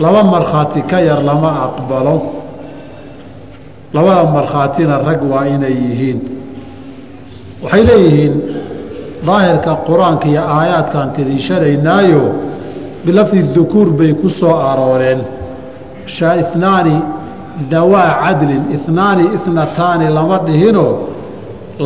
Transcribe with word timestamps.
laba 0.00 0.22
markhaati 0.24 0.82
ka 0.90 0.98
yar 1.00 1.22
lama 1.22 1.50
aqbalo. 1.66 2.16
Labada 3.92 4.24
markhaatina 4.30 4.98
rag 5.06 5.20
waa 5.30 5.44
inay 5.46 5.74
yihiin. 5.84 6.20
Waxay 7.62 7.82
leeyihiin 7.84 8.34
daahirka 9.26 9.72
qur'aanka 9.88 10.26
iyo 10.32 10.42
aayaadkaan 10.56 11.12
tiriishanaynaayo 11.16 12.22
bilafdi 13.04 13.42
dukuur 13.54 13.88
bay 13.98 14.12
ku 14.14 14.28
soo 14.30 14.54
arooreen. 14.70 15.20
Inaani 16.54 16.96
dawaa 17.70 18.10
cadlin 18.22 18.62
inaani 18.88 19.24
inataani 19.46 20.06
lama 20.08 20.38
dhihinoo 20.46 20.92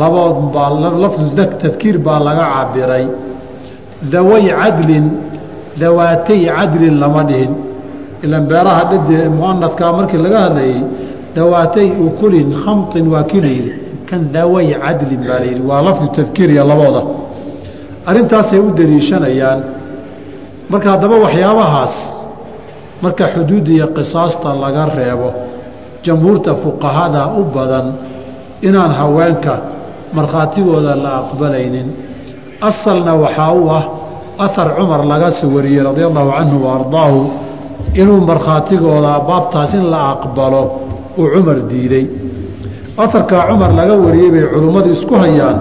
labood 0.01 0.39
baa 0.55 0.71
lafdu 1.05 1.29
tadkiir 1.63 1.99
baa 1.99 2.21
laga 2.29 2.47
cabiray 2.55 3.07
daway 4.13 4.45
cadlin 4.61 5.07
dawaatay 5.81 6.43
cadlin 6.57 6.95
lama 7.03 7.23
dhihin 7.31 7.53
ilan 8.25 8.45
beeraha 8.51 8.85
dhade 8.91 9.29
muanadkaa 9.29 9.93
markii 9.93 10.21
laga 10.27 10.39
hadlayay 10.47 10.81
dawaatay 11.37 11.89
ukulin 12.07 12.49
khamtin 12.65 13.05
waa 13.13 13.23
kii 13.23 13.85
kan 14.09 14.31
daway 14.33 14.71
cadlin 14.73 15.21
baa 15.27 15.39
layidhi 15.43 15.63
waa 15.65 15.83
lafdu 15.83 16.07
tadkiiriya 16.17 16.65
labooda. 16.65 17.03
Arrintaasay 18.07 18.59
u 18.61 18.71
daliishanayaan. 18.71 19.61
Marka 20.69 20.91
haddaba 20.95 21.17
waxyaabahaas 21.25 21.95
marka 23.03 23.25
xuduudda 23.35 23.71
iyo 23.71 23.87
qisaasta 23.97 24.55
laga 24.55 24.87
reebo 24.97 25.29
jamhuurta 26.05 26.55
fuqahada 26.55 27.23
u 27.41 27.45
badan 27.45 27.87
inaan 28.63 28.93
haweenka 28.93 29.55
markhaatigooda 30.13 30.97
la 30.97 31.11
aqbalaynin. 31.23 31.89
Asalna 32.61 33.13
waxaa 33.15 33.53
u 33.53 33.69
ah 33.71 33.85
ahar 34.39 34.69
cumar 34.77 35.03
laga 35.05 35.31
soo 35.33 35.51
wariyey 35.57 35.83
radia 35.83 36.07
allahu 36.07 36.31
canhu 36.39 36.59
wa 36.65 36.71
ardaahu 36.79 37.44
inuu 38.01 38.21
markhaatigooda 38.31 39.21
baabtaas 39.29 39.75
in 39.75 39.85
la 39.93 40.01
aqbalo 40.15 40.63
uu 41.19 41.27
cumar 41.35 41.59
diiday. 41.71 42.07
Aharkaa 42.99 43.43
cumar 43.51 43.73
laga 43.79 43.95
wariyey 44.05 44.31
bay 44.31 44.45
culummadu 44.53 44.91
isku 44.97 45.15
hayaan 45.15 45.57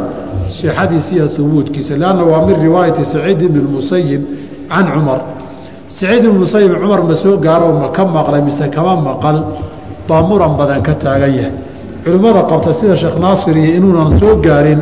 sixadiisa 0.50 1.12
iyo 1.16 1.26
hubuudkiisa 1.38 1.98
lanna 1.98 2.24
waa 2.32 2.46
min 2.46 2.56
riwaayati 2.66 3.04
saciid 3.06 3.42
ibni 3.42 3.62
lmusayib 3.66 4.22
can 4.70 4.86
cumar. 4.94 5.20
Saciid 5.90 6.24
ibn 6.26 6.38
musayib 6.44 6.72
cumar 6.82 7.02
ma 7.04 7.16
soo 7.16 7.38
gaaro 7.38 7.74
ma 7.82 7.90
ka 7.96 8.04
maqlay 8.06 8.42
mise 8.42 8.66
kama 8.76 8.96
maqal? 9.08 9.38
Baa 10.08 10.22
muran 10.22 10.58
badan 10.58 10.82
ka 10.82 10.94
taagan 10.96 11.34
yahay. 11.38 11.54
Culimmada 12.04 12.42
qabta 12.50 12.74
sida 12.74 12.96
sheekh 12.96 13.18
naasir 13.24 13.56
iyo 13.58 13.78
inuunan 13.78 14.18
soo 14.20 14.36
gaarin 14.46 14.80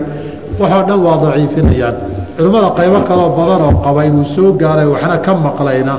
waxoo 0.59 0.83
dhan 0.88 0.99
waa 1.05 1.17
daciifinayaan. 1.23 1.95
Culimmada 2.38 2.69
qaybo 2.77 2.99
kaloo 3.09 3.29
badan 3.38 3.61
oo 3.67 3.73
qaba 3.85 4.01
inuu 4.09 4.23
soo 4.35 4.51
gaaray 4.61 4.88
waxna 4.93 5.17
ka 5.25 5.31
maqlayna 5.45 5.95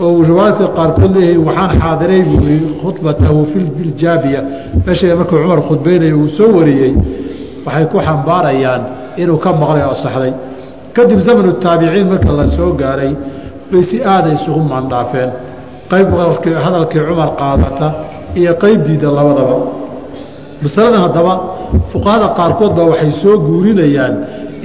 oo 0.00 0.22
riwaayadka 0.30 0.66
qaarkood 0.78 1.12
leeyahay 1.16 1.38
waxaan 1.48 1.70
xaadiray 1.80 2.22
buui 2.30 2.56
khudbatahu 2.82 3.38
filjaabiya 3.52 4.40
meesha 4.86 5.16
markuu 5.20 5.38
cumar 5.42 5.60
khudbaynaya 5.68 6.14
uu 6.16 6.28
soo 6.38 6.50
wariyey 6.58 6.92
waxay 7.66 7.84
ku 7.92 7.98
xambaarayaan 8.06 8.82
inuu 9.22 9.38
ka 9.44 9.50
maqlay 9.52 9.84
oo 9.90 9.94
saxday. 10.04 10.32
Kadib 10.96 11.18
zamanu 11.26 11.52
taabiciin 11.64 12.06
marka 12.12 12.32
la 12.38 12.46
soo 12.56 12.72
gaaray 12.80 13.12
bay 13.70 13.82
si 13.82 13.96
aada 14.12 14.28
isugu 14.36 14.60
maandhaafeen. 14.72 15.30
Qayb 15.90 16.08
hadalkii 16.64 17.02
cumar 17.08 17.30
qaadata 17.40 17.86
iyo 18.40 18.52
qayb 18.62 18.80
diida 18.86 19.08
labadaba. 19.18 19.56
Masaladan 20.62 21.00
haddaba 21.06 21.34
fuqahada 21.92 22.28
qaarkood 22.38 22.72
baa 22.76 22.86
waxay 22.92 23.12
soo 23.22 23.34
guurinayaan 23.46 24.14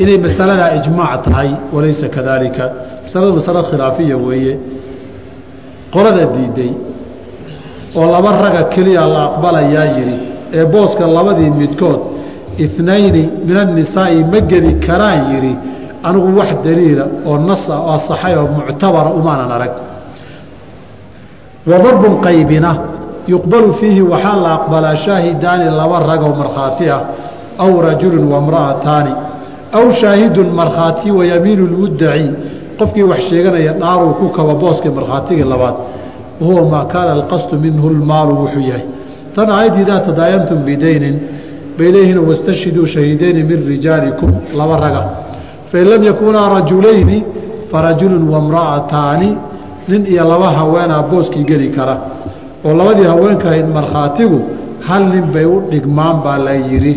inay 0.01 0.17
masaladaa 0.25 0.69
ijmaac 0.79 1.21
tahay 1.25 1.49
walaysa 1.73 2.07
kadaalika. 2.15 2.65
Masaladu 3.05 3.31
masalo 3.39 3.59
khilaafiya 3.69 4.17
weeye 4.25 4.53
qolada 5.93 6.25
diiday 6.35 6.71
oo 7.95 8.05
laba 8.11 8.31
raga 8.43 8.63
keliya 8.73 9.07
la 9.07 9.21
aqbalayaa 9.29 9.87
yidhi 9.97 10.17
ee 10.53 10.65
booska 10.65 11.07
labadii 11.07 11.49
midkood 11.61 11.99
inayni 12.57 13.23
min 13.45 13.57
annisaa'i 13.57 14.23
ma 14.23 14.39
geli 14.41 14.79
karaan 14.85 15.33
yidhi 15.33 15.53
anigu 16.03 16.29
wax 16.39 16.49
daliila 16.63 17.05
oo 17.25 17.37
nas 17.37 17.69
ah 17.69 17.79
oo 17.79 17.91
asaxay 17.97 18.35
oo 18.37 18.47
muctabara 18.47 19.09
umaanan 19.19 19.51
arag. 19.51 19.73
Wa 21.67 21.77
qaybina 22.23 22.71
yuqbalu 23.27 23.73
fiihi 23.73 24.01
waxaa 24.01 24.35
la 24.35 24.53
aqbalaa 24.53 24.95
shaahidaani 24.95 25.65
laba 25.79 25.99
ragoo 25.99 26.33
markhaati 26.35 26.89
ah 26.89 27.01
aw 27.59 27.81
rajulun 27.81 28.23
wamra'ataani 28.31 29.13
aw 29.73 29.91
shaahidun 29.91 30.47
markhaati 30.55 31.11
wayamiinu 31.11 31.67
lmuddaci 31.67 32.31
qofkii 32.79 33.03
wax 33.11 33.21
sheeganaya 33.29 33.73
dhaaruu 33.81 34.13
ku 34.19 34.25
kaba 34.37 34.53
booskii 34.63 34.89
markhaatigii 34.97 35.47
labaad 35.53 35.75
wahuwa 36.41 36.63
maa 36.73 36.85
kaana 36.93 37.11
alqasdu 37.17 37.55
minhu 37.65 37.89
lmaalu 37.89 38.33
wuxuu 38.41 38.63
yahay. 38.69 38.85
Tan 39.35 39.49
aayaddi 39.49 39.81
idaa 39.85 39.99
tadaayantum 40.09 40.57
bidaynin 40.67 41.15
bay 41.77 41.89
leeyihiin 41.95 42.19
wastashhiduu 42.29 42.85
shahiidayni 42.85 43.43
min 43.43 43.59
rijaalikum 43.71 44.29
laba 44.59 44.77
raga. 44.83 45.03
Fain 45.71 45.85
lam 45.91 46.03
yakunaa 46.03 46.49
rajulayni 46.55 47.17
farajulun 47.71 48.23
wamra'ataani 48.33 49.29
nin 49.89 50.05
iyo 50.05 50.23
laba 50.31 50.49
haweenaa 50.57 51.03
booskii 51.11 51.43
geli 51.49 51.69
kara. 51.69 51.97
Oo 52.65 52.73
labadii 52.79 53.03
haweenka 53.13 53.47
ahayd 53.49 53.67
markhaatigu 53.77 54.39
hal 54.87 55.03
nin 55.13 55.25
bay 55.33 55.45
u 55.45 55.61
dhigmaan 55.71 56.17
baa 56.23 56.37
la 56.37 56.53
yidhi. 56.69 56.93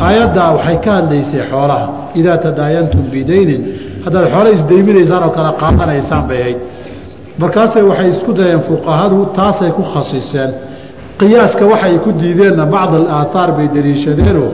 Aayaddaa 0.00 0.50
waxay 0.56 0.76
ka 0.84 0.90
hadlaysay 0.98 1.42
xoolaha 1.50 1.86
idaa 2.20 2.36
tadaayantum 2.46 3.02
bidaynin 3.12 3.60
haddaad 4.04 4.26
xoole 4.32 4.50
isdayminaysaan 4.58 5.22
oo 5.26 5.30
kale 5.36 5.50
qaadanaysaan 5.62 6.22
bay 6.28 6.40
ahayd. 6.42 6.58
Markaasay 7.42 7.82
waxay 7.90 8.08
isku 8.14 8.30
dayeen 8.38 8.60
fuqahadu 8.68 9.18
taasay 9.38 9.70
ku 9.76 9.82
khasiseen. 9.92 10.50
Qiyaaska 11.20 11.64
waxay 11.72 11.94
ku 12.04 12.10
diideenna 12.20 12.64
bacd 12.74 12.92
alaahaar 13.00 13.50
bay 13.56 13.66
deliishadeenoo 13.74 14.50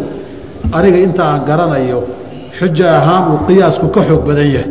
aniga 0.76 0.98
inta 1.06 1.22
aan 1.31 1.41
garanayo 1.48 2.00
xuja 2.58 2.87
ahaan 2.98 3.25
uu 3.32 3.38
qiyaasku 3.48 3.87
ka 3.94 4.00
xoog 4.08 4.22
badan 4.28 4.48
yahay. 4.56 4.70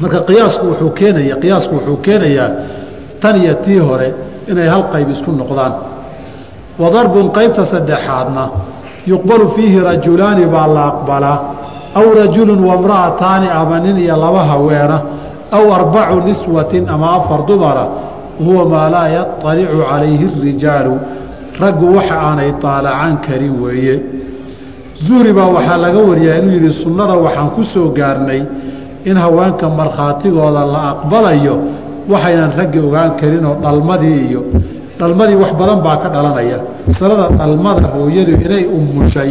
Marka 0.00 0.18
qiyaasku 0.28 0.64
wuxuu 0.70 0.90
keenaya 0.98 1.36
qiyaasku 1.42 1.72
wuxuu 1.78 1.96
keenayaa 2.06 2.50
tan 3.22 3.34
iyo 3.42 3.54
tii 3.64 3.78
hore 3.88 4.08
inay 4.50 4.68
hal 4.72 4.82
qayb 4.92 5.08
isku 5.14 5.30
noqdaan. 5.40 5.72
Wa 6.80 6.86
darbun 6.94 7.26
qaybta 7.36 7.62
saddexaadna 7.72 8.44
yuqbalu 9.12 9.46
fiihi 9.54 9.78
rajulaani 9.88 10.44
baa 10.54 10.66
la 10.76 10.82
aqbalaa 10.92 11.38
aw 11.98 12.06
rajulun 12.20 12.60
wamra'ataani 12.70 13.48
ama 13.60 13.76
nin 13.84 13.96
iyo 14.04 14.16
laba 14.24 14.42
haweena 14.50 14.98
aw 15.56 15.64
arbacu 15.78 16.16
niswatin 16.28 16.84
ama 16.94 17.06
afar 17.18 17.40
dumara 17.48 17.84
huwa 18.44 18.64
maa 18.72 18.88
laa 18.94 19.08
yaطalicu 19.16 19.78
calayhi 19.90 20.24
اrijaalu 20.38 20.94
raggu 21.62 21.86
waxa 21.96 22.14
aanay 22.28 22.50
taalacan 22.64 23.14
karin 23.26 23.54
weeye 23.62 23.94
zuhri 25.06 25.32
baa 25.38 25.48
waxaa 25.56 25.76
laga 25.84 25.98
wariyaa 26.10 26.38
inuu 26.40 26.52
yidhi 26.56 26.72
sunnada 26.82 27.14
waxaan 27.24 27.50
ku 27.56 27.62
soo 27.72 27.88
gaarnay 27.98 28.42
in 29.10 29.16
haweenka 29.24 29.66
markhaatigooda 29.78 30.62
la 30.74 30.80
aqbalayo 30.92 31.54
waxaynan 32.12 32.50
raggi 32.58 32.78
ogaan 32.86 33.10
karinoo 33.20 33.54
dhalmadii 33.64 34.18
iyo 34.28 34.40
dhalmadii 35.00 35.36
wax 35.42 35.50
badan 35.60 35.78
baa 35.86 35.96
ka 36.02 36.08
dhalanaya 36.14 36.58
masalada 36.88 37.26
dhalmada 37.40 37.86
hooyadu 37.94 38.32
inay 38.46 38.64
umushay 38.78 39.30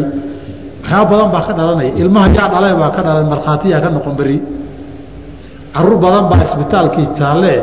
waxyaaba 0.83 1.09
badan 1.11 1.31
baa 1.31 1.41
ka 1.47 1.53
dhalanaya. 1.57 1.91
Ilmaha 2.01 2.27
yaa 2.37 2.47
dhaleen 2.53 2.77
baa 2.81 2.89
ka 2.95 3.01
dhalan 3.07 3.27
markhaatiyaa 3.33 3.81
ka 3.83 3.89
noqon 3.95 4.15
beri 4.19 4.37
carruur 5.73 5.97
badan 6.03 6.25
baa 6.29 6.43
isbitaalkii 6.47 7.07
taalle 7.19 7.53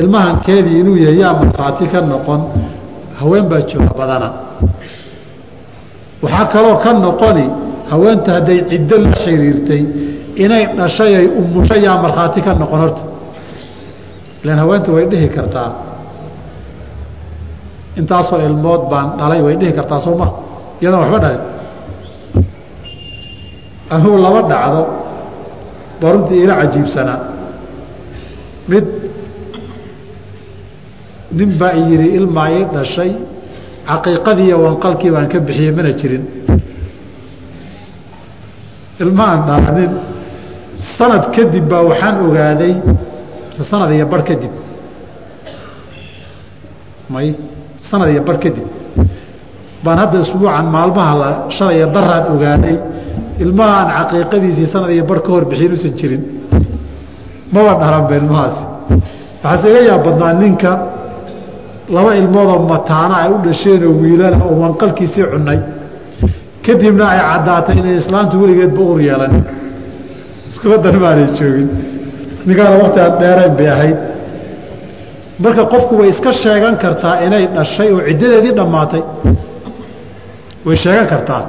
ilmahankeedii 0.00 0.80
inuu 0.80 0.96
yahay 1.04 1.18
yaa 1.22 1.32
markhaati 1.40 1.84
ka 1.92 2.00
noqon. 2.12 2.40
Haween 3.20 3.46
baa 3.50 3.60
jooga 3.70 3.92
badana. 4.00 4.28
Waxaa 6.22 6.46
kaloo 6.52 6.76
ka 6.84 6.90
noqoni 6.92 7.44
haweenta 7.90 8.30
hadday 8.36 8.58
ciddo 8.70 8.96
la 9.04 9.10
xiriirtay 9.22 9.82
inay 10.44 10.64
dhashay 10.78 11.12
ay 11.20 11.26
umushay 11.40 11.80
yaa 11.86 11.96
markhaati 12.04 12.40
ka 12.46 12.52
noqon 12.62 12.80
horta. 12.84 13.02
Ilan 14.44 14.58
haweenta 14.62 14.88
way 14.96 15.04
dhihi 15.12 15.28
kartaa. 15.36 15.70
Intaasoo 17.98 18.38
ilmood 18.48 18.82
baan 18.90 19.06
dhalay 19.18 19.40
way 19.46 19.54
dhihi 19.60 19.72
kartaa 19.78 20.00
soo 20.00 20.14
ma? 20.20 20.28
Iyadoon 20.80 21.00
waxba 21.02 21.18
dhalin 21.24 21.40
anugu 23.94 24.16
laba 24.24 24.40
dhacdo 24.52 24.82
baa 26.00 26.10
runtii 26.14 26.40
ila 26.44 26.54
cajiibsanaa 26.60 27.18
mid 28.70 28.86
nin 31.38 31.50
baa 31.60 31.72
yidhi 31.88 32.08
ilmaa 32.18 32.48
ii 32.58 32.64
dhashay 32.74 33.12
caqiiqadii 33.90 34.46
iyo 34.50 34.56
wanqalkii 34.66 35.10
baan 35.14 35.26
ka 35.32 35.38
bixiyey 35.46 35.72
mana 35.78 35.90
jirin. 36.00 36.24
Ilmaaan 39.02 39.40
dhalanin 39.48 39.92
sanad 40.96 41.24
kadib 41.34 41.64
baa 41.72 41.82
waxaan 41.90 42.16
ogaaday 42.26 42.74
mise 43.48 43.62
sanad 43.70 43.90
iyo 43.96 44.06
bar 44.12 44.22
kadib. 44.28 44.52
May 47.12 47.28
sanad 47.88 48.08
iyo 48.14 48.22
bar 48.28 48.36
kadib 48.44 48.66
baan 49.84 49.98
hadda 50.02 50.16
isbuucan 50.24 50.66
maalmaha 50.76 51.14
la 51.22 51.30
shalay 51.56 51.76
iyo 51.78 51.88
daraad 51.96 52.24
ogaaday 52.34 52.76
ilmaha 53.44 53.74
aan 53.80 53.88
caqiiqadiisii 53.96 54.68
sanad 54.72 54.90
iyo 54.96 55.04
bar 55.10 55.20
ka 55.24 55.28
hor 55.34 55.44
bixiin 55.50 55.72
usan 55.76 55.92
jirin. 55.98 56.22
Maba 57.52 57.72
dhalanba 57.80 58.14
ilmahaasi 58.20 58.62
waxaase 59.42 59.66
iga 59.70 59.80
yaab 59.90 60.02
badnaa 60.06 60.32
ninka 60.42 60.70
laba 61.94 62.10
ilmoodoo 62.20 62.60
mataana 62.72 63.14
ay 63.22 63.30
u 63.34 63.38
dhasheenoo 63.46 63.92
wiilana 64.02 64.44
oo 64.48 64.54
wanqalkiisii 64.62 65.26
cunnay. 65.32 65.60
Kadibna 66.64 67.04
ay 67.14 67.20
caddaatay 67.30 67.76
inay 67.80 67.96
islaamtu 68.02 68.34
weligeedba 68.42 68.82
ur 68.92 68.98
yeelanin 69.08 69.44
iskubadan 70.50 70.96
baanay 71.04 71.26
joogin. 71.38 71.68
Ninkaana 72.46 72.76
wakti 72.82 72.98
aan 73.00 73.54
bay 73.58 73.68
ahayd. 73.74 73.98
Marka 75.42 75.64
qofku 75.72 75.94
way 76.00 76.08
iska 76.12 76.30
sheegan 76.42 76.76
kartaa 76.82 77.14
inay 77.26 77.44
dhashay 77.56 77.88
oo 77.96 78.00
ciddadeedii 78.08 78.54
dhammaatay 78.58 79.02
way 80.66 80.76
sheegan 80.76 81.06
kartaa. 81.12 81.42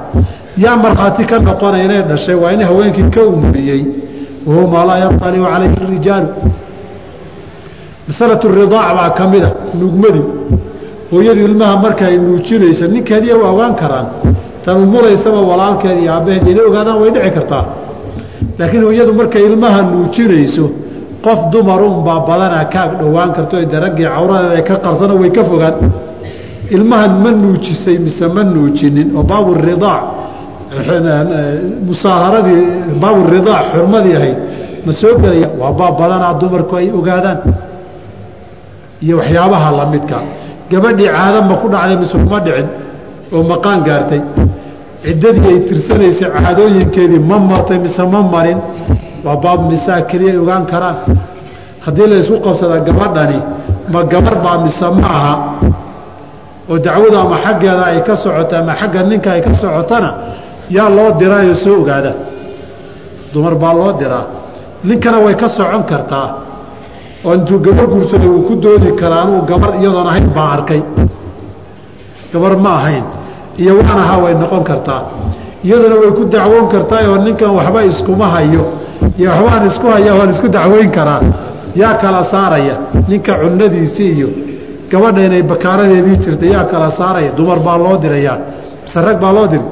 Yaa 0.64 0.76
markhaati 0.84 1.24
ka 1.30 1.36
noqonaya 1.38 1.84
inay 1.84 2.02
dhashay 2.10 2.34
waa 2.42 2.52
in 2.52 2.60
haweenkii 2.68 3.10
ka 3.14 3.20
umuriyey 3.32 3.82
wahuwa 4.46 4.68
maa 4.72 4.84
laa 4.88 4.98
yaطalicu 5.04 5.44
calayhi 5.52 5.76
اrijaalu 5.86 6.28
masalatu 8.08 8.48
ridaac 8.48 8.88
baa 8.98 9.10
ka 9.18 9.24
mida 9.32 9.50
nuugmadii 9.80 10.24
hooyadu 11.10 11.40
ilmaha 11.48 11.76
marka 11.84 12.06
ay 12.06 12.16
nuujinaysa 12.18 12.86
ninkeediiya 12.94 13.36
u 13.36 13.44
ogaan 13.52 13.74
karaan 13.80 14.06
tan 14.64 14.76
umulaysaba 14.84 15.40
walaalkeed 15.50 15.98
iyo 16.02 16.12
aabbaheed 16.16 16.46
inay 16.52 16.64
ogaadaan 16.70 16.98
way 17.02 17.10
dhici 17.14 17.30
kartaa. 17.36 17.64
Laakiin 18.58 18.82
hooyadu 18.86 19.12
markay 19.20 19.42
ilmaha 19.48 19.80
nuujinayso 19.92 20.64
qof 21.24 21.40
dumarunbaa 21.52 22.20
badanaa 22.28 22.64
kaag 22.74 22.90
dhowaan 23.00 23.30
karto 23.36 23.54
ee 23.62 23.66
daraggii 23.74 24.04
cawradeeda 24.14 24.54
ay 24.58 24.62
ka 24.68 24.74
qarsano 24.84 25.14
way 25.22 25.30
ka 25.36 25.42
fogaan 25.50 25.74
ilmahan 26.76 27.12
ma 27.22 27.30
nuujisay 27.42 27.96
mise 28.06 28.26
ma 28.34 28.42
nuujinin 28.54 29.08
oo 29.16 29.22
baaburidaac 29.30 30.02
musaaharadii 31.88 32.62
baaburidaac 33.02 33.64
xurmadii 33.74 34.14
ahayd 34.18 34.38
ma 34.86 34.92
soo 35.00 35.14
gelaya? 35.22 35.48
Waa 35.60 35.72
baab 35.78 35.94
badanaa 36.00 36.34
dumarku 36.40 36.74
ay 36.80 36.88
ogaadaan. 36.98 37.38
Iyo 39.04 39.14
waxyaabaha 39.20 39.68
lamidka 39.78 40.18
gabadhii 40.70 41.10
caada 41.16 41.40
ma 41.48 41.54
ku 41.60 41.66
dhacday 41.72 41.96
mise 42.02 42.16
kuma 42.22 42.38
dhicin 42.46 42.66
oo 43.34 43.42
maqaan 43.52 43.80
gaartay. 43.86 44.20
Ciddadii 45.04 45.46
ay 45.52 45.58
tirsanaysay 45.68 46.28
caadooyinkeedii 46.36 47.20
ma 47.30 47.36
martay 47.50 47.78
mise 47.84 48.02
ma 48.12 48.20
marin. 48.34 48.58
Waa 49.24 49.36
baab 49.44 49.60
nisaa 49.70 50.00
keliya 50.10 50.40
ogaan 50.42 50.64
karaan? 50.72 50.96
Haddii 51.84 52.06
la 52.10 52.16
isku 52.22 52.36
qabsadaa 52.46 52.80
gabadhani 52.88 53.38
ma 53.92 54.00
gabar 54.12 54.36
baa 54.44 54.58
mise 54.64 54.86
ma 55.00 55.06
aha 55.18 55.34
oo 56.72 56.78
dacwadu 56.86 57.16
ama 57.24 57.36
xaggeeda 57.44 57.84
ay 57.92 58.00
ka 58.06 58.14
socoto 58.16 58.54
ama 58.56 58.72
xagga 58.80 59.00
ninka 59.10 59.28
ay 59.36 59.42
ka 59.46 59.52
socotana 59.62 60.10
yaa 60.76 60.88
loo 60.96 61.10
diraayo 61.20 61.54
soo 61.64 61.76
ogaada. 61.84 62.12
Dumar 63.32 63.54
baa 63.62 63.72
loo 63.80 63.92
diraa. 64.00 64.24
Ninkana 64.88 65.18
way 65.24 65.34
ka 65.42 65.48
socon 65.48 65.82
kartaa. 65.90 66.28
Oo 67.24 67.34
intuu 67.34 67.58
gabar 67.64 67.86
guursaday 67.92 68.28
wuu 68.28 68.42
ku 68.48 68.54
doodi 68.56 68.90
karaa 69.00 69.22
anugu 69.24 69.42
gabar 69.50 69.70
iyadoon 69.80 70.06
ahayn 70.10 70.28
baa 70.36 70.48
arkay. 70.56 70.82
Gabar 72.32 72.56
ma 72.64 72.70
ahayn. 72.80 73.04
Iyo 73.58 73.72
waan 73.78 73.98
ahaa 74.04 74.18
way 74.24 74.34
noqon 74.34 74.64
kartaa. 74.70 75.00
Iyaduna 75.64 75.96
way 76.02 76.10
ku 76.18 76.24
dacwoon 76.24 76.66
kartaa 76.72 77.00
oo 77.10 77.16
ninkan 77.26 77.50
waxba 77.58 77.80
iskuma 77.90 78.26
hayo. 78.34 78.64
Iyo 79.18 79.28
waxbaan 79.30 79.64
isku 79.70 79.86
haya 79.94 80.12
waan 80.18 80.30
isku 80.34 80.48
dacweyn 80.48 80.90
karaa. 80.90 81.20
Yaa 81.76 81.94
kala 82.02 82.24
saaraya 82.32 82.76
ninka 83.08 83.32
cunadiisii 83.40 84.10
iyo 84.18 84.28
gabadha 84.92 85.20
inay 85.28 85.42
bakaaradeedii 85.52 86.16
jirta 86.24 86.46
yaa 86.54 86.64
kala 86.72 86.88
saaraya 87.00 87.30
dumar 87.38 87.58
baa 87.66 87.78
loo 87.84 87.96
dirayaa 88.02 88.38
mise 88.84 88.98
rag 89.06 89.18
baa 89.24 89.32
loo 89.36 89.46
diri 89.52 89.66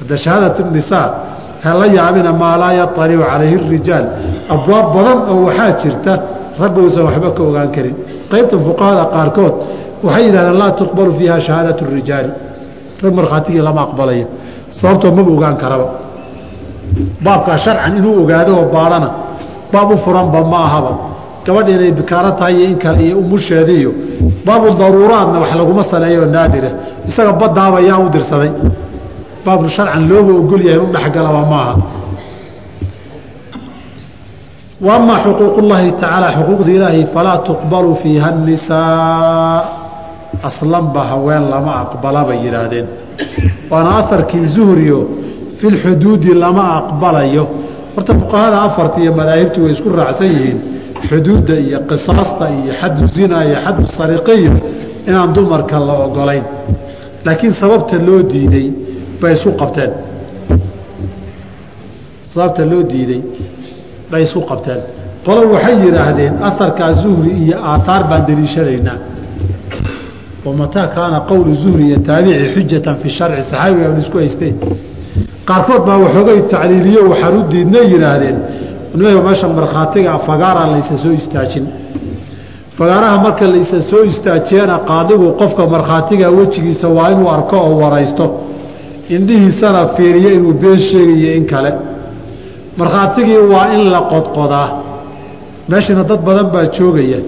hadda 0.00 0.16
shahaadat 0.24 0.58
nisaa 0.76 1.06
ha 1.64 1.86
yaabina 1.86 2.32
maa 2.32 2.56
laa 2.58 2.72
yaalicu 2.72 3.22
calayhi 3.30 3.56
rijaal. 3.74 4.06
Abwaab 4.54 4.86
badan 4.94 5.18
oo 5.32 5.44
waxaa 5.46 5.72
jirta 5.82 6.12
ragga 6.60 6.80
uusan 6.82 7.04
waxba 7.08 7.30
ka 7.36 7.42
ogaan 7.42 7.70
karin. 7.76 7.96
Qaybta 8.30 8.56
fuqahada 8.66 9.04
qaarkood 9.14 9.54
waxay 10.04 10.24
yidhahdeen 10.26 10.58
laa 10.62 10.72
tuqbalu 10.80 11.12
fiiha 11.18 11.40
shahaadat 11.40 11.78
rijaali. 11.96 12.30
Rag 13.02 13.14
markhaatigii 13.18 13.62
lama 13.68 13.80
aqbalaya 13.86 14.26
sababtoo 14.70 15.10
maba 15.16 15.30
ogaan 15.36 15.56
karaba. 15.62 15.86
Baabkaa 17.24 17.58
sharcan 17.64 17.96
inuu 17.98 18.14
ogaado 18.22 18.52
oo 18.60 18.66
baadhana 18.74 19.08
baab 19.72 19.90
u 19.90 19.96
furanba 19.96 20.40
ma 20.52 20.58
ahaba 20.68 20.92
gabadha 21.46 21.70
inay 21.76 21.92
bikaaro 21.92 22.30
tahay 22.38 22.54
iyo 22.56 22.66
in 22.70 22.78
kale 22.78 23.02
iyo 23.06 23.18
umusheeda 23.18 23.72
iyo 23.72 23.92
baabu 24.46 24.70
daruuraadna 24.80 25.38
wax 25.42 25.54
laguma 25.54 25.84
saleeyo 25.84 26.26
naadira 26.26 26.70
isaga 27.08 27.32
badaaba 27.32 27.80
yaa 27.80 27.98
u 27.98 28.08
dirsaday. 28.08 28.52
Baabu 29.44 29.68
sharcan 29.68 30.08
looga 30.08 30.32
ogol 30.32 30.62
yahay 30.64 30.80
inu 30.80 30.92
dhexgalaba 30.92 31.42
maaha. 31.52 31.74
Wa 34.80 35.18
xuquuq 35.24 35.58
ullaahi 35.60 35.92
tacaala 35.92 36.32
xuquuqda 36.36 36.70
ilaahi 36.72 37.06
falaa 37.14 37.38
tuqbalu 37.38 37.94
fiiha 38.02 38.30
nisaa 38.30 39.64
aslanba 40.42 41.00
haween 41.10 41.44
lama 41.50 41.72
aqbala 41.84 42.24
bay 42.24 42.38
yidhaahdeen. 42.44 42.86
Waana 43.70 43.90
aharkii 44.00 44.46
zuhriyo 44.46 45.08
fi 45.58 45.66
lxuduudi 45.70 46.34
lama 46.34 46.64
aqbalayo. 46.80 47.48
Horta 47.96 48.14
fuqahada 48.14 48.62
afarta 48.62 49.00
iyo 49.00 49.12
madaahibtu 49.14 49.64
way 49.64 49.72
isku 49.72 49.88
raacsan 49.88 50.26
yihiin 50.26 50.58
xuduudda 51.08 51.54
iyo 51.66 51.78
qisaasta 51.90 52.44
iyo 52.58 52.72
xaddu 52.80 53.06
zina 53.14 53.36
iyo 53.48 53.56
xaddu 53.64 53.84
sariqiyo 53.98 54.52
inaan 55.08 55.30
dumarka 55.36 55.78
la 55.88 55.94
ogolayn 56.06 56.44
laakiin 57.24 57.52
sababta 57.60 57.96
loo 58.06 58.20
diiday 58.32 58.68
bay 59.20 59.32
isu 59.36 59.50
qabteen. 59.60 59.90
Sababta 62.22 62.64
loo 62.70 62.82
diiday 62.82 63.22
bay 64.10 64.22
isu 64.22 64.40
qabteen. 64.50 64.80
Qolo 65.26 65.40
waxay 65.54 65.76
yidhaahdeen 65.84 66.34
aharkaa 66.48 66.92
zuhri 67.02 67.30
iyo 67.44 67.56
aaaar 67.72 68.02
baan 68.10 68.22
deliishanaynaa. 68.28 68.98
Wamataa 70.44 70.86
kaana 70.96 71.18
qowlu 71.30 71.52
zuhri 71.62 71.84
iyo 71.88 71.98
taabici 72.08 72.46
xujatan 72.54 72.96
fi 73.02 73.08
sharci 73.16 73.42
saxaabiga 73.50 73.88
isku 74.02 74.16
haysteen 74.22 74.56
qaarkood 75.48 75.82
baa 75.86 75.98
waxoogay 76.04 76.40
tacliiliyo 76.52 77.00
waxaan 77.10 77.34
u 77.38 77.42
diidnay 77.52 77.86
yidhaahdeen 77.92 78.36
nimayo 78.94 79.22
meesha 79.22 79.48
markhaatiga 79.48 80.18
fagaara 80.26 80.66
laysa 80.72 80.96
soo 80.98 81.12
istaajin. 81.12 81.66
Fagaaraha 82.78 83.18
marka 83.24 83.46
laysa 83.46 83.82
soo 83.90 84.02
istaajiyana 84.04 84.78
qaadigu 84.90 85.32
qofka 85.40 85.66
markhaatiga 85.74 86.26
wejigiisa 86.30 86.88
waa 86.88 87.10
inuu 87.10 87.28
arko 87.36 87.56
oo 87.56 87.76
waraysto. 87.82 88.24
Indhihiisana 89.08 89.86
fiiriyo 89.96 90.30
inuu 90.38 90.52
been 90.52 90.78
sheegayo 90.78 91.34
in 91.36 91.44
kale. 91.46 91.72
Markhaatigii 92.76 93.38
waa 93.52 93.68
in 93.74 93.90
la 93.90 94.00
qodqodaa. 94.12 94.68
Meeshana 95.68 96.04
dad 96.04 96.20
badan 96.26 96.46
baa 96.54 96.66
joogaya. 96.76 97.18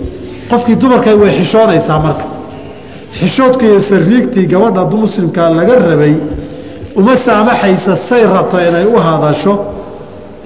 Qofkii 0.51 0.77
dumarka 0.77 1.11
way 1.23 1.31
xishoonaysaa 1.39 1.99
marka. 2.06 2.25
Xishoodka 3.19 3.65
iyo 3.67 3.81
sariigtii 3.81 4.46
gabadha 4.46 4.85
muslimka 4.85 5.49
laga 5.51 5.75
rabay 5.89 6.15
uma 6.96 7.15
saamaxaysa 7.17 7.96
say 8.08 8.23
rabto 8.35 8.56
inay 8.69 8.85
u 8.87 8.96
hadasho 9.06 9.53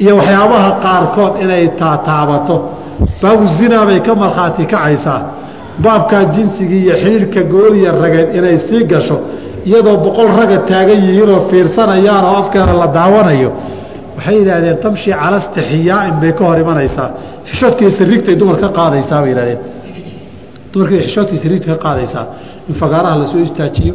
iyo 0.03 0.13
waxyaabaha 0.21 0.71
qaarkood 0.85 1.33
inay 1.45 1.65
taataabato. 1.81 2.57
Baabu 3.23 3.45
zinaa 3.59 3.85
bay 3.89 4.01
ka 4.07 4.13
markhaati 4.23 4.65
kacaysaa. 4.73 5.21
Baabkaa 5.85 6.25
jinsigii 6.35 6.83
iyo 6.87 6.95
xidhiirka 7.03 7.41
gooliya 7.53 7.91
rageed 8.03 8.29
inay 8.39 8.57
sii 8.69 8.83
gasho 8.93 9.17
iyadoo 9.69 9.97
boqol 10.05 10.29
raga 10.41 10.59
taagan 10.71 11.01
yihiinoo 11.07 11.41
fiirsanayaan 11.51 12.25
oo 12.31 12.35
afkeeda 12.43 12.73
la 12.83 12.87
daawanayo. 12.99 13.51
Waxay 14.17 14.37
yidhaahdeen 14.41 14.79
tamshi 14.85 15.11
cala 15.21 15.39
stixiyaain 15.47 16.15
bay 16.23 16.33
ka 16.39 16.43
hor 16.49 16.59
imanaysaa. 16.65 17.09
Xishoodkii 17.49 17.91
sariigtay 17.99 18.35
dumar 18.41 18.57
ka 18.63 18.69
qaadaysaa 18.79 19.19
bay 19.23 19.31
yidhahdeen 19.33 19.61
dumarkii 20.73 21.01
xishoodkii 21.07 21.39
sariigta 21.45 21.69
ka 21.75 21.79
qaadaysaa. 21.87 22.25
In 22.69 22.75
fagaaraha 22.81 23.17
la 23.21 23.27
soo 23.33 23.41
istaajiyo 23.49 23.95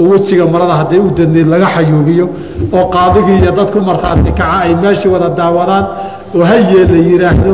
oo 0.00 0.04
wejiga 0.12 0.44
marada 0.54 0.74
hadday 0.80 0.98
u 0.98 1.10
dadneed 1.18 1.46
laga 1.52 1.66
xayuubiyo 1.76 2.26
oo 2.76 2.84
qaadigii 2.94 3.38
iyo 3.42 3.52
dadku 3.58 3.78
markhaati 3.88 4.30
kaca 4.38 4.56
ay 4.64 4.72
meeshii 4.82 5.08
wada 5.14 5.28
daawadaan 5.38 5.84
oo 6.36 6.44
hayee 6.50 6.84
la 6.92 6.98
yidhaahdo 7.08 7.52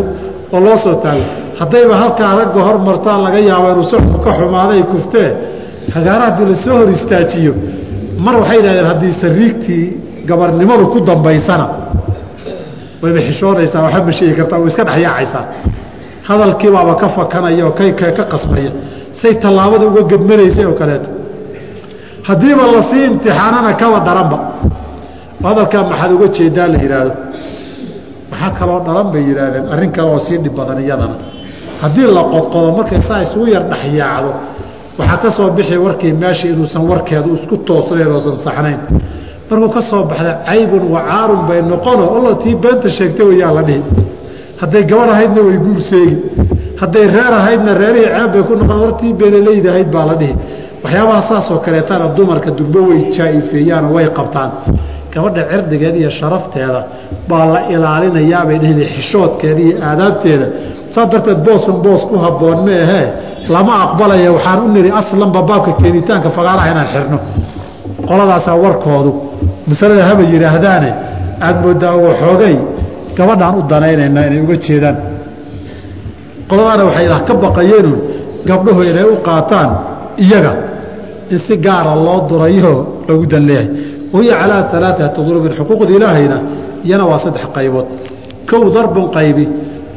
oo 0.55 0.61
loo 0.65 0.77
soo 0.85 0.95
taago 1.05 1.25
haddayba 1.61 1.95
halkaa 2.03 2.33
ragga 2.41 2.61
hor 2.67 2.77
martaan 2.89 3.21
laga 3.27 3.39
yaabo 3.49 3.67
inuu 3.73 3.85
socodku 3.93 4.19
ka 4.27 4.31
xumaaday 4.39 4.83
kuftee 4.93 5.29
hagaara 5.95 6.25
haddii 6.29 6.47
la 6.53 6.57
soo 6.65 6.75
hor 6.79 6.89
istaajiyo. 6.97 7.53
Mar 8.25 8.35
waxay 8.41 8.57
yidhahdeen 8.59 8.87
haddii 8.93 9.13
sariigtii 9.23 9.85
gabarnimadu 10.29 10.85
ku 10.93 10.99
dambaysana 11.09 11.67
wayba 13.03 13.21
xishoonaysaa 13.27 13.83
waxba 13.87 14.05
ma 14.09 14.13
sheegi 14.19 14.35
kartaa 14.41 14.59
way 14.63 14.69
iska 14.73 14.85
dhexyaacaysaa 14.89 15.45
hadalkiibaaba 16.29 16.95
ka 17.01 17.09
fakanaya 17.17 17.65
oo 17.67 17.73
ka 18.19 18.25
qasmaya. 18.33 18.73
Say 19.21 19.33
tallaabada 19.43 19.85
uga 19.91 20.03
gedmanaysay 20.13 20.65
oo 20.71 20.75
kaleeto 20.81 21.11
haddiiba 22.31 22.65
la 22.75 22.81
sii 22.91 23.05
imtixaanana 23.11 23.73
kaba 23.81 23.99
daranba. 24.07 24.39
Hadalkaa 25.45 25.83
maxaad 25.91 26.13
uga 26.17 26.29
jeedaa 26.37 26.69
la 26.73 26.79
yidhaahdo 26.85 27.13
waxaa 28.33 28.51
kaloo 28.59 28.81
dhalan 28.87 29.07
bay 29.13 29.23
yidhaahdeen 29.29 29.67
arrin 29.75 29.91
kale 29.97 30.11
oo 30.15 30.19
sii 30.27 30.39
dhib 30.45 30.55
badan 30.59 30.79
iyadana. 30.85 31.17
Haddii 31.83 32.09
la 32.17 32.23
qodqodo 32.35 32.69
markay 32.79 33.01
saa 33.09 33.21
isugu 33.27 33.47
yar 33.55 33.65
dhexyaacdo 33.73 34.31
waxaa 34.99 35.19
ka 35.23 35.31
soo 35.37 35.49
bixi 35.57 35.77
warkii 35.87 36.13
meesha 36.23 36.47
inuusan 36.53 36.83
warkeedu 36.91 37.29
isku 37.39 37.57
toosnayn 37.69 38.11
oosan 38.17 38.37
saxnayn. 38.45 38.81
Markuu 39.51 39.69
ka 39.77 39.83
soo 39.91 40.03
baxda 40.11 40.33
caybun 40.49 40.85
wacaarun 40.95 41.43
bay 41.49 41.61
noqono 41.73 42.05
alla 42.17 42.33
tii 42.43 42.55
beenta 42.63 42.89
sheegtay 42.97 43.27
wayaa 43.31 43.53
la 43.59 43.63
dhihi. 43.69 43.83
Hadday 44.61 44.83
gabadh 44.91 45.11
ahaydna 45.15 45.41
way 45.47 45.57
guurseegi. 45.65 46.17
Hadday 46.81 47.07
reer 47.17 47.33
ahaydna 47.41 47.73
reerihii 47.83 48.11
ceeb 48.17 48.31
bay 48.35 48.43
ku 48.49 48.53
noqon 48.61 48.79
hortii 48.83 49.13
beelalayda 49.21 49.69
ahayd 49.73 49.89
baa 49.95 50.07
la 50.11 50.15
dhihi 50.23 50.35
waxyaabaha 50.85 51.23
saasoo 51.29 51.59
kaleetana 51.65 52.07
dumarka 52.17 52.51
durbo 52.59 52.81
way 52.91 53.01
jaa-ifeeyaanoo 53.17 53.93
way 53.97 54.07
qabtaan. 54.19 54.51
Gabadha 55.13 55.43
cirdigeeda 55.51 55.99
iyo 56.03 56.11
sharafteeda 56.11 56.81
baa 57.29 57.47
la 57.53 57.61
ilaalinayaabay 57.75 58.59
dheheen 58.63 58.81
xishoodkeeda 58.95 59.61
iyo 59.67 59.77
aadaabteeda. 59.89 60.47
Saas 60.95 61.09
darteed 61.13 61.41
booskan 61.47 61.77
boos 61.85 62.03
ku 62.09 62.17
habboon 62.25 62.59
ma 62.67 62.75
ahee 62.85 63.07
lama 63.55 63.73
aqbalaya 63.85 64.33
waxaan 64.37 64.59
u 64.65 64.69
niri 64.75 64.91
aslanba 65.01 65.41
baabka 65.49 65.73
keenitaanka 65.83 66.29
fagaaraha 66.37 66.67
inaan 66.73 66.89
xirno. 66.95 67.19
Qoladaasaa 68.09 68.57
warkoodu. 68.65 69.11
Masalada 69.69 70.05
haba 70.09 70.23
yidhaahdaane 70.33 70.91
aada 71.47 71.59
moodaa 71.65 71.95
waxoogay 72.07 72.57
gabadhaan 73.17 73.55
u 73.59 73.63
danaynaynaa 73.71 74.25
inay 74.29 74.41
uga 74.45 74.57
jeedaan. 74.67 74.97
Qoladaana 76.49 76.83
waxay 76.89 77.07
ka 77.29 77.35
baqayeenun 77.45 77.99
gabdhuhu 78.49 78.83
inay 78.91 79.05
u 79.13 79.17
qaataan 79.27 79.71
iyaga 80.25 80.53
in 81.31 81.39
si 81.39 81.57
gaara 81.57 81.95
loo 81.95 82.27
durayo 82.29 83.03
loogu 83.09 83.27
dan 83.27 83.47
leeyahay. 83.47 83.69
Wahiya 84.13 84.35
calaa 84.41 84.71
alaaati 84.77 85.21
durubin 85.27 85.53
xuquuqda 85.59 85.93
ilaahayna 85.99 86.39
iyana 86.85 87.05
waa 87.11 87.19
saddex 87.19 87.47
qaybood. 87.57 87.87
Kow 88.51 88.63
darbun 88.75 89.07
qaybi 89.17 89.45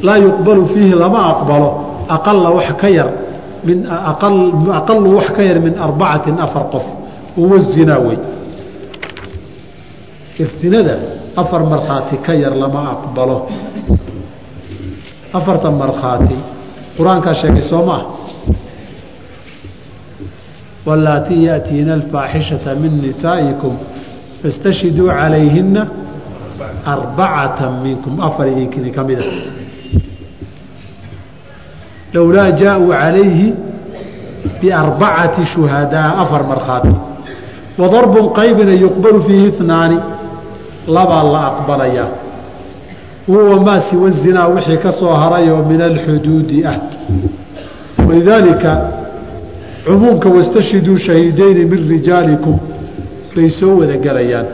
laa 0.05 0.17
yuqbalu 0.25 0.65
fiihi 0.73 0.95
lama 1.03 1.19
aqbalo 1.33 1.69
aqala 2.15 2.49
wax 2.57 2.69
ka 2.81 2.89
yar 2.89 3.09
min 3.67 3.77
aqalu 4.79 5.09
wax 5.17 5.27
ka 5.35 5.41
yar 5.43 5.59
min 5.59 5.73
arbacatin 5.85 6.37
afar 6.45 6.69
qof. 6.73 6.85
Uwa 7.37 7.57
zinaa 7.59 7.99
wey. 7.99 8.17
Irsinada 10.39 10.95
afar 11.35 11.61
markhaati 11.65 12.17
ka 12.25 12.33
yar 12.35 12.53
lama 12.55 12.81
aqbalo. 12.93 13.37
Afarta 15.33 15.71
markhaati 15.71 16.35
qur'aankaa 16.97 17.33
sheegay 17.33 17.61
soo 17.71 17.83
maa 17.89 18.01
wallaatii 20.85 21.45
yaatiina 21.45 21.93
alfaaxishata 21.93 22.75
min 22.75 23.01
nisaa'ikum 23.01 23.77
fastashhiduu 24.41 25.07
calayhinna 25.07 25.87
arbacata 26.85 27.69
minkum. 27.83 28.19
Afar 28.21 28.47
idinkini 28.47 28.91
ka 28.91 29.03
mida 29.03 29.23
lowlaa 32.13 32.51
jaa-uu 32.51 32.91
calayhi 32.91 33.53
biarbacati 34.61 35.45
shuhadaa 35.45 36.09
afar 36.23 36.43
markhaati 36.43 36.95
wa 37.77 37.87
darbun 37.89 38.33
qaybina 38.33 38.73
yuqbalu 38.73 39.21
fiihi 39.23 39.53
inaani 39.59 39.97
labaa 40.87 41.23
la 41.23 41.41
aqbalayaa 41.47 42.09
wahuwa 43.27 43.59
maa 43.61 43.81
siwa 43.81 44.09
zinaa 44.09 44.47
wixii 44.47 44.77
ka 44.77 44.91
soo 44.91 45.13
harayoo 45.13 45.63
min 45.65 45.81
alxuduudi 45.81 46.65
ah. 46.65 46.77
Walidaalika 48.07 48.81
cumuumka 49.85 50.29
wastashhiduu 50.29 50.97
shahiidayni 50.97 51.65
min 51.65 51.89
rijaalikum. 51.89 52.59
Bay 53.35 53.49
soo 53.49 53.79
wada 53.79 53.97
gelayaan 53.97 54.45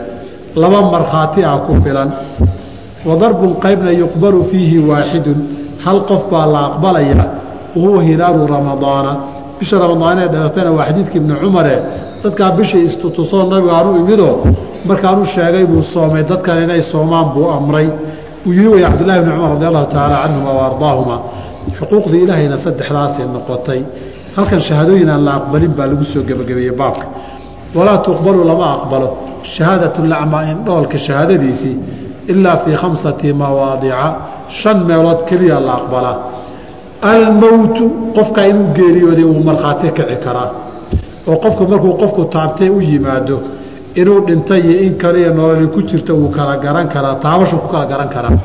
laba 0.56 0.82
markhaati 0.90 1.44
ah 1.44 1.58
ku 1.66 1.80
filan. 1.80 2.10
Wadarbun 3.04 3.60
qaybna 3.60 3.92
yuqbalu 3.92 4.44
fiihi 4.44 4.78
waaxidun 4.78 5.38
hal 5.84 6.04
qof 6.06 6.30
baa 6.30 6.46
la 6.46 6.60
aqbalayaa 6.68 7.26
wahuwa 7.76 8.02
hilaalu 8.02 8.46
ramadaana. 8.46 9.12
Bisha 9.60 9.78
ramadaan 9.78 10.18
ee 10.18 10.28
dhalatayna 10.28 10.72
waa 10.72 10.86
xadiidka 10.88 11.16
ibni 11.16 11.34
cumare 11.40 11.76
dadkaa 12.24 12.50
bishii 12.50 12.84
istutusoo 12.88 13.44
nabigaanu 13.50 14.00
imidoo 14.00 14.44
markaanu 14.84 15.24
sheegay 15.24 15.64
buu 15.66 15.82
soomay 15.82 16.24
dadkan 16.24 16.64
inay 16.64 16.82
soomaan 16.82 17.32
buu 17.34 17.50
amray. 17.50 17.88
Uu 18.46 18.52
yihi 18.52 18.68
way 18.68 18.82
cabdullahi 18.82 19.20
bni 19.20 19.32
cumar 19.36 19.50
radi 19.54 19.64
allahu 19.66 19.86
tacaala 19.86 20.16
canhuma 20.22 20.52
wa 20.52 20.66
xuquuqdii 21.78 22.24
ilaahayna 22.24 22.56
saddexdaasay 22.64 23.26
noqotay 23.34 23.80
halkan 24.36 24.60
shahaadooyin 24.68 25.08
aan 25.14 25.24
la 25.24 25.32
aqbalin 25.40 25.72
baa 25.78 25.86
lagu 25.90 26.04
soo 26.04 26.22
gebagabeeyey 26.28 26.74
baabka. 26.80 27.06
Walaa 27.74 27.98
tuqbalu 28.06 28.40
lama 28.50 28.66
aqbalo. 28.76 29.08
Shahaadatu 29.54 30.00
lacmaa 30.12 30.42
indhoolka 30.52 30.98
shahaadadiisii 31.06 31.76
ilaa 32.32 32.56
fii 32.64 32.76
khamsati 32.82 33.32
mawaadica 33.32 34.06
shan 34.60 34.78
meelood 34.88 35.20
keliya 35.28 35.58
la 35.66 35.72
aqbalaa 35.80 36.16
almowtu 37.02 37.84
qofka 38.16 38.40
inuu 38.50 38.68
geeriyooday 38.76 39.24
wuu 39.24 39.42
markhaati 39.48 39.88
kici 39.96 40.16
karaa. 40.24 40.50
Oo 41.28 41.36
qofku 41.44 41.62
markuu 41.72 41.92
qofku 42.02 42.22
taabtay 42.34 42.68
u 42.68 42.80
yimaado 42.88 43.36
inuu 44.00 44.20
dhintay 44.26 44.60
iyo 44.60 44.80
in 44.86 44.94
kale 45.02 45.18
iyo 45.22 45.32
nololi 45.34 45.66
ku 45.74 45.80
jirta 45.82 46.12
wuu 46.14 46.28
kala 46.36 46.56
garan 46.64 46.88
karaa 46.94 47.14
taabashu 47.24 47.56
ku 47.62 47.68
kala 47.72 47.86
garan 47.92 48.08
karaa. 48.14 48.36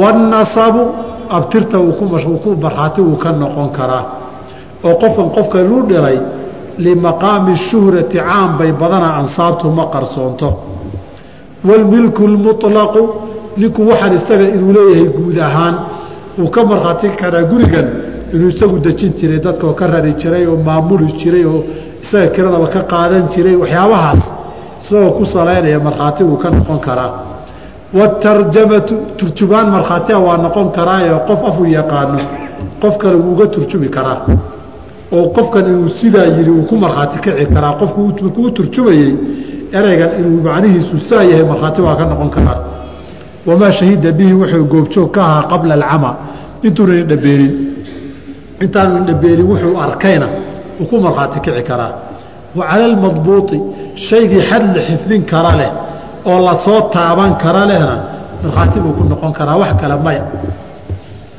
Wanasabu 0.00 0.82
abtirta 1.30 1.78
ku 2.42 2.50
markhaati 2.62 3.00
wuu 3.00 3.16
ka 3.16 3.32
noqon 3.32 3.70
karaa. 3.76 4.04
oo 4.84 4.94
qofkan 5.00 5.28
qofka 5.36 5.58
lu 5.62 5.82
dhilay 5.88 6.18
limaqaami 6.78 7.56
shuhrati 7.56 8.18
caan 8.18 8.56
bay 8.58 8.72
badanaa 8.72 9.14
ansaabtu 9.20 9.68
ma 9.70 9.84
qarsoonto. 9.94 10.48
waalmilku 11.68 12.26
lmuطlaqu 12.26 13.02
ninku 13.56 13.82
waxaan 13.88 14.12
isaga 14.18 14.46
inuu 14.56 14.72
leeyahay 14.76 15.08
guud 15.16 15.38
ahaan 15.38 15.74
wuu 16.38 16.50
ka 16.54 16.64
markhaati 16.64 17.08
karaa 17.20 17.42
gurigan 17.50 17.88
inuu 18.34 18.48
isagu 18.54 18.78
dejin 18.78 19.12
jiray 19.18 19.40
dadkaoo 19.40 19.74
ka 19.74 19.86
rari 19.86 20.12
jiray 20.20 20.46
oo 20.46 20.56
maamuli 20.56 21.12
jiray 21.20 21.44
oo 21.44 21.64
isaga 22.02 22.26
kiradaba 22.34 22.66
ka 22.74 22.80
qaadan 22.92 23.24
jiray 23.32 23.56
waxyaabahaas 23.62 24.22
isagoo 24.82 25.10
ku 25.18 25.24
salaynaya 25.24 25.78
markhaati 25.86 26.22
wuu 26.24 26.36
ka 26.42 26.50
noqon 26.50 26.78
karaa 26.86 27.10
watarjamatu 27.98 28.94
turjumaan 29.18 29.68
markhaatia 29.74 30.18
waa 30.26 30.36
noqon 30.44 30.68
karaayo 30.76 31.16
qof 31.28 31.40
afuu 31.48 31.66
yaqaano 31.78 32.18
qof 32.82 32.94
kale 32.98 33.16
wuu 33.22 33.32
uga 33.34 33.46
turjumi 33.54 33.88
karaa 33.96 34.18
oo 35.16 35.26
qofkan 35.36 35.64
inuu 35.70 35.88
sidaa 35.88 36.26
yidhi 36.36 36.50
uu 36.50 36.62
ku 36.70 36.74
markhaati 36.84 37.18
kici 37.24 37.46
karaa 37.54 37.72
qofku 37.80 38.00
markuu 38.22 38.44
u 38.48 38.50
turjumayey 38.58 39.10
ereygan 39.78 40.10
inuu 40.20 40.40
macnihiisu 40.46 40.96
saa 41.08 41.22
yahay 41.30 41.44
markhaati 41.52 41.80
waa 41.86 41.96
ka 42.00 42.04
noqon 42.10 42.30
karaa 42.36 42.58
wamaa 43.46 43.72
shahida 43.78 44.12
bihi 44.18 44.32
wuxuu 44.40 44.64
goobjoog 44.72 45.10
ka 45.14 45.20
ahaa 45.28 45.42
qabla 45.52 45.74
alcama 45.78 46.10
intuunan 46.66 46.98
indhabeelin 47.02 47.52
intaanu 48.64 48.94
indhabeelin 49.00 49.46
wuxuu 49.52 49.74
arkayna 49.86 50.28
uu 50.80 50.86
ku 50.90 50.96
markhaati 51.06 51.38
kici 51.44 51.62
karaa 51.70 51.92
wa 52.58 52.64
cala 52.70 52.84
almadbuuطi 52.90 53.58
shaygii 54.08 54.42
xad 54.50 54.64
la 54.76 54.80
xifdin 54.88 55.22
kara 55.32 55.52
leh 55.60 55.70
oo 56.30 56.38
la 56.46 56.54
soo 56.64 56.80
taaban 56.94 57.30
kara 57.42 57.62
lehna 57.70 57.96
markhaati 58.42 58.78
buu 58.84 58.92
ku 58.98 59.02
noqon 59.12 59.32
karaa 59.38 59.56
wax 59.62 59.72
kale 59.80 59.96
maya. 60.06 60.24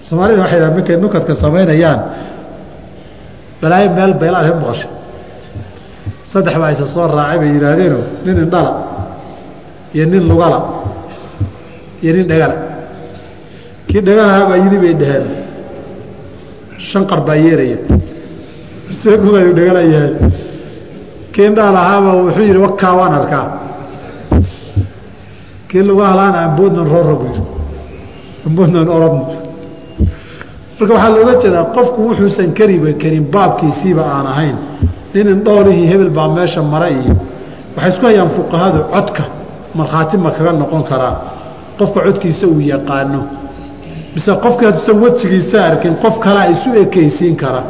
Soomaalida 0.06 0.42
waxay 0.44 0.60
dhaha 0.62 0.72
markay 0.78 0.98
nukadka 1.04 1.34
samaynayaan 1.44 2.00
balaayo 3.62 3.90
meel 3.98 4.14
baylaad 4.22 4.46
ka 4.50 4.56
maqashay 4.62 4.90
saddex 6.32 6.56
baa 6.62 6.72
isa 6.76 6.86
soo 6.94 7.08
raacay 7.18 7.38
bay 7.42 7.50
yidhaahdeeno 7.56 8.00
nin 8.26 8.38
indhala 8.44 8.72
iyo 9.96 10.06
nin 10.12 10.24
lugala 10.30 10.60
iyo 12.04 12.12
nin 12.16 12.26
dhagala 12.32 12.56
kii 13.88 14.02
dhagalahaa 14.08 14.46
baa 14.50 14.58
yidi 14.64 14.78
bay 14.84 14.94
dhaheen. 15.02 15.26
Shanqar 16.90 17.20
baa 17.28 17.38
yeeraya 17.46 17.78
see 19.00 19.16
nugayu 19.26 19.52
dhagala 19.58 19.82
yahay? 19.94 20.14
Kii 21.34 21.46
indhaal 21.50 21.76
ahaaba 21.84 22.10
wuxuu 22.22 22.46
yidhi 22.50 22.60
wakaa 22.66 22.94
waan 23.00 23.14
arkaa 23.20 23.46
marka 30.80 30.94
waxaa 30.94 31.10
looga 31.16 31.34
jeedaa 31.42 31.66
qofku 31.76 32.00
wuxuusan 32.08 32.50
kariba 32.58 32.92
karin 33.02 33.24
baabkiisiiba 33.34 34.04
aan 34.16 34.28
ahayn. 34.34 34.58
Nin 35.14 35.28
indhoolihii 35.34 35.88
hebel 35.92 36.10
baa 36.18 36.28
meesha 36.36 36.62
mara 36.74 36.90
iyo 36.90 37.16
waxay 37.76 37.90
isku 37.94 38.06
hayaan 38.10 38.30
fuqahadu 38.38 38.80
codka 38.94 39.24
markhaati 39.80 40.18
ma 40.24 40.30
kaga 40.38 40.52
noqon 40.62 40.84
karaa 40.90 41.16
qofka 41.80 42.00
codkiisa 42.06 42.46
uu 42.48 42.60
yaqaano. 42.74 43.22
Mise 44.16 44.32
qofkii 44.46 44.66
hadduusan 44.70 44.98
wejigiisa 45.04 45.58
arkin 45.70 45.94
qof 46.04 46.16
kalea 46.26 46.46
isu 46.54 46.70
ekaysiin 46.84 47.36
kara. 47.42 47.62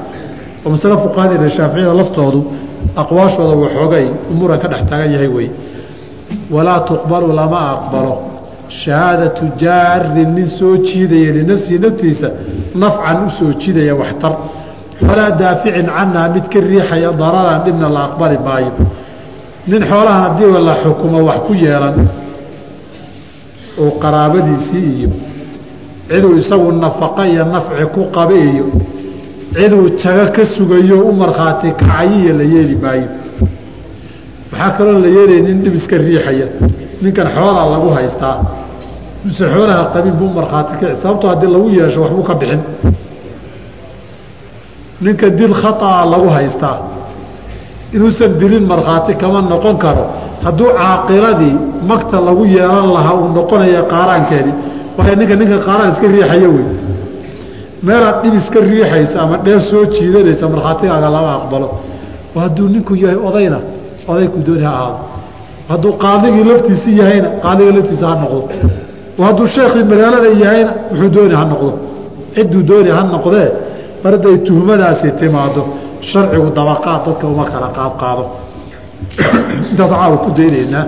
Oo 0.66 0.70
masale 0.74 0.96
fuqahadeena 1.06 1.50
shaaficiyada 1.58 1.94
laftoodu 2.02 2.40
aqwaashooda 3.02 3.56
waxoogay 3.64 4.06
umuran 4.32 4.60
ka 4.64 4.68
dhex 4.72 4.82
taagan 4.90 5.12
yahay 5.16 5.28
wey 5.38 5.48
walaa 6.51 6.79
tuqbalu 6.79 7.34
lama 7.34 7.60
aqbalo. 7.75 8.15
Shahaadatu 8.70 9.44
jaarin 9.58 10.34
nin 10.36 10.48
soo 10.48 10.77
jiidaya 10.77 11.32
linafsihi 11.38 11.79
naftiisa 11.79 12.27
nafcan 12.75 13.17
u 13.27 13.29
soo 13.29 13.53
jiidaya 13.62 13.96
waxtar. 13.96 14.34
Walaa 15.08 15.32
daaficin 15.32 15.86
canhaa 15.96 16.29
mid 16.34 16.46
ka 16.53 16.60
riixaya 16.60 17.12
dararan 17.22 17.63
dhibna 17.65 17.89
la 17.89 18.01
aqbali 18.08 18.38
maayo. 18.46 18.72
Nin 19.67 19.82
xoolahan 19.89 20.24
haddii 20.24 20.65
la 20.67 20.75
xukumo 20.84 21.20
wax 21.27 21.39
ku 21.48 21.53
yeelan 21.53 21.96
oo 23.77 23.91
qaraabadiisii 24.01 24.89
iyo 25.00 25.10
ciduu 26.10 26.38
isagu 26.38 26.72
nafaqo 26.72 27.24
iyo 27.25 27.46
nafci 27.46 27.86
ku 27.94 28.01
qabe 28.15 28.38
iyo 28.51 28.65
ciduu 29.53 29.89
jago 29.98 30.32
ka 30.36 30.46
sugayo 30.46 30.98
u 31.10 31.13
markhaati 31.13 31.72
kacayiya 31.79 32.34
la 32.34 32.44
yeeli 32.44 32.75
maayo 32.84 33.08
waxaa 34.55 34.71
kaloo 34.77 35.00
la 35.00 35.07
yeelaya 35.07 35.41
nin 35.47 35.62
dhib 35.63 35.75
iska 35.75 35.97
riixaya. 35.97 36.47
Ninkan 37.01 37.27
xoolaa 37.35 37.69
lagu 37.74 37.89
haystaa. 37.97 38.38
Mise 39.25 39.45
xoolaha 39.53 39.83
qabin 39.93 40.13
buu 40.19 40.29
markhaati 40.38 40.74
kici 40.79 40.95
sababtoo 41.01 41.29
haddii 41.29 41.51
lagu 41.55 41.69
yeesho 41.69 42.01
waxbuu 42.01 42.24
ka 42.24 42.35
bixin. 42.35 42.62
Ninka 45.01 45.29
dil 45.29 45.53
khaطaa 45.53 46.05
lagu 46.05 46.27
haystaa. 46.29 46.77
Inuusan 47.93 48.38
dilin 48.39 48.63
markhaati 48.71 49.13
kama 49.15 49.41
noqon 49.41 49.77
karo. 49.77 50.05
Hadduu 50.43 50.69
caaqiladii 50.77 51.55
magta 51.89 52.17
lagu 52.21 52.45
yeelan 52.45 52.88
lahaa 52.95 53.15
uu 53.21 53.27
noqonaya 53.38 53.81
qaaraankeedii 53.93 54.53
waayo 54.97 55.15
ninka 55.19 55.35
ninka 55.35 55.57
qaaraan 55.67 55.91
iska 55.93 56.07
riixaya 56.07 56.47
wey 56.55 56.65
meelaad 57.88 58.17
dhib 58.24 58.33
iska 58.41 58.59
riixaysa 58.59 59.17
ama 59.24 59.38
dheer 59.45 59.62
soo 59.62 59.83
jiidanaysa 59.93 60.45
markhaatigaaga 60.53 61.09
lama 61.15 61.31
aqbalo. 61.39 61.67
Hadduu 62.35 62.67
ninku 62.74 62.93
yahay 63.03 63.17
odayna 63.27 63.59
odayku 64.12 64.38
dooni 64.47 64.63
ha 64.67 64.71
ahaado 64.79 65.00
hadduu 65.71 65.91
qaadigii 66.03 66.43
laftiisii 66.50 66.95
yahayna 67.01 67.29
qaadiga 67.43 67.71
laftiisa 67.77 68.05
ha 68.12 68.15
noqdo. 68.24 68.39
Hadduu 69.27 69.47
sheekii 69.55 69.83
magaalada 69.91 70.29
yahayna 70.43 70.71
wuxuu 70.91 71.09
dooni 71.17 71.35
ha 71.39 71.43
noqdo. 71.51 71.69
Cidduu 72.35 72.62
dooni 72.69 72.89
ha 72.97 73.01
noqdee 73.13 73.47
mar 74.03 74.12
hadday 74.15 74.35
tuhmadaasi 74.47 75.07
timaado. 75.19 75.62
Sharcigu 76.09 76.50
dabaqaad 76.59 77.01
dadka 77.07 77.25
uma 77.33 77.45
kala 77.53 77.67
qaadqaado 77.77 78.24
intaas 79.71 79.89
caawa 79.91 80.17
ku 80.24 80.29
daynaynaa 80.38 80.83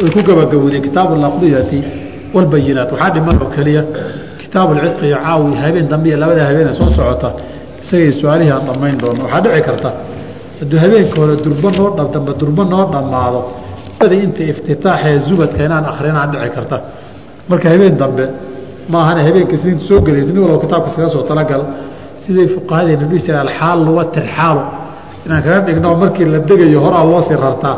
way 0.00 0.10
ku 0.14 0.20
gabagabowday 0.28 0.80
kitaabu 0.86 1.12
alaqdiyati 1.18 1.78
walbayinaat 2.34 2.90
waxaa 2.94 3.10
dhiman 3.14 3.36
oo 3.44 3.48
keliya 3.56 3.82
kitaabu 4.42 4.70
lcidqi 4.78 5.04
iyo 5.10 5.18
caawi 5.24 5.50
habeen 5.62 5.86
dambe 5.92 6.06
iyo 6.10 6.18
labada 6.22 6.42
habeene 6.48 6.72
soo 6.78 6.90
socota. 6.98 7.28
Isagay 7.82 8.12
su'aalihii 8.20 8.52
aan 8.56 8.64
dhammayn 8.68 8.96
doono. 9.02 9.22
Waxaa 9.24 9.40
dhici 9.44 9.62
karta 9.68 9.90
hadduu 10.62 10.78
habeenka 10.78 11.16
hore 11.20 11.36
durba 11.44 11.70
noo 11.78 11.90
dhamdamba 11.96 12.32
durba 12.40 12.64
noo 12.64 12.84
dhammaado 12.92 13.40
inta 14.10 14.42
iftitaaxee 14.52 15.18
zubadka 15.28 15.64
inaan 15.64 15.84
akrinaa 15.84 16.26
dhici 16.32 16.50
karta. 16.54 16.76
Marka 17.48 17.68
habeen 17.70 17.96
dambe 17.96 18.24
ma 18.88 18.98
ahana 19.02 19.22
habeenka 19.26 19.54
isniin 19.54 19.80
soo 19.80 20.00
gelaysa 20.00 20.32
nin 20.32 20.42
walba 20.44 20.58
kitaabka 20.64 20.88
iskaga 20.90 21.08
soo 21.08 21.22
talagal. 21.22 21.62
Siday 22.22 22.46
fuqahadeenu 22.54 23.04
dhihi 23.10 23.22
jireen 23.26 23.42
alxaal 23.46 23.78
luwatir 23.86 24.24
inaan 25.26 25.42
kaga 25.42 25.60
dhigno 25.66 25.96
markii 25.96 26.24
la 26.24 26.38
degayo 26.38 26.80
horaa 26.80 27.04
loo 27.04 27.22
sii 27.22 27.36
rartaa 27.44 27.76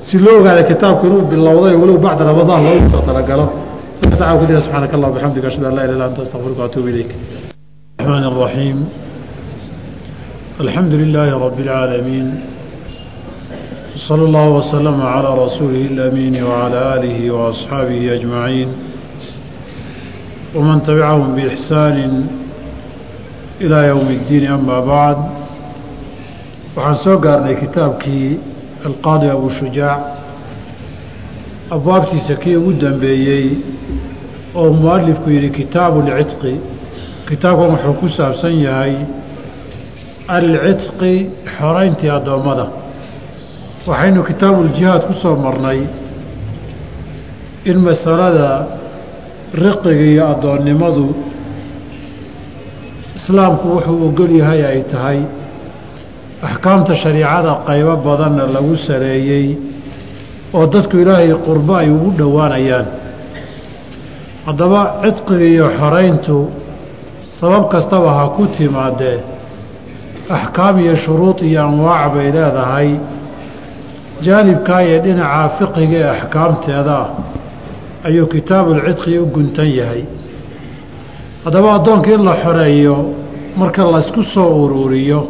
si 0.00 0.18
loo 0.18 0.40
ogaada 0.40 0.62
kitaabku 0.62 1.06
inuu 1.06 1.22
bilowday 1.30 1.74
walow 1.74 1.98
bacda 1.98 2.24
ramadaan 2.24 2.62
loogu 2.66 2.88
soo 2.88 3.02
talagalo. 3.06 3.46
Saaa 4.18 4.36
ku 4.38 4.46
jira 4.46 4.60
subxaanaka 4.60 4.94
allah 4.96 5.10
bixamdika 5.14 5.46
ashhadu 5.50 5.66
an 5.66 5.74
laa 5.76 5.84
ilah 5.84 5.94
illa 5.96 6.06
anta 6.08 6.22
astaqfiruka 6.22 6.60
waatuubu 6.62 6.88
ilayk. 6.88 7.10
Raxiim 8.00 8.78
الحمد 10.59 10.93
لله 10.93 11.29
رب 11.45 11.59
العالمين 11.59 12.27
صلى 13.95 14.23
الله 14.27 14.49
وسلم 14.49 15.01
على 15.01 15.29
رسوله 15.45 15.85
الأمين 15.93 16.43
وعلى 16.43 16.79
آله 16.95 17.31
وأصحابه 17.31 18.13
أجمعين 18.13 18.67
ومن 20.55 20.83
تبعهم 20.83 21.35
بإحسان 21.35 21.97
إلى 23.61 23.87
يوم 23.87 24.07
الدين 24.19 24.43
أما 24.51 24.79
بعد 24.79 25.17
waxaan 26.75 26.95
soo 27.03 27.17
gaarnay 27.19 27.55
kitaabkii 27.59 28.39
alqaadi 28.87 29.27
abu 29.29 29.49
shujaac 29.49 29.99
abwaabtiisa 31.75 32.35
kii 32.43 32.55
ugu 32.55 32.73
dambeeyey 32.73 33.47
oo 34.55 34.69
mualifku 34.73 35.29
yidhi 35.29 35.49
kitaabu 35.49 35.99
lcidqi 36.07 36.53
kitaabkan 37.29 37.69
wuxuu 37.75 37.93
ku 37.99 38.07
saabsan 38.17 38.55
yahay 38.67 38.95
alcidqi 40.28 41.30
xorayntii 41.56 42.10
addoommada. 42.10 42.66
Waxaynu 43.86 44.22
kitaabuuljihaad 44.28 45.02
ku 45.06 45.12
soo 45.12 45.36
marnay 45.36 45.80
in 47.64 47.78
masalada 47.88 48.66
riqiga 49.54 50.04
iyo 50.12 50.24
addoonnimadu 50.32 51.06
islaamku 53.16 53.68
wuxuu 53.74 54.06
ogol 54.08 54.30
yahay 54.40 54.62
ay 54.66 54.82
tahay 54.92 55.18
axkaamta 56.42 56.94
shariicada 57.02 57.52
qaybo 57.66 57.94
badanna 58.06 58.44
lagu 58.54 58.74
sareeyey 58.86 59.46
oo 60.56 60.66
dadku 60.66 60.96
ilaahay 61.02 61.30
qurbo 61.46 61.72
ay 61.80 61.88
ugu 61.90 62.10
dhowaanayaan. 62.18 62.86
Haddaba 64.46 64.80
cidqiga 65.02 65.46
iyo 65.54 65.66
xorayntu 65.78 66.36
sabab 67.22 67.64
kastaba 67.72 68.10
ha 68.18 68.24
ku 68.36 68.42
timaadee 68.56 69.18
axkaam 70.30 70.78
iyo 70.80 70.94
shuruud 70.96 71.38
iyo 71.42 71.62
anwaac 71.64 72.12
bay 72.14 72.28
leedahay. 72.32 72.90
Jaanibkaa 74.24 74.80
iyo 74.82 74.98
dhinaca 75.04 75.48
fiqiga 75.58 75.96
ee 76.02 76.10
axkaamteeda 76.16 76.96
ah 77.02 77.08
ayuu 78.06 78.26
kitaabulcidqi 78.26 79.18
u 79.18 79.26
guntan 79.34 79.68
yahay. 79.78 80.02
Haddaba 81.44 81.74
addoonka 81.78 82.10
in 82.14 82.24
la 82.24 82.34
xoreeyo 82.44 82.96
marka 83.56 83.82
laysku 83.94 84.22
soo 84.22 84.50
uruuriyo 84.64 85.20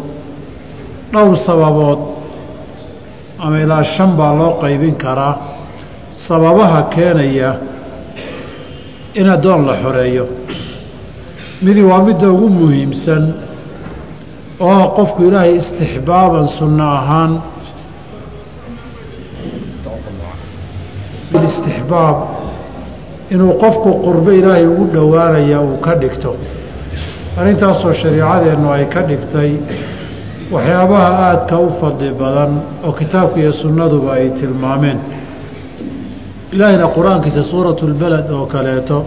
dhowr 1.13 1.37
sababood 1.47 1.99
ama 3.39 3.57
ilaa 3.61 3.83
shan 3.85 4.11
baa 4.19 4.33
loo 4.39 4.53
qaybin 4.63 4.95
karaa. 5.05 5.35
Sababaha 6.11 6.83
keenaya 6.95 7.51
in 9.15 9.29
addoon 9.29 9.67
la 9.67 9.75
xoreeyo. 9.83 10.25
Midi 11.63 11.83
waa 11.83 12.03
midda 12.07 12.29
ugu 12.33 12.49
muhiimsan 12.49 13.25
oo 14.61 14.85
qofku 14.97 15.21
ilaahay 15.29 15.57
istixbaaban 15.61 16.49
sunno 16.49 16.85
ahaan. 16.99 17.33
Istixbaab 21.47 22.16
inuu 23.35 23.53
qofku 23.62 23.90
qurbo 24.05 24.31
ilaahay 24.38 24.66
ugu 24.66 24.85
dhowaanaya 24.95 25.61
uu 25.61 25.77
ka 25.85 25.92
dhigto. 26.01 26.31
Arrintaasoo 27.38 27.92
shariicadeennu 28.01 28.69
ay 28.77 28.85
ka 28.95 29.01
dhigtay 29.09 29.51
waxyaabaha 30.55 31.09
aadka 31.29 31.57
u 31.59 31.69
fadli 31.81 32.11
badan 32.21 32.53
oo 32.87 32.92
kitaabka 32.92 33.38
iyo 33.40 33.53
sunnaduba 33.53 34.11
ay 34.19 34.31
tilmaameen. 34.38 34.99
Ilaahayna 36.53 36.87
qur'aankiisa 36.97 37.42
suuratulbaled 37.51 38.29
oo 38.31 38.47
kaleeto 38.47 38.99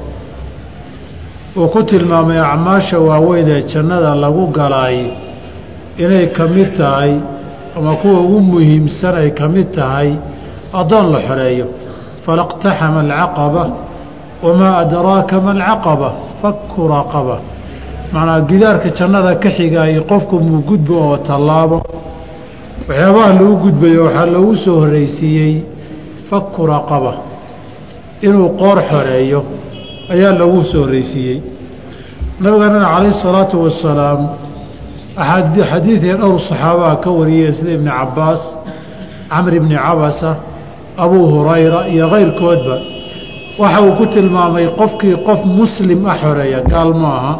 uu 1.57 1.67
ku 1.73 1.83
tilmaamay 1.83 2.39
acmaasha 2.39 2.97
waaweyn 2.99 3.47
ee 3.55 3.62
jannada 3.71 4.12
lagu 4.23 4.43
galaay 4.59 4.97
inay 6.03 6.25
ka 6.38 6.43
mid 6.55 6.69
tahay 6.79 7.13
ama 7.77 7.91
kuwa 8.01 8.19
ugu 8.25 8.39
muhiimsan 8.49 9.15
ay 9.21 9.29
ka 9.39 9.45
mid 9.47 9.67
tahay 9.77 10.09
addoon 10.79 11.07
la 11.13 11.19
xoreeyo 11.27 11.65
falaqtaxama 12.25 12.99
alcaqaba 13.05 13.63
wamaa 14.45 14.73
adraaka 14.83 15.35
ma 15.45 15.51
alcaqaba 15.57 16.09
fakku 16.41 16.81
raqaba 16.95 17.38
macnaa 18.13 18.41
gidaarka 18.49 18.89
jannada 18.97 19.31
ka 19.43 19.49
xigaayay 19.57 20.01
qofku 20.12 20.35
muu 20.45 20.62
gudbo 20.69 20.95
oo 21.07 21.17
tallaabo. 21.27 21.77
Waxyaabaha 22.88 23.29
lagu 23.38 23.55
gudbayo 23.63 24.01
waxaa 24.07 24.25
loogu 24.33 24.55
soo 24.63 24.75
horreysiiyey 24.81 25.53
fakku 26.29 26.62
raqaba 26.73 27.13
inuu 28.27 28.49
qoor 28.59 28.77
xoreeyo 28.89 29.39
ayaa 30.13 30.33
loogu 30.39 30.62
soo 30.71 30.81
horreysiiyey 30.83 31.38
nabigeenana 32.41 32.88
calayhi 32.93 33.13
salaatu 33.25 33.55
wasalaam 33.65 34.19
xadiidii 35.23 36.13
dhowr 36.21 36.39
saxaabaha 36.49 36.95
ka 37.03 37.10
wariyey 37.19 37.51
sida 37.58 37.71
ibni 37.77 37.91
cabbaas 37.99 38.41
camr 39.32 39.53
ibni 39.60 39.75
cabasa 39.75 40.29
abuu 41.03 41.25
hurayra 41.34 41.79
iyo 41.93 42.05
kayrkoodba 42.13 42.75
waxa 43.62 43.82
uu 43.86 43.91
ku 43.99 44.05
tilmaamay 44.13 44.65
qofkii 44.79 45.15
qof 45.27 45.41
muslim 45.60 45.99
ah 46.12 46.15
xoreeya 46.21 46.60
gaal 46.71 46.91
ma 47.01 47.10
aha 47.19 47.34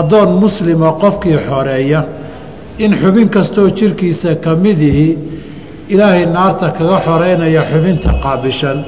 addoon 0.00 0.30
muslima 0.44 0.88
qofkii 1.02 1.38
xoreeya 1.48 2.00
in 2.84 2.92
xubin 3.00 3.28
kastoo 3.34 3.68
jirkiisa 3.78 4.30
ka 4.44 4.50
midihi 4.64 5.08
ilaahay 5.92 6.26
naarta 6.36 6.66
kaga 6.78 6.98
xoreynaya 7.06 7.62
xubinta 7.70 8.10
qaabishan 8.24 8.78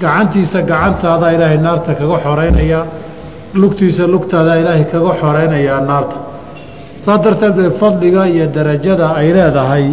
gacantiisa 0.00 0.58
gacantaada 0.70 1.26
ilaahay 1.36 1.58
naarta 1.66 1.90
kaga 2.00 2.16
xoreynaya 2.26 2.80
lugtiisa 3.60 4.04
lugtaada 4.14 4.52
ilaahay 4.60 4.84
kaga 4.92 5.12
xoreynayaa 5.22 5.80
naarta 5.90 6.16
saa 7.04 7.18
darteed 7.24 7.58
fadliga 7.80 8.22
iyo 8.34 8.46
darajada 8.56 9.06
ay 9.20 9.28
leedahay 9.36 9.86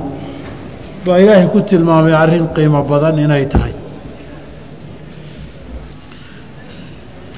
baa 1.06 1.18
ilaahay 1.24 1.48
ku 1.54 1.60
tilmaamay 1.70 2.14
arrin 2.24 2.46
qiimo 2.56 2.82
badan 2.92 3.18
inay 3.26 3.46
tahay. 3.54 3.74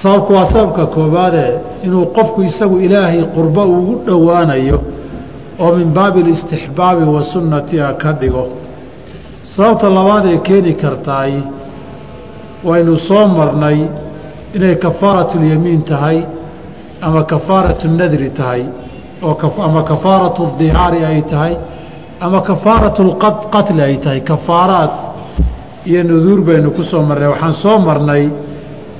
Sababku 0.01 0.33
waa 0.33 0.45
sababka 0.53 0.85
koobaadee 0.95 1.51
inuu 1.85 2.05
qofku 2.15 2.39
isagu 2.49 2.77
ilaahay 2.85 3.23
qurbo 3.35 3.63
ugu 3.77 3.93
dhowaanayo 4.07 4.79
oo 5.59 5.71
min 5.77 5.89
baabi 5.97 6.19
alistixbaabi 6.21 7.03
wa 7.15 7.21
sunnati 7.23 7.79
a 7.81 7.93
ka 8.01 8.11
dhigo. 8.19 8.45
Sababta 9.43 9.89
labaad 9.97 10.25
ee 10.33 10.37
keeni 10.47 10.73
kartaay 10.83 11.33
waynu 12.63 12.97
soo 13.07 13.25
marnay 13.37 13.79
inay 14.55 14.75
kafaaratulyamiin 14.85 15.81
tahay 15.91 16.19
ama 17.01 17.21
kafaaratu 17.31 17.87
nadri 17.99 18.29
tahay 18.39 18.63
ama 19.21 19.83
kafaaratu 19.83 20.43
dihaari 20.59 21.03
ay 21.05 21.21
tahay 21.21 21.55
ama 22.19 22.41
kafaaratu 22.41 23.03
lqatli 23.03 23.81
ay 23.81 23.97
tahay 23.97 24.21
kafaaraad 24.21 24.91
iyo 25.85 26.03
nuduur 26.03 26.41
baynu 26.41 26.71
ku 26.71 26.83
soo 26.83 27.01
marnay. 27.01 27.27
Waxaan 27.29 27.53
soo 27.53 27.77
marnay 27.79 28.29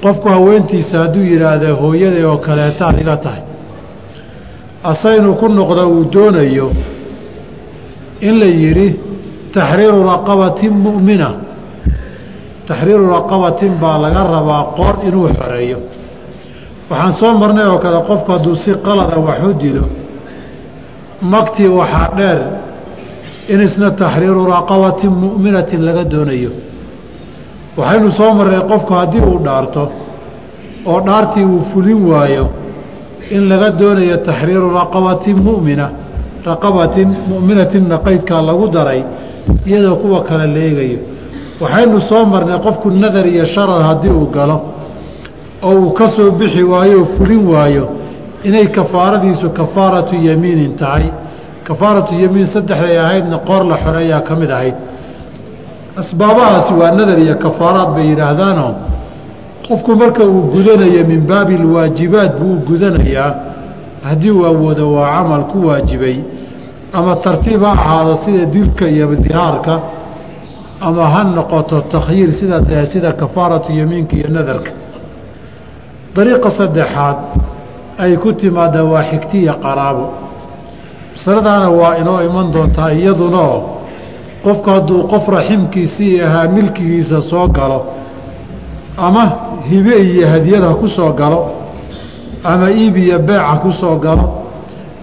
qofku 0.04 0.28
haweentiisa 0.30 1.00
hadduu 1.00 1.24
yidhaahda 1.32 1.70
hooyaday 1.82 2.24
oo 2.26 2.38
kaleetaad 2.38 3.00
iga 3.02 3.18
tahay. 3.18 3.42
Ase 4.84 5.18
inuu 5.18 5.36
ku 5.36 5.48
noqdo 5.48 5.84
uu 5.90 6.04
doonayo 6.14 6.72
in 8.22 8.40
la 8.40 8.46
yidhi 8.46 9.00
taxriiru 9.54 10.04
raqabatin 10.04 10.74
mu'mina. 10.86 11.30
Taxriiru 12.68 13.06
raqabatin 13.16 13.74
baa 13.82 13.98
laga 14.04 14.24
rabaa 14.24 14.64
qoor 14.78 14.96
inuu 15.08 15.28
xoreeyo. 15.38 15.78
Waxaan 16.90 17.14
soo 17.20 17.34
marnay 17.42 17.68
oo 17.68 17.78
kale 17.84 18.00
qofku 18.10 18.32
hadduu 18.32 18.56
si 18.56 18.72
qalada 18.86 19.18
wax 19.28 19.40
u 19.44 19.54
dilo 19.54 19.86
magtii 21.22 21.68
waxaa 21.68 22.12
dheer 22.18 22.40
in 23.50 23.62
isna 23.62 23.92
taxriiru 23.92 24.46
raqabatin 24.46 25.10
mu'minatin 25.12 25.82
laga 25.86 26.04
doonayo. 26.04 26.52
Waxaynu 27.78 28.12
soo 28.12 28.34
marnay 28.34 28.62
qofku 28.70 28.94
haddii 28.94 29.22
uu 29.22 29.40
dhaarto 29.44 29.92
oo 30.86 31.00
dhaartii 31.02 31.44
uu 31.46 31.62
fulin 31.72 32.06
waayo 32.10 32.50
in 33.32 33.48
laga 33.50 33.70
doonayo 33.72 34.18
taxriiru 34.18 34.70
raqabatin 34.74 35.38
mu'mina 35.48 35.90
raqabatin 36.46 37.10
mu'minatinna 37.30 37.98
qaydkaa 38.06 38.42
lagu 38.42 38.68
daray 38.68 39.04
iyadoo 39.66 39.96
kuwa 39.96 40.24
kale 40.24 40.48
la 40.48 40.60
eegayo. 40.60 41.00
Waxaynu 41.62 42.00
soo 42.02 42.26
marnay 42.26 42.60
qofku 42.60 42.90
nadar 42.92 43.26
iyo 43.28 43.46
sharar 43.46 43.82
haddii 43.90 44.10
uu 44.12 44.30
galo 44.36 44.62
oo 45.64 45.74
uu 45.82 45.92
ka 45.94 46.08
soo 46.10 46.32
bixi 46.32 46.64
waayo 46.64 47.00
oo 47.02 47.06
fulin 47.18 47.48
waayo 47.48 47.90
inay 48.48 48.68
kafaaradiisu 48.78 49.50
kafaaratu 49.60 50.16
yamiinin 50.30 50.74
tahay. 50.82 51.06
Kafaaratu 51.68 52.14
yamiin 52.24 52.48
saddexday 52.56 52.98
ahaydna 53.06 53.38
qoor 53.48 53.64
la 53.72 53.78
xoreeyaa 53.84 54.22
ka 54.28 54.34
mid 54.42 54.52
ahayd. 54.58 54.76
Asbaabahaasi 56.02 56.74
waa 56.80 56.92
nadar 56.92 57.20
iyo 57.26 57.36
kafaaraad 57.46 57.90
bay 57.96 58.06
yidhaahdaanoo 58.12 58.72
qofku 59.68 59.92
marka 60.02 60.24
uu 60.24 60.42
gudanayo 60.54 61.02
min 61.12 61.22
baabi 61.30 61.56
alwaajibaat 61.56 62.34
buu 62.40 62.56
gudanayaa. 62.68 63.32
Haddii 64.08 64.32
uu 64.32 64.46
awoodo 64.46 64.94
waa 64.94 65.10
camal 65.18 65.44
ku 65.52 65.58
waajibay 65.68 66.18
ama 66.94 67.16
tartiib 67.16 67.62
ha 67.64 67.72
ahaado 67.72 68.16
sida 68.24 68.46
dilka 68.46 68.86
iyo 68.88 69.06
dihaarka 69.26 69.74
ama 70.82 71.04
ha 71.14 71.24
noqoto 71.24 71.82
takhyiir 71.94 72.32
sida 72.40 72.86
sida 72.92 73.12
kafaaratu 73.22 73.72
yamiinka 73.80 74.16
iyo 74.16 74.30
nadarka. 74.30 74.72
Dariiqa 76.16 76.50
saddexaad 76.60 77.18
ay 78.04 78.18
ku 78.18 78.34
timaada 78.34 78.84
waa 78.84 79.04
xigtiya 79.04 79.54
qaraabo 79.64 80.06
masaladaana 81.14 81.70
waa 81.80 81.98
inoo 82.02 82.22
iman 82.30 82.48
doontaa 82.54 82.92
iyadunao 83.00 83.56
qofku 84.44 84.70
hadduu 84.70 85.04
qof 85.12 85.26
raximkiisii 85.28 86.22
ahaa 86.22 86.48
milkigiisa 86.56 87.22
soo 87.22 87.48
galo 87.48 87.80
ama 88.98 89.24
hibe 89.70 89.96
iyo 90.10 90.28
hadiyad 90.28 90.64
ha 90.64 90.74
ku 90.82 90.88
soo 90.88 91.12
galo 91.14 91.40
ama 92.44 92.70
iib 92.72 92.98
iyo 92.98 93.20
beec 93.20 93.42
ha 93.50 93.56
ku 93.64 93.72
soo 93.74 93.96
galo 94.06 94.26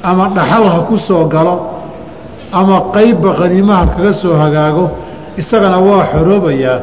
ama 0.02 0.28
dhaxal 0.36 0.64
ha 0.74 0.80
ku 0.88 0.96
soo 0.98 1.24
galo 1.34 1.54
ama 2.52 2.76
qeybba 2.94 3.30
qaniimaha 3.40 3.86
kaga 3.86 4.12
soo 4.12 4.34
hagaago 4.42 4.84
isagana 5.40 5.78
waa 5.78 6.04
xoroobayaa 6.12 6.78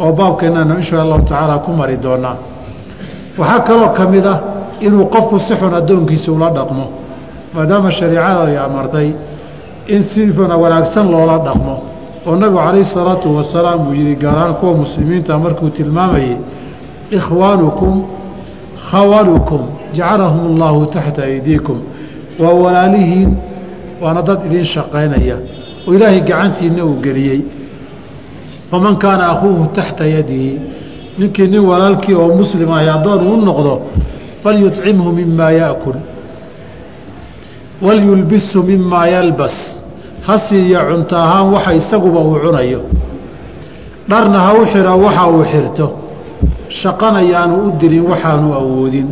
oo 0.00 0.12
baabkeennana 0.18 0.74
inshaa 0.80 1.02
allahu 1.02 1.22
tacaala 1.22 1.58
ku 1.64 1.70
mari 1.78 1.96
doonaa 2.04 2.36
waxaa 3.38 3.60
kaloo 3.68 3.88
ka 3.96 4.04
mid 4.12 4.26
ah 4.26 4.38
inuu 4.80 5.06
qofku 5.14 5.38
si 5.40 5.54
xun 5.54 5.74
addoonkiisa 5.74 6.32
ula 6.32 6.50
dhaqmo 6.50 6.84
maadaama 7.54 7.90
shariicada 7.90 8.42
ay 8.50 8.56
amartay 8.58 9.08
in 9.88 10.02
sifana 10.02 10.56
wanaagsan 10.56 11.06
loola 11.10 11.38
dhaqmo. 11.38 11.74
Oo 12.26 12.36
nabigu 12.36 12.58
calayhi 12.58 12.84
salaatu 12.84 13.36
wasalaam 13.36 13.88
uu 13.88 13.94
yihi 13.94 14.14
gaar 14.16 14.36
ahaan 14.38 14.54
kuwa 14.54 14.72
muslimiinta 14.82 15.38
markuu 15.38 15.68
tilmaamayey 15.70 16.36
ikhwaanukum 17.10 18.02
khawalukum 18.90 19.60
jacalahum 19.96 20.42
allahu 20.54 20.86
taxta 20.86 21.22
aydiikum 21.22 21.78
waa 22.40 22.54
walaalihiin 22.64 23.30
waana 24.02 24.22
dad 24.22 24.40
idin 24.46 24.64
shaqaynaya 24.64 25.36
oo 25.86 25.94
ilaahay 25.94 26.20
gacantiina 26.20 26.84
uu 26.84 26.96
geliyey. 27.04 27.40
Faman 28.70 28.96
kaana 28.96 29.24
akhuuhu 29.32 29.66
taxta 29.76 30.04
yadihi 30.06 30.60
ninkii 31.18 31.48
nin 31.52 31.60
walaalkii 31.70 32.14
oo 32.14 32.28
muslim 32.40 32.70
ahy 32.72 32.88
addoon 32.88 33.20
uu 33.30 33.36
noqdo 33.48 33.74
falyucimhu 34.44 35.08
mimaa 35.18 35.50
yaakul 35.60 35.96
walyulbisu 37.82 38.62
mimaa 38.62 39.06
yalbas 39.06 39.56
ha 40.26 40.38
siiya 40.38 40.80
cunto 40.88 41.16
ahaan 41.24 41.46
waxa 41.54 41.72
isaguba 41.80 42.20
uu 42.28 42.38
cunayo 42.44 42.80
dharna 44.10 44.38
ha 44.46 44.50
u 44.60 44.62
xiro 44.72 44.92
waxa 45.04 45.24
uu 45.34 45.44
xirto 45.52 45.86
shaqana 46.80 47.20
yaanu 47.32 47.54
u 47.66 47.72
dirin 47.80 48.04
waxaanu 48.10 48.48
awoodin 48.60 49.08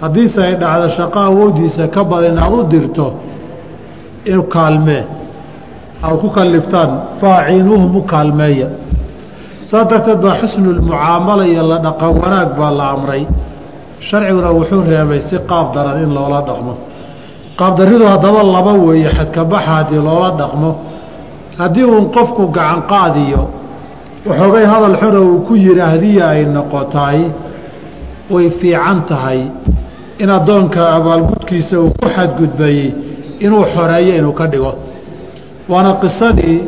haddiise 0.00 0.38
ay 0.48 0.54
dhacdo 0.62 0.88
shaqo 0.98 1.18
awooddiisa 1.30 1.82
ka 1.94 2.00
badan 2.10 2.38
aad 2.44 2.52
u 2.52 2.62
dirto 2.72 3.06
in 4.32 4.40
kaalmee 4.54 5.04
aad 6.04 6.16
ku 6.22 6.28
kalliftaan 6.38 6.90
faaciinuuhum 7.20 7.96
u 7.96 8.02
kaalmeeya 8.12 8.68
saas 9.68 9.86
darteed 9.90 10.18
baa 10.24 10.34
xusnulmucaamala 10.40 11.44
iyo 11.52 11.62
la 11.70 11.78
dhaqan 11.86 12.12
wanaag 12.22 12.50
baa 12.58 12.70
la 12.78 12.84
amray 12.94 13.22
sharciguna 14.00 14.50
wuxuu 14.52 14.82
reebay 14.82 15.20
si 15.20 15.36
qaab 15.50 15.74
daran 15.74 16.02
in 16.02 16.10
loola 16.14 16.40
dhaqmo. 16.42 16.74
Qaabdaridu 17.58 18.04
haddaba 18.06 18.42
laba 18.42 18.72
weeye 18.72 19.08
xadkabaxa 19.08 19.70
haddii 19.76 20.02
loola 20.08 20.30
dhaqmo. 20.40 20.70
Haddii 21.58 21.84
uun 21.84 22.10
qofku 22.10 22.48
gacan 22.56 22.82
qaadiyo 22.90 23.42
waxoogay 24.26 24.64
hadal 24.64 24.96
xuna 24.96 25.20
uu 25.20 25.40
ku 25.46 25.54
yidhaahdiya 25.54 26.28
ay 26.28 26.44
noqotaay 26.46 27.20
way 28.30 28.50
fiican 28.50 29.04
tahay 29.06 29.40
in 30.18 30.30
addoonka 30.30 30.82
abaalgudkiisa 30.96 31.78
uu 31.80 31.90
ku 32.00 32.08
xadgudbayey 32.16 32.94
inuu 33.40 33.64
xoreeyo 33.74 34.12
inuu 34.18 34.32
ka 34.32 34.46
dhigo. 34.46 34.72
Waana 35.68 35.92
qisadii 36.02 36.58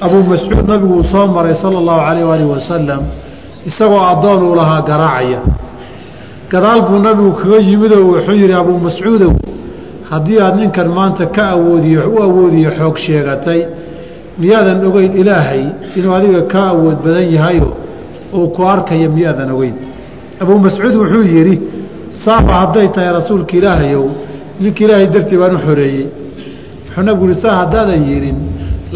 abuu 0.00 0.22
mascuud 0.22 0.66
nabigu 0.68 0.94
uu 1.00 1.04
soo 1.04 1.26
maray 1.26 1.54
sala 1.54 1.78
allahu 1.78 2.00
calayh 2.06 2.24
waalih 2.28 2.48
wasalam 2.54 3.02
isagoo 3.66 4.00
addoon 4.12 4.42
uu 4.42 4.54
lahaa 4.54 4.82
garaacaya 4.82 5.40
gadaal 6.52 6.80
buu 6.88 6.98
nabigu 7.06 7.32
kaga 7.40 7.58
yimidoo 7.68 8.04
wuxuu 8.12 8.36
yidhi 8.42 8.54
abuu 8.62 8.78
mascuudow 8.86 9.32
haddii 10.10 10.38
aad 10.44 10.54
ninkan 10.60 10.88
maanta 10.98 11.26
ka 11.36 11.42
awoodiyo 11.56 12.00
u 12.14 12.22
awoodiyo 12.26 12.70
xoog 12.78 12.96
sheegatay 13.04 13.60
miyaadan 14.40 14.78
ogeyn 14.88 15.12
ilaahay 15.20 15.62
inuu 15.98 16.14
adiga 16.18 16.42
ka 16.52 16.60
awood 16.72 16.98
badan 17.04 17.26
yahayo 17.36 17.68
uu 18.36 18.48
ku 18.54 18.60
arkaya 18.74 19.08
miyaadan 19.16 19.50
ogeyn? 19.56 19.76
Abuu 20.42 20.58
mascuud 20.66 20.94
wuxuu 21.02 21.24
yidhi 21.34 21.54
saaba 22.24 22.52
hadday 22.60 22.88
tahay 22.94 23.10
rasuulka 23.18 23.52
ilaahayow 23.60 24.04
ninka 24.62 24.80
ilaahay 24.84 25.06
dartii 25.14 25.38
baan 25.42 25.54
u 25.56 25.60
xoreeyey. 25.66 26.06
Wuxuu 26.86 27.02
nabigu 27.06 27.26
yihi 27.28 27.40
saa 27.44 27.56
haddaadan 27.62 28.02
yidhin 28.10 28.38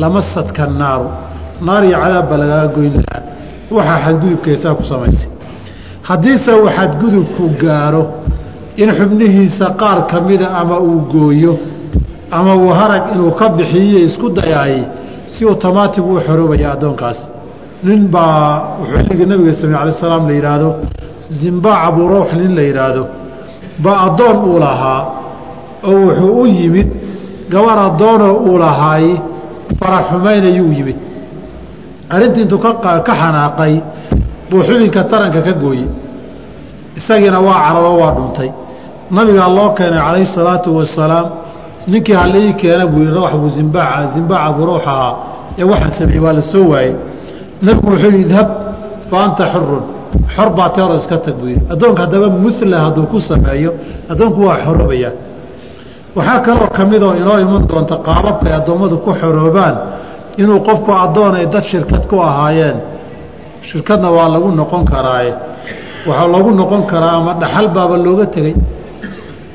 lamasadka 0.02 0.62
naaru 0.80 1.08
naar 1.66 1.82
iyo 1.88 1.96
cadaab 2.04 2.26
baa 2.30 2.38
lagaaga 2.42 2.68
goyn 2.76 2.94
lahaa 3.04 3.22
waxaa 3.76 3.98
xadgudubkaysaa 4.04 4.74
ku 4.78 4.84
samaysay 4.92 5.28
haddiise 6.08 6.50
uu 6.60 6.68
xadgudubku 6.76 7.44
gaaro 7.62 8.02
in 8.82 8.90
xubnihiisa 8.98 9.66
qaar 9.80 9.98
ka 10.10 10.20
mida 10.20 10.48
ama 10.60 10.76
uu 10.80 11.00
gooyo 11.12 11.52
ama 12.30 12.52
uu 12.56 12.70
harag 12.78 13.04
inuu 13.14 13.30
ka 13.38 13.46
bixiyiyo 13.56 13.98
isku 14.08 14.26
dayaayey 14.38 14.82
si 15.32 15.44
otomaatigu 15.52 16.10
u 16.16 16.20
xoroobaya 16.26 16.68
addoonkaas. 16.74 17.18
Nin 17.86 18.00
baa 18.14 18.78
xilligii 18.90 19.26
nabiga 19.30 19.52
sal 19.52 19.74
alay 19.74 19.92
salaam 19.92 20.24
la 20.28 20.34
yidhaahdo 20.38 20.70
zimbaac 21.40 21.80
abuurawx 21.88 22.30
nin 22.40 22.50
la 22.58 22.62
yidhaahdo 22.68 23.02
baa 23.84 23.98
addoon 24.06 24.36
uu 24.48 24.58
lahaa 24.64 25.00
oo 25.88 25.94
wuxuu 26.04 26.40
u 26.42 26.46
yimid 26.46 26.88
gabar 27.52 27.78
addoonoo 27.88 28.34
uu 28.48 28.58
lahaay 28.58 29.06
faraxumaynayuu 29.80 30.72
yimid. 30.78 30.96
Arrintii 32.14 32.42
intuu 32.42 32.58
ka 32.58 33.12
xanaaqay 33.20 33.74
buu 34.50 34.62
xubinka 34.62 35.04
taranka 35.04 35.42
ka 35.42 35.52
gooyey. 35.52 35.88
Isagiina 36.96 37.40
waa 37.40 37.60
cararo 37.64 37.92
waa 38.00 38.12
dhuntay. 38.16 38.50
Nabigaa 39.10 39.48
loo 39.48 39.70
keenay 39.74 40.00
calayhi 40.00 40.26
salaatu 40.26 40.76
wasalaam 40.76 41.26
ninkii 41.86 42.12
halii 42.14 42.54
keena 42.54 42.86
buu 42.86 43.00
yihi 43.00 43.14
rawaxbuu 43.14 43.48
zimbaaca 43.48 44.06
zimbaaca 44.14 44.52
buu 44.56 44.66
rawx 44.66 44.86
ahaa. 44.86 45.14
Ee 45.58 45.64
waxaan 45.64 45.92
sameeyey 45.92 46.20
waa 46.24 46.32
la 46.32 46.42
soo 46.42 46.68
waayey. 46.72 46.94
Nabigu 47.62 47.90
wuxuu 47.90 48.10
yihi 48.10 48.20
idhab 48.26 48.48
fa 49.10 49.34
xurun 49.52 49.84
xor 50.34 50.50
baa 50.50 50.68
teero 50.70 50.96
iska 50.96 51.18
tag 51.18 51.34
buu 51.34 51.48
yidhi. 51.48 51.66
Addoonka 51.70 52.02
haddaba 52.02 52.28
mula 52.28 52.78
hadduu 52.80 53.06
ku 53.06 53.20
sameeyo 53.20 53.74
addoonku 54.08 54.40
waa 54.46 54.56
xoroobayaa 54.64 55.12
waxaa 56.16 56.40
kaloo 56.40 56.68
ka 56.72 56.84
midoo 56.84 57.14
inoo 57.14 57.38
iman 57.40 57.66
doonta 57.68 57.96
qaababka 57.96 58.46
ay 58.48 58.56
addoommadu 58.60 58.98
ku 58.98 59.10
xoroobaan 59.12 59.76
inuu 60.38 60.60
qofku 60.60 60.92
addoon 60.92 61.34
ay 61.34 61.46
dad 61.46 61.62
shirkad 61.62 62.06
ku 62.08 62.16
ahaayeen 62.20 62.76
shirkadna 63.68 64.08
waa 64.16 64.28
lagu 64.34 64.48
noqon 64.60 64.84
karaaye. 64.92 65.32
Waxaa 66.08 66.28
loogu 66.34 66.50
noqon 66.60 66.82
karaa 66.90 67.14
ama 67.20 67.32
dhaxal 67.42 67.68
baaba 67.76 67.96
looga 68.06 68.26
tegey 68.34 68.54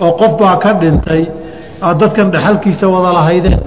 oo 0.03 0.11
qof 0.19 0.31
baa 0.39 0.55
ka 0.63 0.69
dhintay 0.81 1.23
aad 1.85 1.97
dadkan 2.01 2.27
dhaxalkiisa 2.33 2.85
wada 2.93 3.11
lahaydeen 3.17 3.59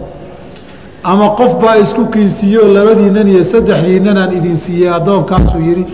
ama 1.11 1.27
qof 1.39 1.53
baa 1.63 1.77
isku 1.85 2.03
kiinsiiyeoo 2.15 2.69
labadiinnan 2.77 3.29
iyo 3.33 3.43
saddexdiinnanaan 3.53 4.33
idin 4.39 4.57
siiyey 4.65 4.91
addoonkaasuu 4.99 5.61
yidhi 5.69 5.85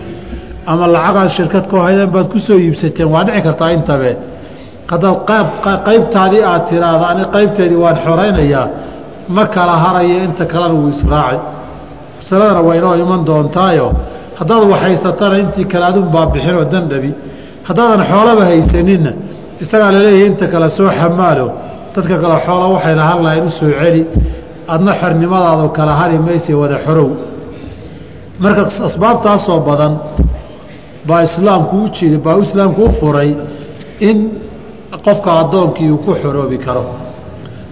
ama 0.71 0.85
lacagaad 0.95 1.29
shirkad 1.37 1.65
ku 1.71 1.75
haydeen 1.85 2.09
baad 2.15 2.27
ku 2.33 2.39
soo 2.47 2.57
iibsateen 2.65 3.09
waa 3.13 3.23
dhici 3.27 3.41
kartaa 3.47 3.69
intabe. 3.77 4.11
Haddaad 4.91 5.17
qayb 5.29 5.47
qaybtaadii 5.87 6.43
aad 6.51 6.63
tiraahdo 6.69 7.05
ani 7.11 7.23
qaybteedii 7.35 7.79
waan 7.83 7.97
xoraynayaa 8.05 8.67
ma 9.35 9.43
kala 9.55 9.75
harayo 9.83 10.15
inta 10.27 10.43
kalena 10.51 10.73
wuu 10.79 10.89
israaci 10.95 11.39
masaladana 12.17 12.61
waa 12.67 12.75
inoo 12.79 12.95
iman 13.03 13.21
doontaayo 13.29 13.87
haddaad 14.41 14.63
waxhaysatana 14.73 15.35
intii 15.43 15.65
kale 15.71 15.85
adunbaa 15.91 16.25
bixinoo 16.33 16.65
dandhabi 16.73 17.11
haddaadan 17.67 18.01
xoolaba 18.11 18.43
haysaninna 18.51 19.11
isagaa 19.63 19.91
la 19.95 19.99
leeyahay 20.05 20.27
inta 20.31 20.45
kale 20.53 20.67
soo 20.77 20.89
xamaalo. 20.99 21.47
Dadka 21.95 22.15
kale 22.23 22.37
xoola 22.45 22.65
waxay 22.75 22.95
lahan 23.01 23.19
lahayn 23.25 23.45
u 23.47 23.51
soo 23.59 23.71
celi. 23.79 24.01
Adna 24.73 24.91
xornimadaadu 25.01 25.67
kala 25.77 25.93
hari 25.99 26.17
mayse 26.27 26.51
wada 26.61 26.77
xorow. 26.85 27.09
Marka 28.43 28.61
asbaabtaasoo 28.89 29.59
badan 29.69 29.93
baa 31.07 31.21
islaamku 31.27 31.75
u 31.85 31.89
jeeda 31.95 32.17
baa 32.25 32.37
islaamku 32.45 32.81
u 32.87 32.91
furay 32.99 33.29
in 34.09 34.17
qofka 35.05 35.29
addoonkii 35.41 35.89
uu 35.93 35.97
ku 36.05 36.11
xoroobi 36.21 36.57
karo. 36.65 36.83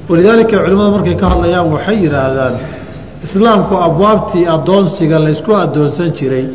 Walidaalika 0.09 0.55
culimmadu 0.63 0.91
markay 0.95 1.15
ka 1.21 1.25
hadlayaan 1.31 1.67
waxay 1.75 1.97
yidhaahdaan 2.03 2.53
islaamku 3.23 3.75
abwaabtii 3.87 4.45
addoonsiga 4.55 5.17
laysku 5.25 5.51
addoonsan 5.63 6.11
jiray 6.17 6.45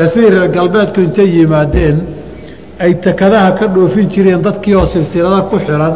ee 0.00 0.06
sidii 0.12 0.30
reer 0.34 0.48
galbeedku 0.56 1.00
intay 1.06 1.28
yimaadeen 1.38 1.96
ay 2.84 2.92
takadaha 3.06 3.50
ka 3.58 3.66
dhoofin 3.74 4.08
jireen 4.14 4.42
dadkii 4.46 4.74
oo 4.80 4.86
silsilada 4.94 5.40
ku 5.50 5.56
xiran 5.66 5.94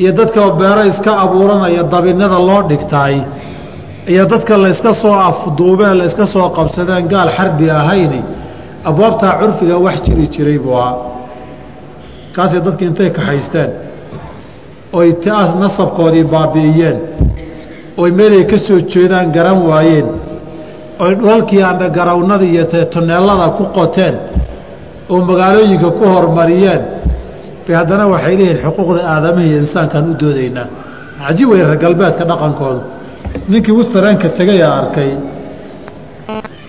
iyo 0.00 0.12
dadka 0.18 0.40
beero 0.60 0.82
iska 0.92 1.12
abuuranaya 1.24 1.82
dabinada 1.94 2.38
loo 2.48 2.62
dhigtaay 2.70 3.16
iyo 4.12 4.24
dadka 4.32 4.54
layska 4.64 4.92
soo 5.02 5.14
afduubeen 5.30 5.94
layska 6.00 6.26
soo 6.34 6.48
qabsadeen 6.56 7.04
gaal 7.12 7.28
xarbi 7.36 7.66
ahayni 7.80 8.20
abwaabtaa 8.88 9.32
curfiga 9.40 9.76
wax 9.86 9.96
jiri 10.06 10.26
jiray 10.34 10.58
buu 10.64 10.76
ahaa. 10.80 10.96
Kaasay 12.34 12.60
dadki 12.66 12.84
intay 12.90 13.10
kaxaysteen 13.18 13.70
oy 14.98 15.08
taas 15.24 15.50
nasabkoodii 15.62 16.24
baabi'iyeen 16.34 16.98
oy 17.96 18.10
meelay 18.18 18.44
ka 18.50 18.58
soo 18.58 18.78
jeedaan 18.92 19.32
garan 19.32 19.58
waayeen. 19.68 20.06
Oy 20.98 21.14
dhulalkii 21.18 21.62
andhagarawnada 21.70 22.44
iyo 22.44 22.64
tuneelada 22.92 23.48
ku 23.56 23.64
qoteen 23.76 24.14
oo 25.08 25.18
magaalooyinka 25.28 25.88
ku 25.98 26.04
hormariyeen 26.14 26.82
bay 27.66 27.74
haddana 27.80 28.04
waxay 28.12 28.34
leeyihiin 28.36 28.60
xuquuqda 28.64 29.00
aadamaha 29.14 29.46
iyo 29.50 29.58
insaankaan 29.64 30.04
u 30.10 30.14
doodaynaa. 30.22 30.68
Cajiib 31.26 31.48
wey 31.50 31.62
reer 31.68 31.78
galbeedka 31.84 32.24
dhaqankoodu. 32.30 32.80
Ninkii 33.50 33.74
westaranka 33.78 34.28
tegaya 34.38 34.68
arkay. 34.80 35.10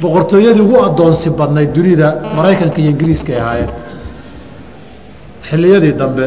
Boqortooyadii 0.01 0.61
ugu 0.67 0.77
addoonsi 0.87 1.29
badnayd 1.39 1.69
dunida 1.75 2.07
maraykanka 2.35 2.77
iyo 2.81 2.89
ingiriiska 2.93 3.31
ay 3.33 3.39
ahaayeen. 3.41 3.71
Xilliyadii 5.49 5.93
dambe 6.01 6.25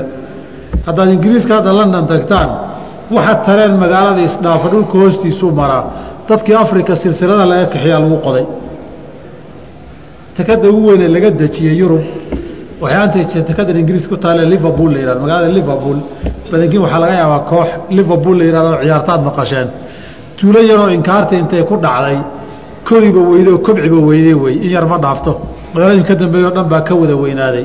haddaad 0.86 1.08
ingiriiska 1.16 1.52
hadda 1.58 1.72
london 1.80 2.04
tagtaan 2.12 2.50
waxa 3.16 3.35
tareen 3.46 3.75
magaalada 3.83 4.20
isdhaafa 4.29 4.68
dhulka 4.73 4.94
hoostiisuu 5.03 5.51
maraa 5.61 5.85
dadkii 6.29 6.55
afrika 6.64 6.92
silsilada 7.03 7.44
laga 7.53 7.66
kaxiyaa 7.75 8.01
lagu 8.05 8.18
qoday. 8.27 8.46
Takada 10.37 10.68
ugu 10.70 10.87
weyne 10.90 11.07
laga 11.14 11.31
dejiyey 11.40 11.75
yurub 11.83 12.03
waxay 12.83 13.42
takadan 13.49 13.77
ingiriis 13.83 14.07
ku 14.09 14.16
taale 14.16 14.42
liverpool 14.53 14.90
la 14.94 14.99
yihahdo 15.03 15.20
magaalada 15.25 15.53
liverpool 15.59 15.99
badankiin 16.51 16.83
waxaa 16.85 17.01
laga 17.05 17.14
yaabaa 17.23 17.42
koox 17.51 17.68
liverpool 17.99 18.37
la 18.40 18.44
yihahdo 18.49 18.70
ciyaartaad 18.83 19.20
maqasheen. 19.29 19.68
Tuulo 20.38 20.61
yaroo 20.70 20.88
inkaarta 20.96 21.35
intay 21.42 21.62
ku 21.70 21.75
dhacday 21.85 22.18
koriba 22.88 23.20
weyde 23.31 23.51
oo 23.55 23.59
kobciba 23.66 23.99
weyde 24.09 24.33
wey 24.42 24.55
in 24.64 24.70
yar 24.77 24.87
ma 24.92 24.96
dhaafto. 25.05 25.33
Magaalooyin 25.75 26.05
ka 26.09 26.14
dambeeye 26.14 26.46
o 26.46 26.51
dhan 26.57 26.66
baa 26.73 26.83
ka 26.88 26.94
wada 27.01 27.16
weynaaday. 27.25 27.64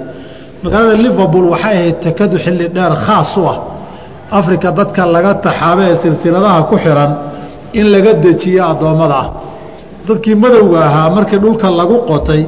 Magaalada 0.63 0.95
liverpool 1.05 1.45
waxay 1.53 1.75
ahayd 1.77 1.97
takadu 2.05 2.35
xilli 2.45 2.65
dheer 2.75 2.93
khaas 3.05 3.31
u 3.37 3.43
ah 3.53 3.57
afrika 4.31 4.71
dadka 4.71 5.05
laga 5.05 5.33
taxaabe 5.45 5.83
ee 5.91 5.95
silsiladaha 6.03 6.63
ku 6.69 6.75
xiran 6.77 7.11
in 7.73 7.85
laga 7.93 8.13
dejiye 8.13 8.61
addoommada. 8.71 9.15
Ah 9.23 9.27
dadkii 10.07 10.35
madowga 10.35 10.79
ahaa 10.89 11.09
markii 11.09 11.39
dhulka 11.43 11.67
lagu 11.69 11.97
qotay 12.09 12.41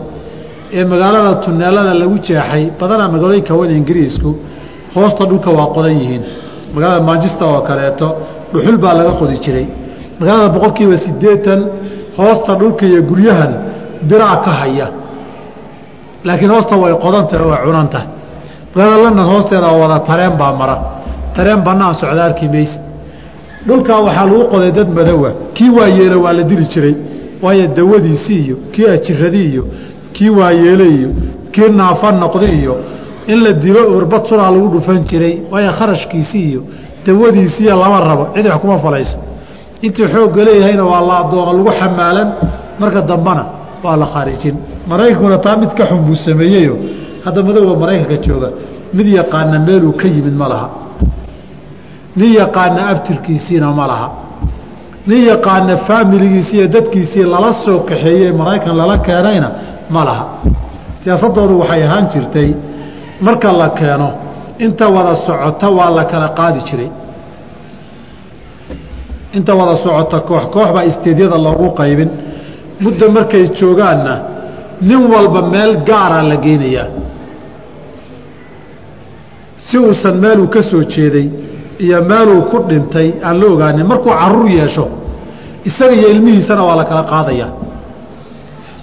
ee 0.77 0.83
magaalada 0.91 1.35
tuneelada 1.43 1.93
lagu 2.01 2.17
jeexay 2.27 2.63
badanaa 2.79 3.07
magaalooyinka 3.13 3.53
wada 3.59 3.73
ingiriisku 3.79 4.29
hoosta 4.95 5.23
dhulka 5.29 5.49
waa 5.57 5.67
qodan 5.75 5.95
yihiin. 6.01 6.23
Magaalada 6.73 7.01
manchester 7.09 7.47
oo 7.53 7.61
kaleeto 7.69 8.07
dhuxul 8.53 8.77
baa 8.83 8.93
laga 8.99 9.11
qodi 9.19 9.35
jiray. 9.43 9.67
Magaalada 10.19 10.49
boqolkiiba 10.55 10.97
siddeetan 11.05 11.59
hoosta 12.19 12.51
dhulka 12.59 12.83
iyo 12.85 13.01
guryahan 13.09 13.51
biraa 14.09 14.37
ka 14.45 14.51
haya. 14.61 14.87
Laakiin 16.25 16.51
hoosta 16.55 16.75
way 16.83 16.93
qodantahe 17.05 17.43
way 17.51 17.59
cunantah 17.65 18.03
magaalada 18.75 19.03
london 19.03 19.25
hoosteeda 19.31 19.67
wada 19.81 19.99
tareen 20.07 20.33
baa 20.41 20.53
mara 20.61 20.75
tareen 21.37 21.61
bannaan 21.67 21.93
socda 22.01 22.23
arki 22.29 22.47
mayse 22.53 22.79
dhulkaa 23.67 23.99
waxaa 24.05 24.25
lagu 24.25 24.43
qoday 24.53 24.71
dad 24.77 24.89
madowa 24.97 25.29
kii 25.55 25.69
waayeelo 25.77 26.17
waa 26.23 26.33
la 26.33 26.43
dili 26.43 26.65
jiray. 26.73 26.95
Waayo 27.41 27.67
dawadiisii 27.67 28.39
iyo 28.45 28.55
kii 28.73 28.85
ajiradii 28.95 29.45
iyo 29.53 29.63
kii 30.13 30.29
waayeele 30.29 30.85
iyo 30.97 31.09
kii 31.53 31.69
naafa 31.79 32.11
noqdi 32.11 32.45
iyo 32.61 32.75
in 33.27 33.43
la 33.43 33.51
dilo 33.53 33.81
urbad 33.97 34.23
sunaa 34.25 34.51
lagu 34.51 34.67
dhufan 34.73 35.03
jiray 35.09 35.35
waayo 35.51 35.71
kharashkiisii 35.79 36.43
iyo 36.51 36.61
dawadiisiiya 37.05 37.75
lama 37.75 37.99
rabo. 38.01 38.27
Cid 38.35 38.45
wax 38.47 38.57
kuma 38.61 38.77
falayso. 38.79 39.17
Intii 39.81 40.07
xoogga 40.13 40.43
leeyahayna 40.43 40.83
waa 40.91 41.01
la 41.09 41.17
addooma 41.19 41.53
lagu 41.53 41.71
xamaalan 41.79 42.27
marka 42.79 43.01
dambana 43.01 43.43
waa 43.83 43.95
la 43.97 44.05
khaarijin. 44.05 44.55
Maraykankuna 44.89 45.37
taa 45.37 45.55
mid 45.57 45.69
ka 45.77 45.85
xun 45.85 46.01
buu 46.05 46.15
sameeyeyo. 46.15 46.75
Hadda 47.25 47.43
madowga 47.43 47.75
maraykanka 47.81 48.17
jooga. 48.25 48.49
Mid 48.93 49.07
yaqaana 49.07 49.59
meeluu 49.59 49.91
ka 49.93 50.07
yimid 50.07 50.33
ma 50.41 50.47
laha 50.49 50.69
nin 52.19 52.31
yaqaana 52.41 52.81
abtirkiisiina 52.91 53.67
ma 53.79 53.85
laha. 53.91 54.07
Nin 55.07 55.21
yaqaana 55.31 55.73
faamiligiisi 55.87 56.53
iyo 56.57 56.67
dadkiisii 56.75 57.23
lala 57.33 57.51
soo 57.63 57.79
kaxeeyey 57.89 58.31
maraykan 58.39 58.75
lala 58.79 58.97
keenayna 59.07 59.49
ma 59.95 60.01
laha. 60.07 60.25
Siyaasaddoodu 61.01 61.53
waxay 61.61 61.81
ahaan 61.87 62.05
jirtay 62.13 62.49
marka 63.25 63.49
la 63.61 63.69
keeno 63.79 64.09
inta 64.65 64.85
wada 64.95 65.15
socota 65.25 65.67
waa 65.77 65.89
la 65.97 66.03
kala 66.11 66.29
qaadi 66.39 66.59
jiray. 66.67 66.89
Inta 69.37 69.51
wada 69.59 69.75
socota 69.83 70.19
koox 70.29 70.45
koox 70.53 70.69
baa 70.75 70.83
isteedyada 70.91 71.37
loogu 71.45 71.67
qaybin. 71.79 72.09
Muddo 72.83 73.05
markay 73.15 73.43
joogaanna 73.59 74.13
nin 74.87 75.01
walba 75.13 75.41
meel 75.53 75.71
gaaraa 75.89 76.23
la 76.29 76.35
geynayaa. 76.45 76.87
Si 79.57 79.77
uusan 79.77 80.15
meeluu 80.23 80.47
ka 80.47 80.61
soo 80.61 80.83
jeeday 80.93 81.27
iyo 81.85 81.97
meeluu 82.09 82.41
ku 82.51 82.57
dhintay 82.69 83.09
aan 83.27 83.35
la 83.41 83.45
ogaanin 83.53 83.85
markuu 83.91 84.11
carruur 84.21 84.49
yeesho 84.57 84.85
isaga 85.69 85.93
iyo 85.99 86.07
ilmihiisana 86.13 86.63
waa 86.67 86.75
la 86.79 86.83
kala 86.89 87.03
qaadayaa 87.11 87.49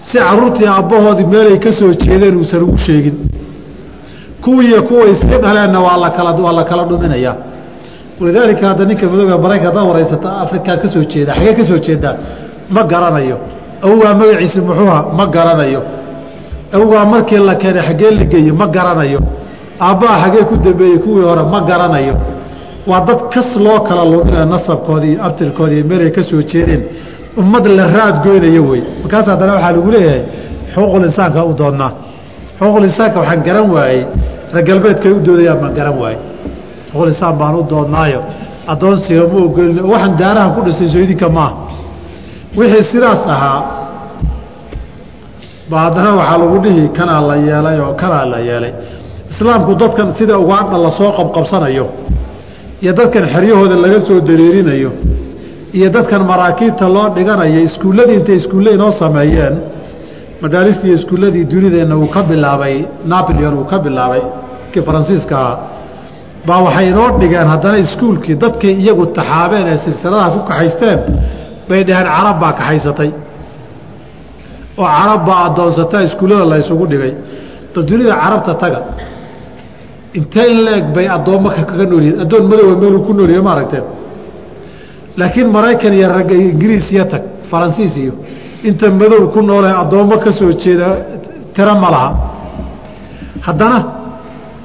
si 0.08 0.16
caruurtii 0.18 0.66
aabbahoodii 0.74 1.26
meelay 1.34 1.58
ka 1.64 1.70
soo 1.78 1.90
jeedeen 2.02 2.36
uusan 2.40 2.62
ugu 2.66 2.76
sheegin 2.86 3.16
kuwiiyo 4.44 4.82
kuwa 4.88 5.04
iska 5.12 5.36
dhaleenna 5.44 5.80
waa 5.86 5.96
lakala 6.04 6.30
waa 6.46 6.52
la 6.58 6.64
kala 6.70 6.84
dhuminayaa 6.90 7.36
walidaalika 8.20 8.64
hadda 8.68 8.84
ninka 8.84 9.06
madooga 9.06 9.38
maraykan 9.44 9.66
haddaad 9.66 9.88
waraysata 9.88 10.28
afrikaa 10.44 10.76
ka 10.82 10.88
soo 10.88 11.04
jeeda 11.12 11.32
xagee 11.34 11.54
ka 11.58 11.64
soo 11.68 11.78
jeedaa 11.86 12.14
ma 12.74 12.82
garanayo. 12.92 13.36
Awgaa 13.86 14.14
magaciisa 14.20 14.60
muxuuha 14.66 14.98
ma 15.18 15.24
garanayo. 15.34 15.80
Awgaa 16.76 17.04
markii 17.12 17.38
la 17.48 17.54
keenay 17.62 17.82
xaggee 17.88 18.10
la 18.18 18.24
geeye 18.32 18.52
ma 18.60 18.66
garanayo. 18.76 19.20
Aabbaha 19.86 20.16
xagee 20.22 20.44
ku 20.48 20.54
dambeeyey 20.64 20.98
kuwii 21.04 21.24
hore? 21.28 21.42
Ma 21.52 21.60
garanayo 21.60 22.14
waa 22.86 23.00
dad 23.08 23.20
kas 23.32 23.56
loo 23.56 23.80
kala 23.88 24.04
luminayo 24.04 24.44
nasabkooda 24.54 25.06
iyo 25.06 25.18
abtirkooda 25.26 25.74
iyo 25.74 25.84
meelay 25.90 26.10
ka 26.16 26.22
soo 26.22 26.42
jeedeen. 26.42 26.82
Ummad 27.40 27.66
la 27.66 27.84
raad 27.96 28.16
goynaya 28.24 28.62
wey. 28.70 28.82
Markaas 29.02 29.26
haddana 29.26 29.52
waxaa 29.54 29.72
lagu 29.76 29.90
leeyahay 29.94 30.22
xuquuqul 30.74 31.04
insaanka 31.08 31.40
u 31.44 31.52
doonnaa 31.60 31.92
xuquuqul 32.58 32.84
insaanka 32.90 33.18
waxaan 33.20 33.42
garan 33.46 33.70
waayey. 33.74 34.02
Reer 34.52 34.64
galbeedkay 34.68 35.12
u 35.12 35.20
doodayaan 35.26 35.58
baan 35.62 35.74
garan 35.78 35.96
waayey. 36.02 36.18
Xuquuqul 36.90 37.08
insaan 37.12 37.34
baan 37.40 37.54
u 37.54 37.62
doonnaayo 37.72 38.20
addoonsiga 38.72 39.22
ma 39.32 39.38
ogolin. 39.46 39.78
Waxaan 39.92 40.16
daarahan 40.20 40.50
ku 40.54 40.60
dhisay 40.66 40.88
sooidinka 40.94 41.28
maaha 41.28 41.54
wixii 42.58 42.84
sidaas 42.92 43.22
ahaa 43.34 43.60
ba 45.70 45.76
haddana 45.84 46.10
waxaa 46.20 46.38
lagu 46.42 46.58
dhihi 46.64 46.82
kanaa 46.96 47.20
la 47.28 47.36
yeelay 47.48 47.78
oo 47.80 47.92
kanaa 48.02 48.24
la 48.32 48.38
yeelay. 48.48 48.72
Islaamku 49.30 49.72
dadkan 49.80 50.08
sida 50.18 50.34
ugaadha 50.38 50.76
la 50.84 50.90
soo 50.98 51.10
qabqabsanayo 51.18 51.86
iyo 52.82 52.92
dadkan 52.98 53.24
xeryahooda 53.34 53.76
laga 53.84 53.98
soo 54.06 54.18
dareerinayo 54.28 54.90
iyo 55.78 55.88
dadkan 55.96 56.22
maraakiibta 56.30 56.86
loo 56.96 57.06
dhiganayo 57.16 57.60
iskuulladii 57.68 58.16
intay 58.20 58.36
iskuulle 58.40 58.70
inoo 58.76 58.90
sameeyeen 59.02 59.54
madaalistii 60.42 60.86
iyo 60.90 60.96
iskuulladii 61.00 61.44
dunideenna 61.52 61.94
uu 62.02 62.08
ka 62.14 62.20
bilaabay 62.30 62.76
napoleon 63.12 63.54
uu 63.60 63.66
ka 63.72 63.76
bilaabay 63.84 64.22
kii 64.72 64.82
faransiiska 64.88 65.34
ahaa. 65.42 65.58
Baa 66.46 66.60
waxay 66.66 66.86
inoo 66.92 67.08
dhigeen 67.20 67.48
haddana 67.54 67.78
iskuulkii 67.86 68.36
dadkii 68.44 68.72
iyagu 68.82 69.04
taxaabeen 69.18 69.66
ee 69.72 69.78
silsiladaha 69.84 70.28
ku 70.34 70.40
kaxaysteen 70.50 70.98
bay 71.68 71.80
dhaheen 71.88 72.08
carab 72.16 72.36
baa 72.42 72.52
kaxaysatay. 72.60 73.10
Oo 74.80 74.86
carab 74.98 75.20
baa 75.28 75.40
addoonsataa 75.48 76.02
iskuullada 76.08 76.44
la 76.52 76.56
ysugu 76.62 76.84
dhigay. 76.92 77.12
Bal 77.74 77.82
dunida 77.88 78.14
carabta 78.22 78.52
taga 78.62 78.78
intee 80.18 80.46
in 80.52 80.58
la-eg 80.66 80.86
bay 80.94 81.06
addoommo 81.16 81.48
kaga 81.56 81.84
noolyihiin 81.90 82.20
addoon 82.24 82.44
madooba 82.50 82.74
meeluu 82.82 83.00
ku 83.06 83.12
noolyahay 83.18 83.42
ma 83.46 83.52
aragteen. 83.54 83.84
Laakiin 85.18 85.48
maraykan 85.56 85.92
iyo 85.98 86.08
ragga 86.16 86.34
ingiriis 86.34 86.86
iyo 86.94 87.04
tag 87.12 87.22
faransiis 87.50 87.94
iyo 88.02 88.12
inta 88.68 88.86
madow 89.00 89.22
ku 89.34 89.40
noolee 89.48 89.74
addoommo 89.82 90.16
ka 90.24 90.30
soo 90.38 90.52
jeeda 90.62 90.86
tiro 91.54 91.74
ma 91.82 91.88
laha. 91.94 92.10
Haddana 93.46 93.78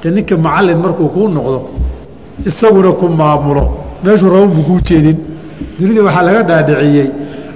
dee 0.02 0.10
ninka 0.10 0.34
macallin 0.36 0.78
markuu 0.84 1.08
kuu 1.14 1.28
noqdo 1.36 1.58
isaguna 2.48 2.90
ku 3.00 3.06
maamulo. 3.20 3.64
Meeshuu 4.04 4.30
raban 4.34 4.50
buu 4.54 4.62
kuu 4.68 4.80
jeedin. 4.88 5.18
Dunida 5.78 6.02
waxaa 6.06 6.22
laga 6.28 6.42
dhaadhiciyey. 6.48 7.08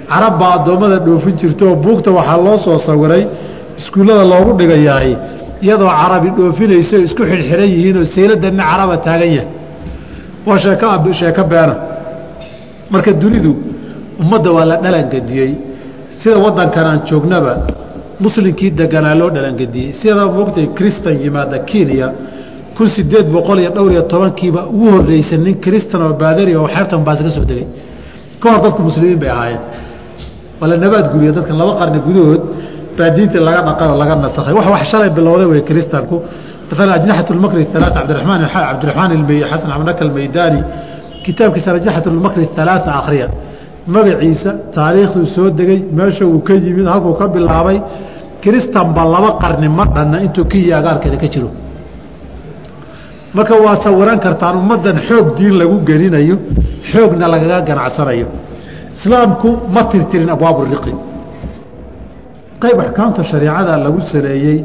Carab 0.09 0.35
baa 0.39 0.51
addoommada 0.57 0.97
dhoofin 1.05 1.35
jirta 1.39 1.63
oo 1.65 1.75
buugta 1.83 2.11
waxaa 2.17 2.37
loo 2.45 2.57
soo 2.65 2.77
sawiray 2.87 3.23
iskuullada 3.79 4.23
loogu 4.31 4.51
dhigayaay 4.59 5.11
iyadoo 5.65 5.91
carabi 5.99 6.29
dhoofinayso 6.37 6.95
isku 7.07 7.23
xidhxidhan 7.31 7.69
yihiinoo 7.75 8.05
sayladanna 8.15 8.63
caraba 8.71 8.95
taagan 9.05 9.31
yahay. 9.37 9.49
Waa 10.47 10.57
sheeko 10.63 11.13
sheeko 11.19 11.43
beena 11.51 11.75
marka 12.91 13.11
dunidu 13.21 13.51
ummadda 14.21 14.49
waa 14.57 14.65
la 14.71 14.75
dhalangediyey 14.83 15.51
sida 16.19 16.37
waddankan 16.45 16.85
aan 16.91 16.99
joognaba 17.09 17.53
muslimkii 18.25 18.71
deganaa 18.79 19.15
loo 19.21 19.29
dhalangediyey 19.35 19.91
sida 19.99 20.23
moogtay 20.37 20.67
kristan 20.77 21.15
yimaada 21.23 21.57
kenya 21.69 22.07
kun 22.77 22.87
sideed 22.95 23.27
boqol 23.35 23.59
iyo 23.59 23.71
dhowr 23.75 23.91
iyo 23.95 24.03
tobankiiba 24.11 24.61
ugu 24.75 24.87
horreysay 24.95 25.39
nin 25.45 25.55
kristan 25.65 26.01
oo 26.01 26.13
baadari 26.21 26.55
oo 26.55 26.67
xeebtan 26.75 27.01
baasi 27.07 27.23
ka 27.23 27.29
soo 27.37 27.45
degay. 27.51 27.67
Ka 28.41 28.45
hor 28.51 28.61
dadku 28.65 28.81
muslimiin 28.89 29.19
bay 29.23 29.29
ahaayeen. 29.35 29.61
Waa 30.59 30.67
la 30.69 30.75
nabaad 30.83 31.05
guriya 31.13 31.31
dadkan 31.37 31.57
laba 31.61 31.73
qarni 31.79 31.99
gudahood 32.07 32.41
baa 32.97 33.09
diintii 33.15 33.41
laga 33.47 33.61
dhaqay 33.67 33.87
oo 33.91 33.97
laga 34.01 34.15
nasakhay. 34.25 34.53
Wax 34.57 34.67
wax 34.73 34.83
shalay 34.91 35.09
bilowday 35.17 35.47
way 35.51 35.61
kristanku 35.69 36.15
maalan 36.69 36.93
ajnaxat 36.99 37.29
lmakri 37.37 37.63
halaaa 37.73 37.93
cabdiramaan 37.97 38.41
cabdiraxmaan 38.53 39.11
xasan 39.51 39.71
abnaka 39.77 40.01
almaydaani 40.07 40.59
kitaabkiisa 41.25 41.69
ajnaxat 41.79 42.05
lmakri 42.17 42.45
halaaa 42.57 42.93
akhriya. 43.01 43.27
Magaciisa 43.95 44.51
taariikhduu 44.75 45.25
soo 45.35 45.47
degay 45.59 45.79
meesha 45.97 46.23
uu 46.31 46.39
ka 46.47 46.53
yimid 46.63 46.87
halkuu 46.93 47.13
ka 47.19 47.25
bilaabay 47.35 47.77
kristanba 48.43 49.01
laba 49.13 49.29
qarni 49.41 49.67
ma 49.77 49.83
dhanna 49.95 50.17
intuu 50.25 50.45
kenya 50.51 50.73
agaarkeeda 50.79 51.17
ka 51.23 51.27
jiro. 51.33 51.49
Marka 53.35 53.53
waa 53.65 53.75
sawiran 53.85 54.19
kartaan 54.25 54.55
ummaddan 54.61 54.97
xoog 55.07 55.27
diin 55.37 55.55
lagu 55.61 55.75
gelinayo 55.89 56.35
xoogna 56.91 57.25
lagaga 57.33 57.57
ganacsanayo. 57.69 58.27
Islaamku 58.97 59.49
ma 59.73 59.81
tirtirin 59.91 60.29
abwaabu 60.35 60.61
riqi 60.73 60.93
qayb 62.61 62.77
axkaamta 62.85 63.21
shareicada 63.31 63.73
lagu 63.85 63.99
saleeyey 64.11 64.57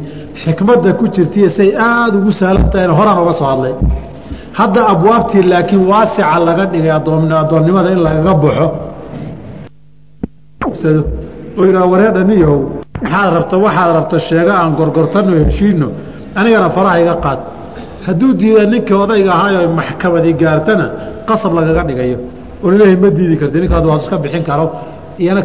xikmadda 0.42 0.90
ku 0.98 1.04
jirtaiyo 1.14 1.48
say 1.58 1.68
aada 1.88 2.16
ugu 2.18 2.30
sahlan 2.40 2.66
tahayna 2.72 2.92
horaan 2.98 3.18
oga 3.22 3.32
soo 3.40 3.48
hadlay. 3.52 3.74
Hadda 4.58 4.80
abwaabtii 4.92 5.42
laakiin 5.52 5.82
waasica 5.90 6.38
laga 6.48 6.64
dhigay 6.72 6.92
addoonnimada 6.98 7.90
in 7.94 8.00
lagaga 8.06 8.32
baxo 8.42 8.66
oo 11.58 11.64
yidhaha 11.66 11.86
wareedhaniyow 11.92 12.56
waxaad 13.02 13.32
rabto 13.36 13.56
waxaad 13.66 13.90
rabto 13.98 14.16
sheego 14.28 14.52
aan 14.60 14.72
gorgortano 14.78 15.32
heshiino 15.44 15.88
anigana 16.38 16.68
faraha 16.76 17.00
iga 17.02 17.14
qaad. 17.24 17.40
Hadduu 18.06 18.32
diida 18.40 18.62
ninkii 18.72 18.94
odayga 19.04 19.30
ahaayo 19.36 19.68
maxkamadi 19.78 20.32
gaartana 20.42 20.86
qasab 21.28 21.52
lagaga 21.58 21.82
dhigayo. 21.88 22.18
Oo 22.64 22.70
la 22.70 22.76
leeyahay 22.78 22.96
ma 23.02 23.08
diidi 23.16 23.36
karti 23.40 23.58
ninkaad 23.62 23.84
waad 23.90 24.00
iska 24.02 24.16
bixin 24.24 24.44
karo 24.48 24.64
iyana 25.18 25.42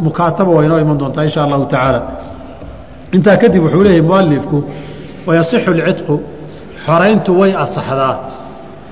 mukaataba 0.00 0.50
waa 0.56 0.64
inoo 0.64 0.78
iman 0.84 0.98
doontaa 0.98 1.24
insha 1.24 1.42
allahu 1.44 1.64
tacaala. 1.66 2.00
Intaa 3.12 3.36
kadib 3.36 3.62
wuxuu 3.64 3.82
leeyahay 3.82 4.02
mualifku 4.10 4.58
wayasixu 5.26 5.70
lcidqu 5.78 6.14
xorayntu 6.86 7.30
way 7.40 7.52
asaxdaa. 7.64 8.14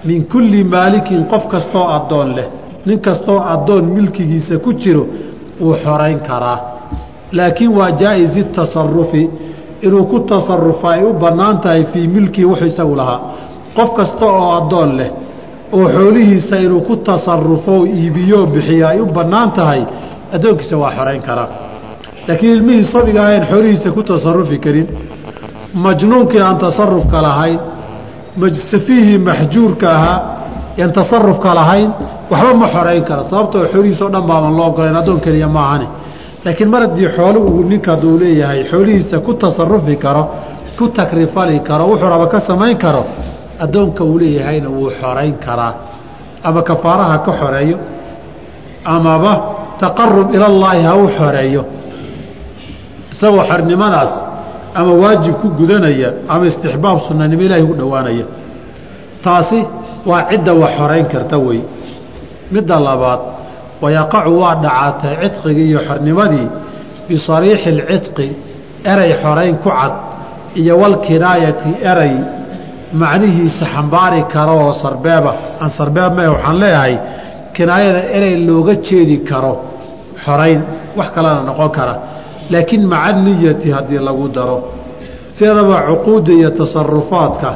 Min 0.04 0.24
kulli 0.32 0.64
maalikin 0.64 1.24
qof 1.32 1.44
kastoo 1.48 1.86
addoon 1.96 2.28
leh 2.36 2.46
nin 2.86 2.98
kastoo 3.06 3.38
addoon 3.54 3.84
milkigiisa 3.96 4.58
ku 4.64 4.72
jiro 4.82 5.04
wuu 5.60 5.74
xorayn 5.84 6.20
karaa. 6.28 6.58
Laakiin 7.32 7.72
waa 7.78 7.90
jaa-isi 8.00 8.44
tasarufi 8.44 9.30
inuu 9.82 10.04
ku 10.04 10.18
tasarufo 10.20 10.88
ay 10.88 11.02
u 11.04 11.12
bannaan 11.22 11.58
tahay 11.60 11.84
fii 11.92 12.06
milkii 12.08 12.44
wuxuu 12.44 12.66
isagu 12.72 12.94
lahaa. 12.96 13.20
Qof 13.76 13.90
kasta 13.96 14.26
oo 14.26 14.50
addoon 14.58 14.90
leh 14.98 15.10
oo 15.72 15.86
xoolihiisa 15.88 16.56
inuu 16.66 16.80
ku 16.80 16.96
tasarufo 16.96 17.74
iibiyoo 17.86 18.46
bixiyo 18.46 18.88
ay 18.88 19.00
u 19.00 19.06
bannaan 19.06 19.50
tahay 19.52 19.82
addoonkiisa 20.36 20.76
waa 20.82 20.90
xorayn 20.98 21.22
karaa 21.28 21.48
laakiin 22.28 22.52
ilmihii 22.56 22.84
sabiga 22.94 23.20
ahayn 23.24 23.44
xoolihiisa 23.50 23.88
ku 23.96 24.02
tasarufi 24.10 24.58
karin. 24.64 24.86
Majnuunkii 25.84 26.40
aan 26.46 26.56
tasarufka 26.64 27.18
lahayn 27.26 27.58
safiihii 28.70 29.18
maxjuurka 29.28 29.86
ahaa 29.96 30.18
aan 30.82 30.92
tasarufka 30.98 31.50
lahayn 31.58 31.90
waxba 32.30 32.54
ma 32.60 32.66
xorayn 32.74 33.04
kara. 33.08 33.22
Sababtoo 33.30 33.64
xoolihiisao 33.72 34.08
dhan 34.14 34.22
baaban 34.30 34.52
loo 34.58 34.66
ogolayn 34.70 34.96
addoon 35.00 35.20
keliya 35.24 35.48
maahane 35.56 35.86
laakiin 36.44 36.70
mar 36.72 36.80
haddii 36.86 37.08
xoolo 37.16 37.38
uu 37.40 37.62
ninka 37.70 37.90
aduu 37.96 38.14
leeyahay 38.22 38.60
xoolihiisa 38.70 39.16
ku 39.26 39.32
tasarufi 39.42 39.96
karo 40.04 40.22
ku 40.78 40.84
takrifali 40.98 41.56
karo 41.68 41.84
wuxuu 41.90 42.08
raba 42.12 42.26
ka 42.32 42.38
samayn 42.48 42.76
karo 42.84 43.02
addoonka 43.64 44.02
uu 44.04 44.18
leeyahayna 44.22 44.68
wuu 44.76 44.90
xorayn 45.00 45.34
karaa. 45.46 45.72
Ama 46.44 46.62
kafaaraha 46.62 47.18
ka 47.26 47.32
xoreeyo 47.40 47.76
amaba 48.84 49.32
taqarub 49.84 50.28
ilallaahi 50.36 50.82
ha 50.88 50.92
u 50.96 51.06
xoreeyo. 51.18 51.62
Isagoo 53.12 53.42
xornimadaas 53.50 54.12
ama 54.78 54.92
waajib 55.02 55.34
ku 55.42 55.48
gudanaya 55.58 56.08
ama 56.32 56.44
istixbaab 56.50 56.98
sunanimo 57.08 57.42
ilaahi 57.46 57.62
ugu 57.66 57.74
dhowaanaya. 57.80 58.26
Taasi 59.24 59.58
waa 60.10 60.22
cidda 60.30 60.52
wax 60.62 60.72
xorayn 60.78 61.06
karta 61.12 61.36
wey. 61.46 61.60
Midda 62.54 62.76
labaad 62.88 63.20
wayaqacu 63.82 64.30
waa 64.42 64.54
dhacaatay 64.64 65.14
cidqigii 65.22 65.66
iyo 65.70 65.80
xornimadii 65.88 66.46
bisariixi 67.08 67.68
alcidqi 67.74 68.28
eray 68.92 69.10
xorayn 69.22 69.56
ku 69.64 69.68
cad 69.78 69.94
iyo 70.60 70.74
walkinaayati 70.82 71.70
eray 71.90 72.14
macnihiisa 73.02 73.64
xambaari 73.74 74.20
karo 74.34 74.54
oo 74.66 74.72
sarbeeba. 74.82 75.32
Aan 75.62 75.70
sarbeeb 75.78 76.12
mae 76.16 76.28
waxaan 76.34 76.56
leeyahay 76.62 76.94
kinaayada 77.56 78.00
erey 78.16 78.34
looga 78.48 78.74
jeedi 78.86 79.16
karo 79.30 79.52
xorayn 80.24 80.60
wax 80.98 81.08
kalena 81.14 81.42
noqon 81.48 81.70
kara. 81.76 81.94
Laakiin 82.50 82.84
maca 82.92 83.12
niyati 83.24 83.68
haddii 83.76 83.98
lagu 84.08 84.28
daro 84.36 84.58
sideedaba 85.34 85.76
cuquudda 85.88 86.32
iyo 86.38 86.50
tasarufaadka 86.50 87.50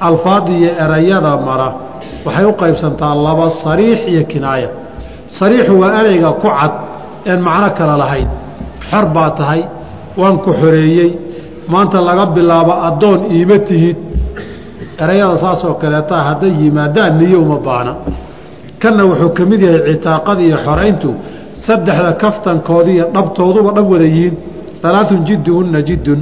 alfaad 0.00 0.48
iyo 0.58 0.70
erayada 0.84 1.32
mara 1.48 1.68
waxay 2.26 2.44
u 2.44 2.52
qaybsantaa 2.60 3.14
laba 3.26 3.46
sariix 3.64 4.00
iyo 4.12 4.22
kinaaya. 4.32 4.68
Sariixu 5.38 5.72
waa 5.80 6.00
ereyga 6.00 6.30
ku 6.42 6.48
cad 6.48 6.72
een 7.30 7.40
macno 7.46 7.68
kale 7.78 7.94
lahayn. 8.02 8.28
Xor 8.88 9.04
baa 9.14 9.30
tahay 9.38 9.62
waan 10.16 10.38
ku 10.44 10.50
xoreeyey 10.60 11.10
maanta 11.72 11.98
laga 12.08 12.26
bilaabo 12.26 12.72
addoon 12.88 13.20
iima 13.36 13.58
tihid. 13.68 13.96
Erayada 15.02 15.36
saasoo 15.44 15.74
kaleeta 15.82 16.16
hadday 16.28 16.52
yimaadaan 16.60 17.18
niyo 17.18 17.38
uma 17.42 17.58
baahna. 17.66 17.92
Kanna 18.80 19.04
wuxuu 19.08 19.30
ka 19.36 19.44
mid 19.50 19.60
yahay 19.62 19.82
citaaqada 19.92 20.42
iyo 20.48 20.56
xorayntu 20.66 21.10
saddexda 21.66 22.12
kaftankooda 22.22 22.90
iyo 22.90 23.04
dhabtooduba 23.14 23.70
dhab 23.76 23.86
wada 23.92 24.04
yihiin. 24.04 24.34
Alaaun 24.88 25.22
jidduhunna 25.28 25.80
jiddun 25.88 26.20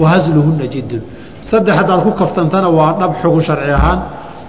wa 0.00 0.06
hasluhunna 0.12 0.66
jiddun. 0.74 1.02
Saddex 1.50 1.74
haddaad 1.80 2.00
ku 2.06 2.10
kaftantana 2.20 2.68
waa 2.78 2.92
dhab 3.00 3.12
xugun 3.20 3.42
sharci 3.48 3.70
ahaan. 3.78 4.00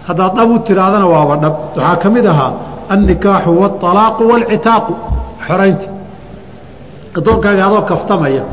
Haddaad 0.08 0.32
dhab 0.38 0.50
u 0.56 0.60
tiraadana 0.68 1.08
waaba 1.14 1.36
dhab. 1.44 1.54
Waxaa 1.76 1.96
ka 2.04 2.10
mid 2.16 2.26
ahaa 2.26 2.52
annikaaxu 2.94 3.52
waalaaqu 3.62 4.22
waalcitaaqu 4.32 4.94
xoraynti. 5.48 5.88
Addoonkaaga 7.18 7.64
adoo 7.70 7.84
kaftamaya 7.92 8.44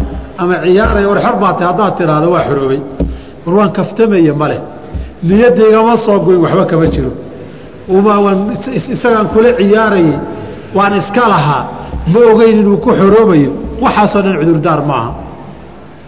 ama 0.41 0.55
ciyaaraya 0.65 1.09
war 1.11 1.21
xor 1.27 1.37
haddaad 1.71 1.93
tiraahdo 1.99 2.29
waa 2.35 2.45
xoroobay. 2.49 2.81
War 3.45 3.55
waan 3.59 3.73
kaftamaya 3.79 4.35
ma 4.41 4.49
leh. 4.49 4.61
Niyadaygama 5.29 5.97
soo 6.05 6.19
goyn 6.25 6.41
waxba 6.45 6.65
kama 6.71 6.87
jiro. 6.95 7.13
Isagaan 8.95 9.29
kula 9.35 9.51
ciyaarayey 9.59 10.17
waan 10.77 10.93
iska 11.01 11.25
lahaa 11.35 11.63
ma 12.13 12.21
ogeyn 12.33 12.57
inuu 12.61 12.77
ku 12.85 12.91
xoroobayo 13.01 13.51
waxaasoo 13.85 14.23
dhan 14.25 14.37
cudurdaar 14.41 14.81
maaha 14.91 15.11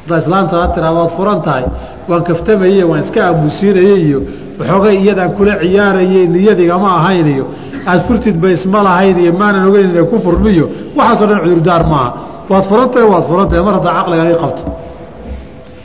haddaa 0.03 0.19
islaanta 0.23 0.55
ha 0.63 0.67
tiraado 0.75 0.97
waad 1.01 1.13
furan 1.17 1.39
tahay 1.47 1.65
waan 2.09 2.23
kaftamaye 2.29 2.83
waan 2.91 3.01
iska 3.05 3.21
aamusiinaye 3.29 3.95
iyo 4.07 4.19
waxoogay 4.59 4.95
iyadaan 5.03 5.31
kula 5.39 5.55
ciyaarayey 5.63 6.25
niyadigama 6.35 6.89
ahayn 6.99 7.27
iyo 7.35 7.45
aad 7.91 8.01
furtidba 8.09 8.49
isma 8.57 8.79
lahayn 8.89 9.17
iyo 9.25 9.33
maanan 9.41 9.65
ogeyn 9.69 9.87
inay 9.93 10.05
ku 10.13 10.17
furmiyo 10.25 10.65
waxaasoo 10.99 11.27
dhan 11.31 11.41
cudurdaar 11.45 11.83
maaha 11.93 12.11
waad 12.51 12.65
furantahay 12.71 13.07
waad 13.13 13.25
furantahay 13.31 13.63
mar 13.67 13.75
haddaa 13.79 13.95
caqligaagii 13.99 14.39
qabto. 14.45 14.63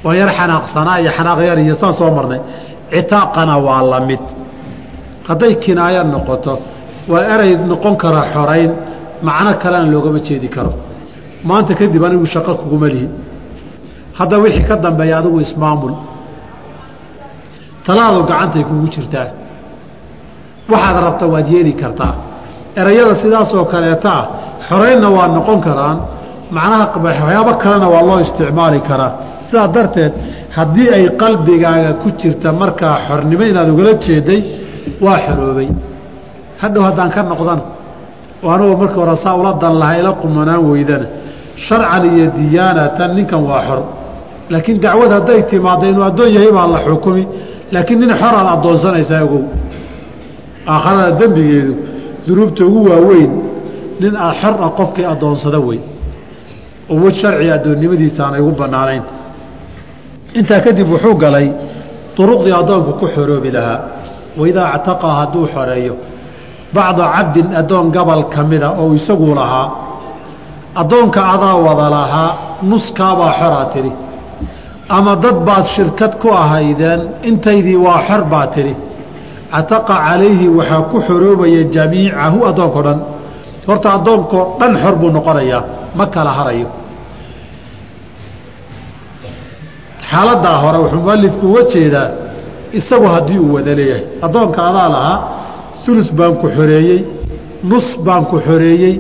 Waa 0.05 0.15
yar 0.21 0.29
xanaaqsanaa 0.39 0.97
iyo 1.01 1.11
xanaaq 1.17 1.39
yar 1.49 1.59
iyo 1.65 1.75
saan 1.81 1.93
soo 1.99 2.09
marnay. 2.17 2.39
Citaaqana 2.93 3.55
waa 3.67 3.81
la 3.91 3.99
mid. 4.09 4.23
Hadday 5.27 5.53
kinaayo 5.63 6.01
noqoto 6.13 6.53
waa 7.11 7.23
erey 7.33 7.51
noqon 7.71 7.95
kara 8.01 8.21
xorayn 8.33 8.71
macno 9.27 9.51
kalena 9.63 9.87
loogama 9.93 10.19
jeedi 10.27 10.47
karo. 10.55 10.73
Maanta 11.47 11.73
kadib 11.79 12.03
anigu 12.07 12.25
shaqo 12.33 12.51
kuguma 12.61 12.87
lihi. 12.93 13.07
Hadda 14.17 14.35
wixii 14.43 14.65
ka 14.69 14.75
dambeeya 14.83 15.17
adigu 15.19 15.39
ismaamul 15.45 15.93
talaadu 17.85 18.19
gacantay 18.29 18.63
kugu 18.69 18.87
jirtaa. 18.93 19.27
Waxaad 20.71 20.97
rabta 21.05 21.25
waad 21.33 21.47
yeeli 21.53 21.73
kartaa. 21.81 22.13
Erayada 22.79 23.15
sidaasoo 23.21 23.65
kaleeta 23.73 24.11
ah 24.19 24.23
xoreynna 24.67 25.09
waa 25.17 25.27
noqon 25.37 25.59
karaan. 25.67 25.97
Macnaha 26.55 26.85
waxyaabo 27.05 27.53
kalena 27.63 27.87
waa 27.93 28.03
loo 28.09 28.19
isticmaali 28.25 28.79
karaa. 28.89 29.11
Sidaa 29.47 29.67
darteed 29.75 30.13
haddii 30.57 30.89
ay 30.97 31.05
qalbigaaga 31.21 31.91
ku 32.01 32.07
jirta 32.19 32.49
markaa 32.61 32.95
xornimo 33.07 33.43
inaad 33.51 33.69
ugala 33.73 33.93
jeeday 34.05 34.41
waa 35.05 35.17
xoroobay 35.25 35.69
hadhow 36.61 36.83
haddaan 36.87 37.09
ka 37.15 37.21
noqdana 37.31 37.63
oo 38.43 38.49
anugoo 38.55 38.77
markii 38.81 38.99
hore 39.01 39.15
saa 39.23 39.35
ula 39.41 39.53
dan 39.61 39.73
laha 39.81 39.93
ila 39.99 40.11
qumanaan 40.21 40.61
weydana. 40.69 41.07
Sharcan 41.65 42.03
iyo 42.15 42.25
diyaanatan 42.37 43.11
ninkan 43.17 43.41
waa 43.49 43.61
xor. 43.67 43.79
Laakiin 44.51 44.79
dacwad 44.83 45.11
hadday 45.17 45.41
timaadda 45.49 45.85
inuu 45.91 46.03
addoon 46.09 46.29
yahay 46.35 46.51
baa 46.57 46.67
la 46.73 46.79
xukumi. 46.85 47.23
Laakiin 47.73 47.99
nin 47.99 48.11
xor 48.21 48.33
aad 48.39 48.47
addoonsanaysaa 48.55 49.21
ogow. 49.27 49.43
Aakharana 50.67 51.11
dembigeedu 51.19 51.73
dunuubta 52.27 52.63
ugu 52.65 52.81
waaweyn 52.89 53.31
nin 54.01 54.13
aad 54.15 54.35
xor 54.41 54.53
ah 54.65 54.71
qofkii 54.79 55.05
addoonsada 55.13 55.59
wey 55.67 55.79
oo 56.89 57.09
sharciga 57.19 57.53
addoonnimadiisa 57.57 58.19
aanay 58.25 58.41
ugu 58.41 58.51
bannaanayn. 58.61 59.03
Intaa 60.39 60.59
kadib 60.65 60.87
wuxuu 60.93 61.15
galay 61.23 61.47
duruqdii 62.17 62.53
addoonku 62.61 62.91
ku 62.99 63.05
xoroobi 63.15 63.51
lahaa. 63.57 63.79
Waidaa 64.39 64.67
actaqa 64.75 65.07
hadduu 65.19 65.45
xoreeyo 65.53 65.95
bacda 66.75 67.05
cabdin 67.15 67.47
addoon 67.61 67.87
gabal 67.95 68.21
ka 68.33 68.41
mida 68.49 68.69
oo 68.81 68.93
isaguu 68.99 69.33
lahaa 69.39 69.67
addoonka 70.81 71.21
adaa 71.33 71.55
wada 71.67 71.87
lahaa 71.95 72.31
nuskaabaa 72.69 73.31
xoraa 73.39 73.65
tidhi. 73.73 73.91
Ama 74.97 75.13
dad 75.23 75.37
baad 75.47 75.65
shirkad 75.75 76.13
ku 76.21 76.27
ahaydeen 76.43 77.01
intaydii 77.29 77.75
waa 77.85 77.99
xor 78.07 78.21
baa 78.31 78.47
tidhi. 78.55 78.73
Cataqa 79.53 79.95
calayhi 80.07 80.47
waxaa 80.57 80.81
ku 80.91 80.97
xoroobaya 81.07 81.61
jamiicahu 81.75 82.37
addoonkao 82.49 82.83
dhan. 82.87 82.99
Horta 83.67 83.87
addoonkao 83.97 84.43
dhan 84.59 84.73
xor 84.81 84.95
buu 84.99 85.09
noqonayaa 85.17 85.63
ma 85.97 86.05
kala 86.13 86.31
harayo. 86.37 86.67
Xaaladdaa 90.09 90.57
hore 90.63 90.77
wuxuu 90.83 91.01
mualifku 91.05 91.45
uga 91.51 91.63
jeedaa 91.73 92.09
isagu 92.79 93.07
haddii 93.13 93.39
uu 93.45 93.53
wada 93.57 93.73
leeyahay 93.79 94.03
addoonka 94.25 94.59
adaa 94.69 94.89
lahaa 94.95 95.17
ulus 95.91 96.09
baan 96.17 96.35
ku 96.41 96.47
xoreeyey 96.57 96.99
nus 97.63 97.87
baan 98.05 98.23
ku 98.31 98.37
xoreeyey 98.47 98.95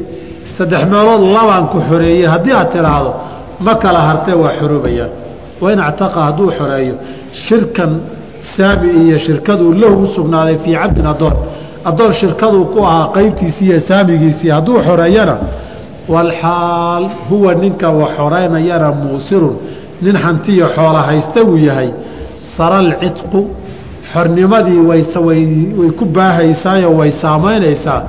saddex 0.57 0.83
meelood 0.91 1.23
labaan 1.35 1.65
ku 1.71 1.77
xoreeyey. 1.89 2.25
Haddii 2.33 2.53
aad 2.59 2.69
tidhaahdo 2.75 3.11
ma 3.65 3.73
kala 3.83 3.99
hartee 4.09 4.35
waa 4.41 4.51
xoroobayaan 4.59 5.11
waa 5.61 5.71
in 5.73 5.79
actaqa 5.89 6.19
hadduu 6.27 6.49
xoreeyo 6.59 6.95
shirkan 7.45 7.91
saami 8.55 8.89
iyo 9.03 9.17
shirkaduu 9.25 9.71
lahu 9.81 10.03
u 10.03 10.07
sugnaaday 10.15 10.57
fii 10.63 10.75
cabdin 10.81 11.05
addoon. 11.13 11.35
Addoon 11.89 12.13
shirkaduu 12.19 12.65
ku 12.73 12.79
ahaa 12.89 13.07
qaybtiisii 13.15 13.65
iyo 13.71 13.79
saamigiisii 13.89 14.49
hadduu 14.57 14.77
xoreeyana 14.87 15.35
walxaal 16.13 17.03
huwa 17.29 17.51
ninka 17.61 17.87
wax 17.99 18.11
xoreynayana 18.17 18.89
muusirun. 19.01 19.55
Nin 20.01 20.15
hantiyo 20.23 20.65
xoola 20.75 21.01
haysta 21.09 21.39
uu 21.49 21.57
yahay. 21.67 21.89
Saralcidqu 22.57 23.41
xornimadii 24.13 24.79
way 24.89 25.91
ku 25.99 26.05
baahaysaayo 26.17 26.89
way 26.99 27.11
saamaynaysaa 27.23 28.01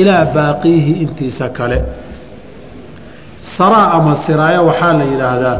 ilaa 0.00 0.24
baaqiihi 0.34 0.92
intiisa 1.04 1.48
kale. 1.48 1.78
Saraa 3.56 3.90
ama 3.96 4.14
siraaya 4.24 4.60
waxaa 4.68 4.92
la 4.98 5.04
yidhaahdaa 5.12 5.58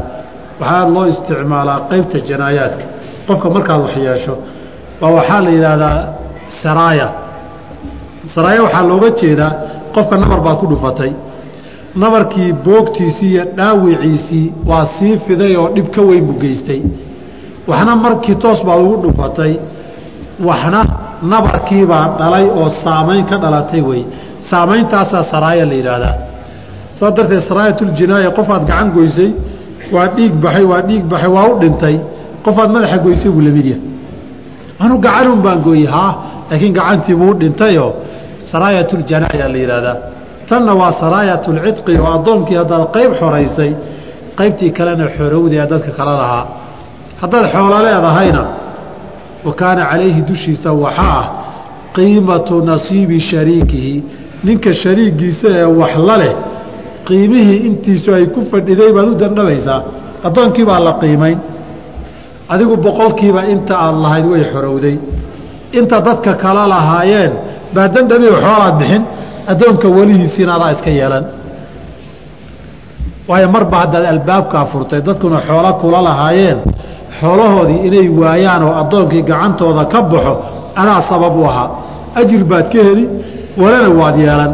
waxaa 0.59 0.89
loo 0.95 1.05
isticmaalaa 1.13 1.79
qeybta 1.89 2.17
janaayaadka. 2.29 2.85
Qofka 3.27 3.47
markaad 3.55 3.81
wax 3.85 3.95
yeesho 4.07 4.33
baa 5.01 5.11
waxaa 5.17 5.41
la 5.45 5.49
yidhaahdaa 5.55 5.97
saraaya 6.61 7.07
saraaya 8.33 8.61
waxaa 8.65 8.83
looga 8.91 9.09
jeedaa 9.21 9.51
qofka 9.95 10.15
nabar 10.21 10.39
baad 10.45 10.57
ku 10.61 10.65
dhufatay. 10.71 11.11
Nabarkii 12.03 12.53
boogtiisii 12.65 13.31
iyo 13.33 13.43
dhaawiciisii 13.57 14.45
waa 14.69 14.85
sii 14.99 15.13
fiday 15.27 15.53
oo 15.61 15.69
dhib 15.75 15.87
ka 15.95 16.01
weyn 16.01 16.25
buu 16.27 16.39
geystay 16.43 16.81
waxna 17.69 17.93
markii 18.05 18.35
toos 18.43 18.59
baad 18.67 18.79
ugu 18.85 18.95
dhufatay 19.03 19.53
waxna 20.47 20.81
nabarkiibaa 21.31 22.05
dhalay 22.19 22.45
oo 22.59 22.69
saamayn 22.83 23.23
ka 23.29 23.35
dhalatay 23.43 23.81
wey. 23.89 24.01
Saameyntaasaa 24.49 25.23
saraaya 25.31 25.65
la 25.69 25.73
yidhaahdaa. 25.79 26.15
Saa 26.97 27.11
darteed 27.17 27.43
saraayatul-jinaaya 27.49 28.29
qofaad 28.37 28.63
gacan 28.69 28.87
goysay 28.95 29.29
waa 29.95 30.07
dhiig 30.15 30.33
baxay 30.43 30.65
waa 30.71 30.81
dhiig 30.89 31.03
baxay 31.11 31.31
waa 31.35 31.45
u 31.51 31.53
dhintay. 31.61 31.95
Qofaad 32.45 32.69
madaxa 32.75 32.97
goysay 33.05 33.29
buu 33.35 33.41
la 33.47 33.51
mid 33.57 33.65
yahay. 33.71 33.81
Anu 34.83 34.95
gacanun 35.05 35.39
baan 35.45 35.59
gooyey 35.65 35.87
haa 35.95 36.11
laakiin 36.49 36.73
gacantii 36.77 37.15
buu 37.19 37.29
u 37.31 37.35
dhintayoo 37.41 37.91
saraayatul-janaaya 38.51 39.47
la 39.53 39.57
yidhaahdaa. 39.63 39.97
Tanna 40.49 40.73
waa 40.81 40.91
saraayatul-cidqi 41.01 41.93
oo 42.03 42.09
addoonkii 42.17 42.57
haddaad 42.61 42.83
qayb 42.95 43.11
xoraysay 43.19 43.71
qaybtii 44.39 44.71
kalena 44.77 45.05
xorowdee 45.17 45.65
dadka 45.71 45.91
kala 45.97 46.13
lahaa 46.21 46.45
haddaad 47.21 47.45
xoolo 47.53 47.77
leedahayna 47.87 48.43
wa 49.45 49.53
kaana 49.59 49.81
calayhi 49.91 50.21
dushiisa 50.29 50.69
waxaa 50.73 51.19
ah 51.21 51.25
qiimatu 51.95 52.55
nasiibi 52.71 53.19
shariikihi. 53.19 54.03
Ninka 54.43 54.73
shariigiisa 54.73 55.47
ee 55.59 55.63
wax 55.79 55.93
la 56.07 56.17
leh 56.21 56.33
qiimihii 57.07 57.59
intiisu 57.67 58.09
ay 58.17 58.25
ku 58.33 58.39
fadhiday 58.51 58.91
baad 58.95 59.07
u 59.07 59.15
dandhabaysaa 59.21 59.81
addoonkii 60.27 60.65
baa 60.69 60.79
la 60.87 60.93
qiimayn. 61.01 61.37
Adigu 62.53 62.75
boqolkiiba 62.85 63.41
inta 63.53 63.73
aad 63.85 63.95
lahayd 64.03 64.25
way 64.31 64.43
xorowday. 64.53 64.95
Inta 65.79 65.97
dadka 66.07 66.33
kala 66.43 66.63
lahaayeen 66.73 67.31
baa 67.75 67.87
dandhabi 67.95 68.27
xoolaad 68.43 68.75
bixin 68.79 69.03
addoonka 69.51 69.87
welihiisiina 69.97 70.51
adaa 70.57 70.71
iska 70.75 70.89
yeelan. 70.99 71.25
Waayo 73.29 73.47
marba 73.55 73.77
haddaad 73.83 74.05
albaabkaa 74.13 74.65
furtay 74.71 75.01
dadkuna 75.07 75.39
xoolo 75.47 75.71
kula 75.81 75.99
lahaayeen 76.07 76.57
xoolahoodii 77.19 77.79
inay 77.87 78.07
waayaan 78.21 78.63
oo 78.67 78.73
addoonkii 78.81 79.23
gacantooda 79.29 79.83
ka 79.93 79.99
baxo 80.11 80.33
adaa 80.81 81.01
sabab 81.09 81.33
u 81.41 81.43
ahaa. 81.49 81.69
Ajir 82.19 82.41
baad 82.51 82.65
ka 82.73 82.79
heli 82.87 83.05
walana 83.61 83.89
waad 83.99 84.15
yeelan. 84.25 84.51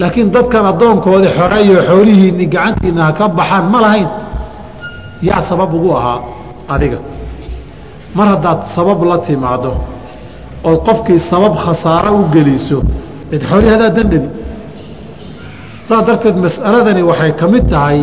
Laakiin 0.00 0.28
dadkan 0.34 0.64
addoonkoodii 0.72 1.30
xoreeyo 1.38 1.78
xoolihiinni 1.88 2.46
gacantiinna 2.54 3.02
ha 3.06 3.12
ka 3.18 3.24
baxaan 3.38 3.64
ma 3.72 3.78
lahayn. 3.84 4.08
Yaa 5.28 5.42
sabab 5.48 5.70
ugu 5.76 5.90
ahaa 5.98 6.20
adiga. 6.74 6.98
Mar 8.16 8.26
haddaad 8.32 8.60
sabab 8.76 8.98
la 9.10 9.18
timaaddo 9.26 9.72
ood 10.68 10.78
qofkii 10.88 11.18
sabab 11.30 11.54
khasaaro 11.64 12.10
u 12.20 12.22
geliso 12.34 12.78
id 13.34 13.42
xoolihii 13.50 13.72
hadaa 13.74 13.90
dandhabi 13.96 14.28
saas 15.88 16.02
darteed 16.08 16.36
mas'aladani 16.46 17.02
waxay 17.10 17.32
ka 17.40 17.46
mid 17.54 17.64
tahay 17.72 17.98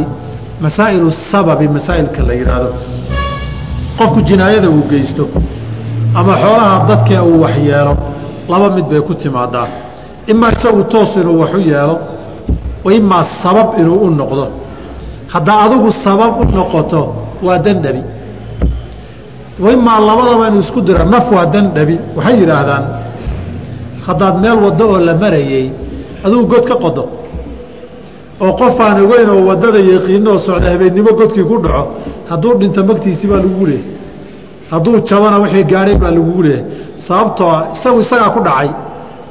masaa'ilu 0.65 1.07
sababi 1.31 1.65
masaa'ilka 1.75 2.21
la 2.29 2.33
yidhaahdo 2.39 2.69
qofku 3.99 4.19
jinaayada 4.29 4.69
uu 4.69 4.83
geysto 4.91 5.23
ama 6.19 6.33
xoolaha 6.41 6.77
dadka 6.89 7.23
uu 7.29 7.41
waxyeelo 7.43 7.93
laba 8.51 8.67
mid 8.75 8.85
bay 8.91 9.01
ku 9.01 9.13
timaadaa. 9.13 9.67
Imaa 10.31 10.51
isagu 10.55 10.83
toos 10.91 11.15
inuu 11.15 11.39
waxu 11.41 11.59
yeelo 11.71 11.95
imaa 12.99 13.23
sabab 13.43 13.67
inuu 13.79 13.99
u 14.05 14.09
noqdo. 14.09 14.45
Haddaa 15.33 15.59
adigu 15.65 15.91
sabab 15.91 16.31
u 16.41 16.43
noqoto 16.57 17.01
waa 17.45 17.59
dandhabi 17.65 18.01
imaa 19.67 19.99
labadaba 19.99 20.47
inuu 20.47 20.61
isku 20.61 20.81
diro 20.81 21.03
naf 21.05 21.31
waa 21.31 21.45
dandhabi 21.45 21.99
waxay 22.15 22.35
yidhaahdaan 22.41 22.83
haddaad 24.07 24.35
meel 24.41 24.57
waddo 24.65 24.85
oo 24.93 24.99
la 24.99 25.13
marayey 25.13 25.71
adigu 26.23 26.45
god 26.47 26.63
ka 26.69 26.75
qodo 26.75 27.03
oo 28.43 28.51
qof 28.59 28.75
aan 28.85 28.97
ogeyn 29.05 29.29
oo 29.33 29.41
waddada 29.49 29.79
yaqiino 29.93 30.29
oo 30.33 30.39
socda 30.47 30.67
habeennimo 30.73 31.11
godkii 31.19 31.43
ku 31.51 31.55
dhaco 31.65 31.83
hadduu 32.29 32.53
dhinto 32.59 32.81
magtiisii 32.89 33.27
baa 33.31 33.39
lagugu 33.43 33.65
leehay 33.71 33.85
hadduu 34.71 34.95
jabana 35.09 35.37
wixii 35.43 35.63
gaadhay 35.71 35.95
baa 36.03 36.11
lagugu 36.17 36.41
leeyahay 36.43 36.65
sababtoo 37.07 37.51
isagu 37.75 37.99
isagaa 38.05 38.29
ku 38.35 38.39
dhacay 38.47 38.69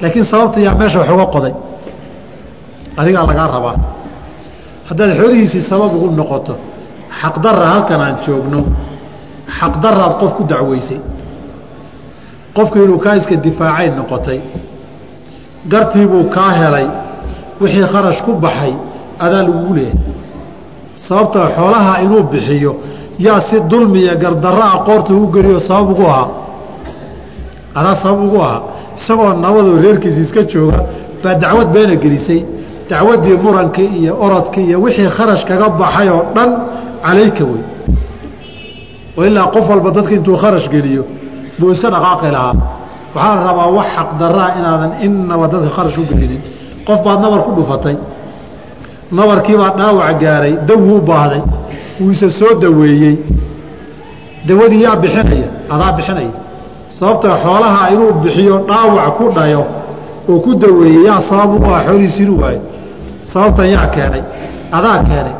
laakiin 0.01 0.25
sababta 0.33 0.59
yaa 0.67 0.75
meesha 0.81 0.99
wax 1.01 1.11
uga 1.17 1.27
qoday. 1.35 1.55
Adigaa 3.01 3.27
lagaa 3.31 3.47
rabaa. 3.57 3.77
Haddaad 4.89 5.11
xoolihiisii 5.21 5.63
sabab 5.71 5.91
ugu 5.97 6.09
noqoto 6.21 6.55
xaqdarra 7.21 7.67
halkan 7.73 8.01
aan 8.07 8.17
joogno 8.27 8.61
xaqdaraad 9.59 10.13
qof 10.21 10.33
ku 10.39 10.43
dacweysay. 10.53 11.01
Qofku 12.57 12.77
inuu 12.85 12.99
kaa 13.05 13.15
iska 13.21 13.37
difaacay 13.47 13.89
noqotay. 13.99 14.41
Gartiibuu 15.73 16.25
kaa 16.37 16.51
helay. 16.61 16.87
Wixii 17.61 17.87
kharash 17.93 18.21
ku 18.27 18.33
baxay 18.45 18.73
adaa 19.25 19.43
lagugu 19.43 19.75
leeyahay 19.75 19.99
sababtoo 20.95 21.47
xoolaha 21.57 22.03
inuu 22.05 22.23
bixiyo 22.33 22.73
yaa 23.19 23.41
si 23.41 23.61
dulmiya 23.61 24.15
gardaraa 24.17 24.79
qoorta 24.87 25.13
ugu 25.15 25.27
geliyo 25.33 25.61
sabab 25.61 25.91
ugu 25.91 26.07
ahaa. 26.07 26.29
Adaa 27.75 27.95
sabab 28.03 28.25
ugu 28.25 28.39
ahaa. 28.43 28.63
Isagoo 28.97 29.33
nabadoo 29.45 29.81
reerkiisa 29.83 30.21
iska 30.21 30.43
jooga 30.43 30.85
baa 31.23 31.35
dacwad 31.35 31.69
beena 31.73 31.97
gelisay. 31.97 32.45
Dacwaddii 32.91 33.37
murankii 33.45 33.91
iyo 34.01 34.17
orodkii 34.25 34.65
iyo 34.69 34.81
wixii 34.83 35.11
kharash 35.17 35.45
kaga 35.45 35.69
baxay 35.69 36.09
oo 36.09 36.23
dhan 36.35 36.51
calayka 37.03 37.45
wey. 37.45 37.63
Oo 39.19 39.47
qof 39.53 39.69
walba 39.69 39.91
dadka 39.91 40.15
intuu 40.15 40.37
kharash 40.37 40.69
geliyo 40.71 41.05
buu 41.59 41.71
iska 41.73 41.91
dhaqaaqi 41.91 42.31
lahaa. 42.37 42.55
Waxaa 43.15 43.45
rabaa 43.49 43.69
wax 43.77 43.87
xaqdaraa 43.97 44.51
inaadan 44.59 44.93
innaba 45.07 45.49
dadka 45.49 45.71
kharash 45.77 45.99
u 45.99 46.05
gelinin. 46.11 46.43
Qof 46.87 47.03
baad 47.05 47.21
nabar 47.21 47.41
ku 47.45 47.51
dhufatay 47.59 47.97
nabarkiibaa 49.13 49.71
dhaawac 49.79 50.19
gaaray 50.21 50.55
dawuu 50.69 51.01
baahday 51.01 51.43
wuu 52.01 52.11
isa 52.11 52.31
soo 52.31 52.55
daweeyey. 52.63 53.17
Dawadii 54.49 54.83
yaa 54.83 54.97
bixinaya 54.97 55.49
adaa 55.71 55.93
bixinaya. 55.93 56.35
Sababta 56.89 57.29
xoolaha 57.43 57.91
inuu 57.95 58.13
bixiyo 58.23 58.57
dhaawac 58.69 59.17
ku 59.19 59.25
dhayo 59.37 59.63
oo 60.29 60.39
ku 60.45 60.51
daweeyey 60.55 61.05
yaa 61.09 61.21
sabab 61.29 61.53
u 61.55 61.65
ah 61.75 61.81
xoolihiisi 61.87 62.23
inuu 62.23 62.41
waayo. 62.43 62.61
Sababtan 63.33 63.69
yaa 63.75 63.87
keenay 63.95 64.23
adaa 64.77 64.99
keenay. 65.09 65.35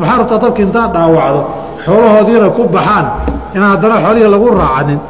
Maxaa 0.00 0.18
rabtaa 0.18 0.38
dadka 0.42 0.62
intaad 0.66 0.90
dhaawacdo 0.94 1.40
xoolahoodiina 1.84 2.48
ku 2.56 2.62
baxaan 2.74 3.06
inaan 3.54 3.70
haddana 3.74 3.96
xoolihii 4.04 4.30
lagu 4.34 4.48
raacanin? 4.60 5.00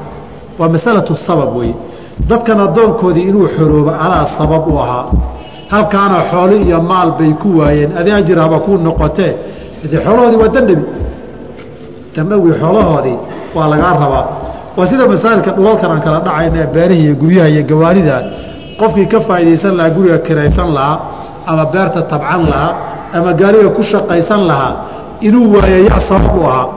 Waa 0.58 0.68
masalatu 0.74 1.14
sabab 1.26 1.56
weye 1.56 1.74
dadkan 2.28 2.58
addoonkoodii 2.66 3.24
inuu 3.30 3.46
xoroobo 3.56 3.90
adaa 4.04 4.24
sabab 4.38 4.64
u 4.68 4.78
ahaa 4.84 5.06
halkaana 5.72 6.18
xooli 6.30 6.56
iyo 6.68 6.78
maal 6.90 7.10
bay 7.18 7.32
ku 7.42 7.48
waayeen. 7.58 7.90
Adi 8.00 8.10
ajir 8.18 8.38
haba 8.44 8.58
kuu 8.64 8.76
noqotee 8.86 9.32
dee 9.90 10.00
xoolahoodii 10.04 10.38
waa 10.42 10.48
dandhabi 10.56 10.84
dandhawii 12.16 12.54
xoolahoodii 12.60 13.18
waa 13.56 13.66
lagaa 13.72 13.92
rabaa. 14.02 14.26
Waa 14.76 14.86
sida 14.90 15.04
masaailka 15.12 15.50
dhulalkan 15.56 15.90
aan 15.94 16.00
kala 16.06 16.18
dhacayna 16.26 16.66
beerihi 16.74 17.02
iyo 17.06 17.14
guryaha 17.22 17.48
iyo 17.54 17.62
gawaarida. 17.70 18.16
Qofkii 18.80 19.06
ka 19.12 19.18
faa'iidaysan 19.28 19.74
lahaa 19.78 19.90
guriga 19.96 20.18
kiraysan 20.26 20.68
lahaa 20.76 20.98
ama 21.50 21.64
beerta 21.72 22.00
tabcan 22.12 22.42
lahaa 22.52 22.72
ama 23.16 23.30
gaariga 23.40 23.68
ku 23.76 23.82
shaqaysan 23.92 24.42
lahaa 24.50 24.72
inuu 25.26 25.46
waayo 25.54 25.78
yaa 25.88 26.00
sabab 26.08 26.36
u 26.40 26.42
ahaa. 26.50 26.68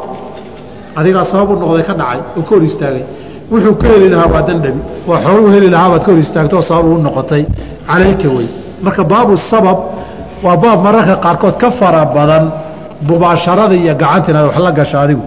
Adigaa 1.00 1.26
sabab 1.32 1.50
u 1.52 1.56
noqday 1.62 1.84
ka 1.90 1.94
dhacay 2.00 2.20
oo 2.38 2.42
ka 2.48 2.52
hor 2.56 2.64
istaagay. 2.70 3.04
Wuxuu 3.52 3.76
ka 3.82 3.88
heli 3.94 4.08
lahaa 4.14 4.30
waa 4.34 4.42
dandhabi 4.50 4.80
waa 5.10 5.20
xooluu 5.26 5.50
heli 5.56 5.70
lahaa 5.76 6.00
ka 6.00 6.08
hor 6.12 6.20
istaagto 6.26 6.56
oo 6.60 6.62
sabab 6.70 6.86
uu 6.92 6.98
noqotay. 7.08 7.44
Calayka 7.88 8.28
wey 8.38 8.48
marka 8.84 9.04
baabu 9.04 9.38
sabab 9.38 9.78
waa 10.44 10.58
baab 10.64 10.80
mararka 10.84 11.16
qaarkood 11.26 11.56
ka 11.62 11.72
fara 11.80 12.06
badan 12.06 12.44
mubaasharada 13.08 13.76
iyo 13.76 13.94
gacanta 14.02 14.32
inaad 14.32 14.46
wax 14.50 14.58
la 14.66 14.72
gasho 14.72 14.98
adigu. 15.00 15.24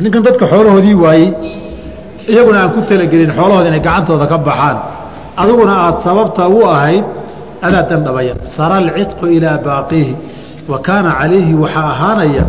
Ninkan 0.00 0.22
dadka 0.26 0.44
xoolahoodii 0.52 0.94
waayey 1.04 1.28
iyaguna 2.32 2.58
aan 2.62 2.70
ku 2.74 2.80
talagelin 2.88 3.30
xoolahooda 3.38 3.68
inay 3.70 3.80
gacantooda 3.80 4.26
ka 4.32 4.38
baxaan. 4.38 4.76
Adiguna 5.36 5.74
aad 5.86 5.96
sababta 6.06 6.48
u 6.48 6.58
ahayd 6.74 7.04
adaa 7.66 7.82
dandhabaya 7.90 8.34
sara 8.56 8.76
alcidqu 8.82 9.24
ilaa 9.36 9.58
baaqiihi 9.66 10.14
wa 10.70 10.78
kaana 10.86 11.10
calayhi 11.20 11.54
waxaa 11.62 11.88
ahaanaya 11.94 12.44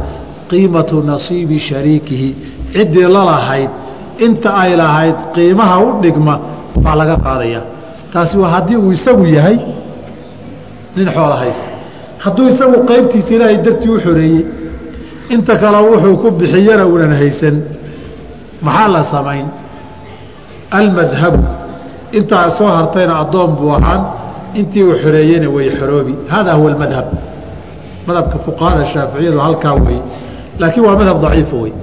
qiimatu 0.50 1.04
nasiibi 1.12 1.58
shariikihi. 1.60 2.30
Ciddii 2.74 3.08
lalahayd 3.16 3.70
inta 4.26 4.50
ay 4.64 4.72
lahayd 4.82 5.18
qiimaha 5.36 5.76
u 5.86 6.02
dhigma 6.04 6.36
baa 6.84 6.96
laga 7.00 7.16
qaadaya 7.26 7.62
taasi 8.14 8.38
waa 8.42 8.50
haddii 8.56 8.78
uu 8.84 8.92
isagu 8.98 9.26
yahay 9.38 9.58
nin 10.96 11.08
xoola 11.16 11.36
haysta. 11.42 11.68
Hadduu 12.24 12.48
isagu 12.54 12.78
qaybtiisa 12.90 13.32
ilaahay 13.36 13.58
dartii 13.66 13.90
u 13.90 14.00
xoreeyey 14.06 14.46
inta 15.34 15.54
kale 15.62 15.78
wuxuu 15.90 16.18
ku 16.22 16.28
bixiyana 16.40 16.86
unan 16.94 17.14
haysan. 17.20 17.56
Maxaa 18.66 18.88
la 18.96 19.04
samayn? 19.14 19.46
Almadhabu 20.72 21.44
intaa 22.18 22.50
soo 22.58 22.68
hartayna 22.78 23.14
addoon 23.24 23.52
buu 23.58 23.72
ahaan 23.78 24.02
intii 24.60 24.84
uu 24.84 24.94
xoreeyeyna 25.04 25.48
way 25.56 25.68
xoroobi. 25.80 26.14
Hada 26.34 26.54
huwa 26.58 26.70
almadhab 26.72 27.06
madhabka 28.08 28.38
fuqahada 28.46 28.86
shaaficiyadu 28.94 29.40
halkaa 29.46 29.74
weeye 29.84 30.02
laakiin 30.60 30.86
waa 30.86 30.96
madhab 31.02 31.18
daciifa 31.22 31.56
wey 31.64 31.74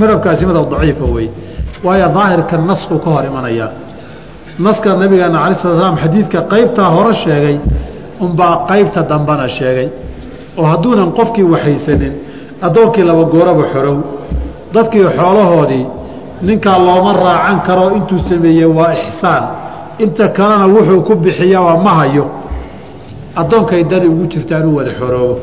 madhabkaasi 0.00 0.46
madhab 0.50 0.66
daciifa 0.72 1.04
wey 1.16 1.26
waayo 1.84 2.08
daahirka 2.16 2.56
nasku 2.70 2.94
ka 3.04 3.10
hor 3.14 3.24
imanayaa 3.30 3.70
naska 4.58 4.96
nabigeena 4.96 5.38
alai 5.44 5.54
sala 5.62 5.76
slam 5.78 5.96
xadiidka 6.02 6.40
qaybtaa 6.52 6.88
hore 6.94 7.14
sheegay 7.14 7.56
unbaa 8.20 8.54
qaybta 8.68 9.02
dambana 9.10 9.48
sheegay. 9.48 9.88
Oo 10.58 10.64
hadduunan 10.72 11.12
qofkii 11.18 11.42
waxaysanin 11.52 12.12
addoonkii 12.66 13.04
laba 13.08 13.24
gooraba 13.32 13.62
xorow. 13.72 13.96
Dadkii 14.74 15.04
xoolahoodii 15.18 15.86
ninkaa 16.42 16.78
looma 16.86 17.12
raacan 17.12 17.60
karo 17.66 17.84
intuu 17.96 18.18
sameeyey 18.28 18.64
waa 18.78 18.92
ixsaan. 18.92 19.44
Inta 19.98 20.28
kalena 20.28 20.66
wuxuu 20.74 21.02
ku 21.02 21.14
bixiyaba 21.16 21.76
ma 21.84 21.90
hayo. 22.00 22.24
Addoonkay 23.36 23.84
dani 23.84 24.06
ugu 24.08 24.26
jirta 24.26 24.58
inuu 24.58 24.76
wada 24.76 24.90
xoroobo. 24.98 25.38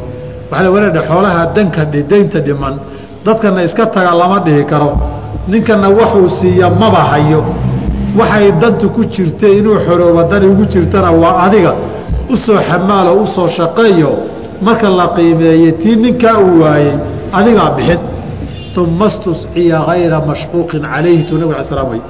Waxaa 0.51 0.63
la 0.63 0.72
wanaadha 0.72 1.01
xoolaha 1.09 1.45
danka 1.55 1.86
daynta 1.86 2.39
dhiman. 2.39 2.76
Dadkana 3.26 3.63
iska 3.63 3.86
taga 3.86 4.11
lama 4.13 4.39
dhihi 4.39 4.63
karo. 4.66 4.91
Ninkana 5.47 5.89
waxuu 5.89 6.30
siiya 6.30 6.70
maba 6.70 7.01
hayo 7.11 7.43
waxay 8.20 8.51
dantu 8.61 8.89
ku 8.95 9.01
jirtay 9.13 9.53
inuu 9.59 9.78
xoroobo 9.86 10.24
dani 10.32 10.45
ugu 10.47 10.66
jirtana 10.74 11.11
waa 11.11 11.36
adiga. 11.45 11.74
U 12.30 12.36
soo 12.38 12.57
xamaalo 12.70 13.11
u 13.24 13.26
soo 13.36 13.47
shaqeeyo. 13.47 14.11
Marka 14.61 14.89
la 14.89 15.07
qiimeeyey 15.16 15.72
tii 15.82 15.95
ninkaa 16.03 16.38
uu 16.39 16.61
waayey 16.63 16.93
adigaa 17.38 17.70
bixin 17.78 17.99
uma 18.78 19.09
stusciya 19.09 19.80
hayra 19.88 20.20
mashquuqin 20.30 20.82
calayhi 20.93 21.24
tuu 21.28 21.38
nabig 21.38 21.55
ala 21.55 21.63
slam 21.63 21.88
wey 21.91 22.01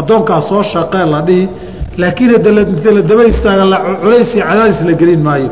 addoonkaa 0.00 0.40
soo 0.48 0.62
shaqeen 0.72 1.08
la 1.14 1.20
dhihi 1.28 1.48
laakiin 2.00 2.30
inta 2.36 2.50
la 2.96 3.02
daba 3.10 3.24
istaaga 3.32 3.64
culaysii 4.02 4.40
cadaadis 4.48 4.80
la 4.88 4.92
gelin 5.00 5.22
maayo. 5.28 5.50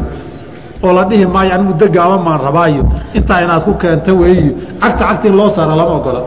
Oo 0.84 0.92
la 0.98 1.04
dhihi 1.10 1.26
maayo 1.34 1.52
an 1.56 1.62
muddo 1.68 1.86
gaaban 1.96 2.20
maan 2.26 2.40
rabaayo. 2.46 2.82
Intaa 3.18 3.40
inaad 3.44 3.62
ku 3.66 3.72
keenta 3.82 4.12
weeyo 4.20 4.52
cagta 4.80 5.04
cagta 5.08 5.28
in 5.28 5.36
loo 5.36 5.48
saara 5.54 5.74
lama 5.80 5.92
ogola. 5.98 6.22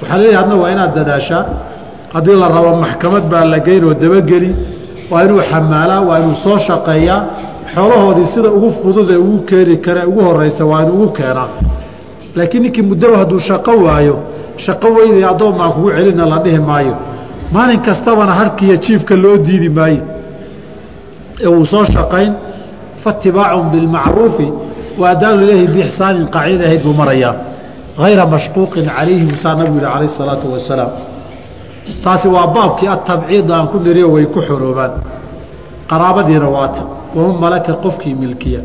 Waxaa 0.00 0.18
leeyahay 0.22 0.42
adna 0.44 0.54
waa 0.62 0.70
inaad 0.74 0.92
dadaashaa 0.98 1.42
haddii 2.14 2.36
la 2.42 2.48
rabo 2.48 2.70
maxkamad 2.84 3.24
baa 3.32 3.44
la 3.52 3.58
geyn 3.66 3.84
oo 3.88 3.94
dabageli 4.02 4.50
waa 5.10 5.22
inuu 5.24 5.40
xamaalaa 5.50 6.00
waa 6.08 6.18
inuu 6.22 6.34
soo 6.44 6.58
shaqeeyaa 6.66 7.20
xoolahoodii 7.74 8.26
sida 8.34 8.48
ugu 8.56 8.70
fudud 8.80 9.10
ee 9.10 9.16
ugu 9.26 9.38
keeni 9.48 9.76
kare 9.84 10.02
ugu 10.10 10.20
horeysa 10.28 10.62
waa 10.70 10.82
inuu 10.84 10.94
ugu 11.02 11.08
keenaa 11.18 11.48
laakiin 12.36 12.62
ninkii 12.62 12.82
muddaba 12.90 13.16
hadduu 13.22 13.40
shaqo 13.48 13.72
waayo 13.86 14.16
shaqo 14.64 14.86
weyday 14.96 15.24
addoon 15.32 15.54
baan 15.58 15.72
kugu 15.74 15.90
celina 15.96 16.24
la 16.32 16.38
dhihi 16.44 16.58
maayo. 16.70 16.94
Maalin 17.54 17.80
kastabana 17.86 18.32
harkiiyo 18.40 18.76
jiifka 18.84 19.14
loo 19.22 19.36
diidi 19.46 19.68
maayo. 19.78 20.02
Ee 21.44 21.46
uu 21.56 21.66
soo 21.72 21.84
shaqayn 21.94 22.32
faatibaacun 23.02 23.66
bilmacruufi 23.72 24.48
wa 25.00 25.06
adaanu 25.12 25.40
ilaahi 25.44 25.66
biixsaanin 25.74 26.26
qaacida 26.34 26.64
ahayd 26.68 26.82
buu 26.86 26.92
marayaa. 27.00 27.34
Hayra 28.00 28.24
mashquuqin 28.34 28.84
calayhi 28.96 29.24
musaa 29.30 29.54
nabigu 29.58 29.76
yihi 29.78 29.86
calayh 29.92 30.10
isalaatu 30.12 30.46
wasalaam 30.54 30.90
taasi 32.04 32.28
waa 32.28 32.46
baabkii 32.46 32.88
atabciid 32.88 33.50
aan 33.50 33.68
ku 33.68 33.78
niriyo 33.78 34.08
way 34.14 34.26
ku 34.26 34.40
xoroobaan 34.40 34.92
qaraabadiina 35.90 36.48
waata 36.56 36.82
waman 37.16 37.36
malaka 37.40 37.72
qofkii 37.84 38.14
milkiya. 38.14 38.60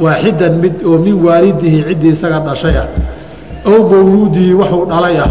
Waaxidan 0.00 0.54
mid 0.62 0.74
oo 0.84 0.98
min 0.98 1.16
waalidihi 1.26 1.84
ciddii 1.88 2.12
isaga 2.16 2.38
dhashay 2.46 2.76
ah. 2.82 2.88
Ow 3.70 3.80
mawluudihi 3.90 4.52
waxuu 4.54 4.84
dhalay 4.90 5.16
ah. 5.24 5.30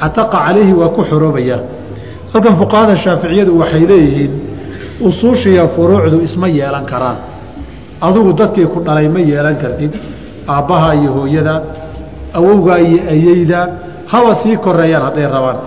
Cataqa 0.00 0.38
calayhi 0.44 0.72
waa 0.80 0.88
ku 0.96 1.02
xoroobayaa 1.10 1.60
halkan 2.32 2.56
fuqahada 2.60 2.96
shaaficiyadu 2.96 3.52
waxay 3.60 3.84
leeyihiin 3.90 4.32
usuushiiyo 5.00 5.68
furuucdu 5.74 6.20
isma 6.26 6.48
yeelan 6.48 6.84
karaan. 6.92 7.16
Adigu 8.00 8.32
dadkii 8.32 8.66
ku 8.72 8.78
dhalay 8.86 9.08
ma 9.08 9.20
yeelan 9.20 9.56
kartid. 9.62 9.92
Aabbaha 10.48 10.94
iyo 10.94 11.10
hooyada 11.16 11.54
awowgaa 12.34 12.78
iyo 12.80 13.00
ayeyda 13.14 13.60
haba 14.12 14.34
sii 14.34 14.56
koreeyaan 14.56 15.02
hadday 15.08 15.26
rabaan 15.34 15.58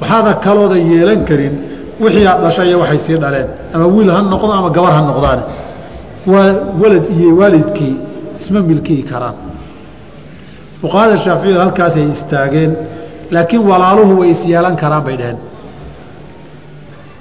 waxaada 0.00 0.32
kaloodan 0.44 0.80
yeelan 0.92 1.20
karin 1.28 1.54
wixii 2.02 2.26
aad 2.32 2.40
dhashay 2.44 2.68
iyo 2.70 2.78
waxay 2.82 2.98
sii 3.06 3.16
dhaleen. 3.24 3.48
Ama 3.74 3.86
wiil 3.94 4.10
ha 4.14 4.20
noqdo 4.32 4.52
ama 4.58 4.70
gabar 4.76 4.92
ha 4.96 5.00
noqdaane. 5.10 5.42
Waa 6.32 6.48
walad 6.82 7.04
iyo 7.16 7.30
waalidkii 7.40 7.94
isma 8.40 8.60
milkiyi 8.70 9.02
karaan. 9.10 9.36
Fuqahada 10.80 11.16
shaaficiyadu 11.24 11.60
halkaasay 11.64 12.04
istaageen 12.14 12.72
laakiin 13.34 13.62
walaaluhu 13.70 14.12
way 14.20 14.30
isyeelan 14.34 14.74
karaan 14.82 15.02
bay 15.06 15.16
dhaheen. 15.20 15.38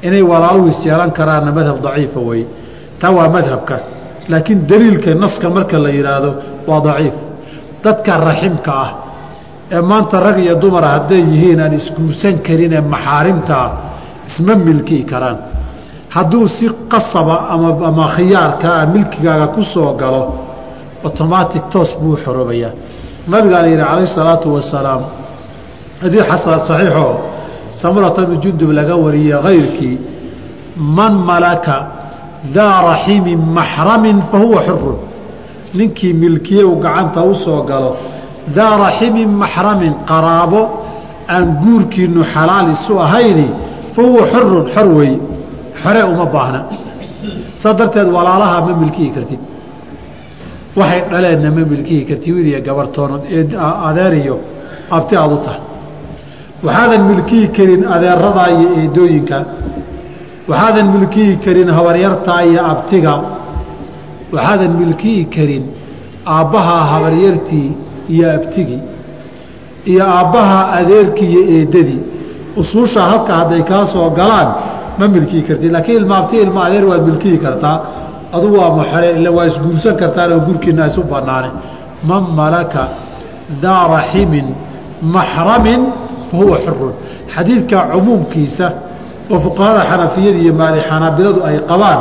Inay 0.07 0.21
walaaluhu 0.31 0.67
isyeelan 0.73 1.11
karaanna 1.17 1.51
madhab 1.57 1.77
daciifa 1.85 2.19
weye 2.29 2.45
taa 3.01 3.11
waa 3.17 3.29
madhabka. 3.37 3.75
Laakiin 4.31 4.59
daliilka 4.69 5.09
naska 5.23 5.47
marka 5.55 5.77
la 5.85 5.89
yidhaahdo 5.97 6.31
waa 6.69 6.81
daciif. 6.87 7.17
Dadka 7.83 8.11
raximka 8.27 8.71
ah 8.85 8.89
ee 9.75 9.81
maanta 9.81 10.19
rag 10.25 10.37
iyo 10.45 10.55
dumara 10.63 10.87
hadday 10.95 11.21
yihiin 11.31 11.59
aan 11.59 11.73
isguursan 11.79 12.35
karin 12.47 12.73
ee 12.73 12.81
maxaarimtaa 12.93 13.67
isma 14.27 14.53
milkii 14.67 15.03
karaan. 15.11 15.37
Hadduu 16.15 16.47
si 16.47 16.65
qasaba 16.91 17.35
ama 17.89 18.05
khiyaarkaa 18.15 18.85
milkigaaga 18.93 19.47
ku 19.55 19.61
soo 19.73 19.93
galo 20.01 20.23
otomaatic 21.03 21.63
toos 21.71 21.91
buu 22.01 22.15
xoroobayaa 22.23 22.71
nabigaana 23.27 23.67
yidhi 23.67 23.83
calayh 23.83 24.07
salaatu 24.19 24.47
wasalaam 24.55 25.01
haddii 26.01 26.23
xasan 26.29 26.59
saxiixoo 26.67 27.13
samurata 27.81 28.25
bni 28.25 28.37
jundub 28.43 28.71
laga 28.79 28.95
wariyey 28.95 29.39
kayrkii 29.47 29.97
man 30.97 31.13
malaka 31.29 31.75
daa 32.55 32.81
raximin 32.89 33.39
maxramin 33.57 34.17
fa 34.31 34.37
huwa 34.43 34.61
xurun 34.67 34.97
ninkii 35.77 36.13
milkiye 36.13 36.63
uu 36.63 36.77
gacanta 36.83 37.21
u 37.23 37.33
galo 37.69 37.97
daa 38.55 38.77
raximin 38.85 39.29
maxramin 39.41 39.93
qaraabo 40.09 40.61
aan 41.35 41.45
guurkiinu 41.63 42.21
xalaal 42.33 42.67
isu 42.75 42.93
ahayni 43.05 43.47
fa 43.93 44.01
huwa 44.07 44.23
xurun 44.31 44.65
xor 44.75 44.87
weeye 44.97 45.19
xore 45.83 46.01
uma 46.13 46.25
baahna 46.35 46.61
saa 47.61 47.73
darteed 47.79 48.07
walaalaha 48.15 48.57
ma 48.67 48.73
milkihi 48.81 49.09
kartid 49.15 49.39
waxay 50.79 51.01
dhaleenna 51.11 51.49
ma 51.57 51.61
milkihi 51.71 52.01
kartid 52.09 52.31
wiil 52.35 52.47
iyo 52.51 52.59
gabartoonan 52.67 53.21
adeer 53.89 54.13
iyo 54.23 54.35
abti 54.97 55.13
aad 55.21 55.31
u 55.37 55.39
tahay 55.45 55.61
waxaadan 56.65 57.01
milkihi 57.11 57.47
karin 57.57 57.81
adeeradaa 57.95 58.47
iyo 58.57 58.67
eedooyinka 58.81 59.37
waxaadan 60.49 60.87
milkihi 60.95 61.33
karin 61.45 61.69
habaryartaa 61.77 62.41
iyo 62.49 62.61
abtiga 62.71 63.13
waxaadan 64.33 64.71
milkihi 64.81 65.21
karin 65.35 65.63
aabbahaa 66.35 66.83
habaryartii 66.93 67.69
iyo 68.13 68.27
abtigii 68.37 68.81
iyo 69.91 70.03
aabbahaa 70.17 70.63
adeerkii 70.79 71.29
iyo 71.33 71.41
eedadii 71.57 72.01
usuusha 72.61 73.01
halka 73.09 73.33
hadday 73.39 73.61
kaa 73.69 73.85
soo 73.93 74.09
galaan 74.19 74.49
ma 74.99 75.05
milkihi 75.07 75.41
kartid. 75.47 75.71
Laakiin 75.75 75.97
ilma 76.01 76.15
abti 76.21 76.35
ilma 76.45 76.61
adeer 76.67 76.85
waad 76.89 77.03
milkihi 77.09 77.37
kartaa. 77.45 77.77
Adugu 78.35 78.55
waa 78.61 78.71
maxore 78.79 79.07
ila 79.17 79.29
waa 79.37 79.45
isguursan 79.51 79.95
kartaan 80.01 80.31
oo 80.35 80.39
gurkiina 80.47 80.83
isu 80.89 81.01
banaane 81.11 81.49
man 82.09 82.23
malaka 82.39 82.83
daa 83.63 83.83
raximin 83.95 84.47
maxramin 85.15 85.81
fa 86.31 86.35
huwa 86.37 86.57
xurun 86.65 86.93
xadiidka 87.35 87.77
cumuumkiisa 87.91 88.67
oo 89.33 89.39
fuqahada 89.45 89.81
xanafiyada 89.89 90.37
iyo 90.43 90.53
maali 90.59 90.79
xanaabiladu 90.89 91.39
ay 91.49 91.57
qabaan 91.69 91.99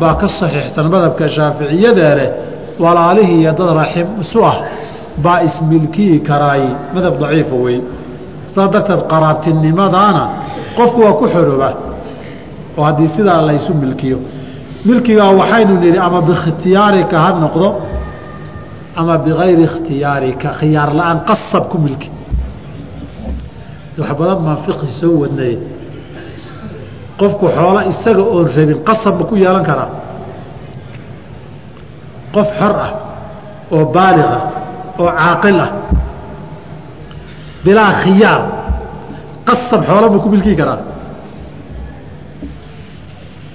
baa 0.00 0.14
ka 0.20 0.26
saxiixsan 0.38 0.86
madhabka 0.94 1.24
shaaficiyada 1.36 2.08
leh 2.18 2.28
walaalihii 2.82 3.38
iyo 3.42 3.52
dad 3.58 3.70
raxim 3.80 4.06
isu 4.22 4.38
ah 4.50 4.56
baa 5.24 5.40
ismilkiyi 5.48 6.16
karaay 6.28 6.64
madhab 6.94 7.14
daciifa 7.22 7.56
wey 7.64 7.76
saa 8.54 8.68
darteed 8.72 9.02
qaraabtinimadaana 9.12 10.22
qofku 10.76 10.98
waa 11.04 11.14
ku 11.20 11.26
xorooba 11.34 11.70
oo 12.78 12.84
haddii 12.88 13.08
sidaa 13.16 13.40
laysu 13.48 13.72
milkiyo. 13.82 14.18
Milkigaa 14.84 15.30
waxaynu 15.40 15.74
nidhi 15.82 15.98
ama 16.06 16.20
biikhtiyaarika 16.28 17.16
ha 17.24 17.30
noqdo 17.44 17.68
ama 19.00 19.14
bikayri 19.24 19.62
ikhtiyaarika 19.68 20.48
khiyaar 20.60 20.90
la'aan 20.98 21.18
qasab 21.28 21.64
ku 21.72 21.76
milki. 21.86 22.08
Wax 23.98 24.10
badan 24.18 24.38
baan 24.44 24.58
fiqhi 24.66 24.86
soo 25.00 25.14
wadnay. 25.22 25.54
Qofku 27.20 27.46
xoola 27.56 27.80
isaga 27.92 28.22
oon 28.34 28.46
rabin 28.56 28.78
qasab 28.88 29.14
ma 29.20 29.24
ku 29.30 29.34
yeelan 29.42 29.64
karaa? 29.68 29.90
Qof 32.34 32.48
xor 32.58 32.74
ah 32.86 32.92
oo 33.74 33.84
baaliq 33.96 34.30
ah 34.38 34.42
oo 35.00 35.10
caaqil 35.20 35.58
ah. 35.66 35.70
Bilaa 37.64 37.92
khiyaar 38.02 38.40
qasab 39.48 39.80
xoola 39.88 40.06
ma 40.12 40.18
ku 40.24 40.28
milkii 40.34 40.56
karaa. 40.60 40.80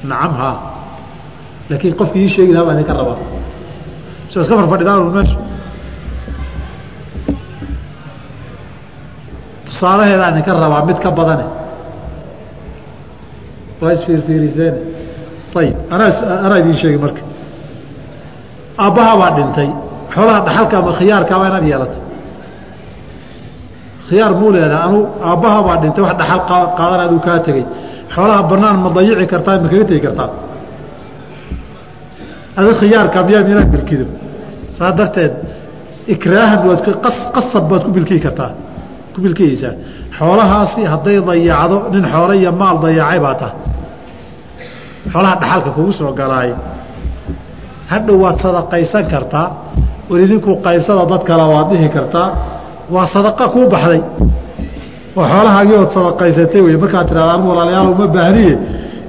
Nacam 0.10 0.34
haa. 0.42 0.56
Laakiin 1.70 1.96
qofkii 2.00 2.22
ii 2.26 2.34
sheegi 2.36 2.54
lahaa 2.54 2.68
baa 2.68 2.76
idinka 2.78 2.94
rabaa. 3.00 3.18
So 4.32 4.36
iska 4.42 4.54
farfadhidaan 4.60 5.00
meesha 5.16 5.38
tusaalaheedaa 9.66 10.30
idinka 10.34 10.52
rabaa 10.64 10.86
mid 10.90 10.98
ka 11.04 11.10
badane. 11.18 11.46
Waa 13.82 13.92
isfiirfiiriseene 13.96 14.80
ayib 15.60 15.78
anaa 15.94 16.10
anaa 16.46 16.58
idiin 16.62 16.78
sheegi 16.82 16.98
marka. 17.06 17.22
Aabbahaa 18.84 19.16
baa 19.22 19.32
dhintay 19.38 19.70
xoolaha 20.14 20.40
dhaxalka 20.48 20.76
ama 20.82 20.92
khiyaarkaaba 21.00 21.44
inaad 21.50 21.66
yeelato. 21.72 22.00
Khiyaar 24.08 24.34
muu 24.40 24.52
leedaha 24.56 24.82
anu 24.88 25.00
aabbahaa 25.30 25.62
baa 25.68 25.78
dhintay 25.84 26.04
wax 26.08 26.16
dhaxal 26.22 26.42
qaadan 26.80 27.02
aduu 27.08 27.20
kaa 27.28 27.40
tegey 27.48 27.66
xoolaha 28.16 28.42
banaan 28.52 28.78
ma 28.84 28.90
dayici 28.96 29.26
kartaa 29.34 29.56
ma 29.64 29.68
kaga 29.72 29.86
tegi 29.90 30.02
kartaa? 30.08 30.30
Adi 32.60 32.72
khiyaarka 32.82 33.18
miyaa 33.28 33.42
inaad 33.52 33.70
milkido 33.76 34.06
saa 34.78 34.92
darteed 34.98 35.34
ikraahan 36.14 36.60
waad 36.68 36.80
qasab 37.36 37.64
baad 37.70 37.82
ku 37.88 37.92
milkii 37.98 38.20
kartaa 38.26 38.52
ku 39.14 39.18
milkiyeysaa 39.26 39.74
xoolahaasi 40.18 40.82
hadday 40.94 41.18
dayacdo 41.30 41.78
nin 41.94 42.06
xoolo 42.14 42.34
iyo 42.42 42.52
maal 42.62 42.78
dayacay 42.86 43.20
baa 43.26 43.36
taha 43.42 43.54
xoolaha 45.12 45.36
dhaxalka 45.42 45.70
kugu 45.78 45.92
soo 46.00 46.12
galaay 46.20 46.50
hadhow 47.92 48.16
waad 48.24 48.38
sadaqaysan 48.46 49.04
kartaa 49.14 49.48
war 50.10 50.20
idinkuu 50.20 50.62
qaybsada 50.62 51.06
dad 51.06 51.24
kale 51.24 51.44
waad 51.54 51.70
dhihi 51.70 51.90
kartaa 51.90 52.30
waa 52.90 53.08
sadaqa 53.08 53.50
kuu 53.50 53.68
baxday. 53.70 54.02
Oo 55.16 55.26
xoolahaagii 55.32 55.78
ood 55.84 55.92
sadaqaysatay 55.92 56.62
wey 56.62 56.78
markaad 56.78 57.08
tirahda 57.08 57.34
anugu 57.34 57.50
walaalayaal 57.50 57.90
uma 57.90 58.08
baahniye 58.08 58.58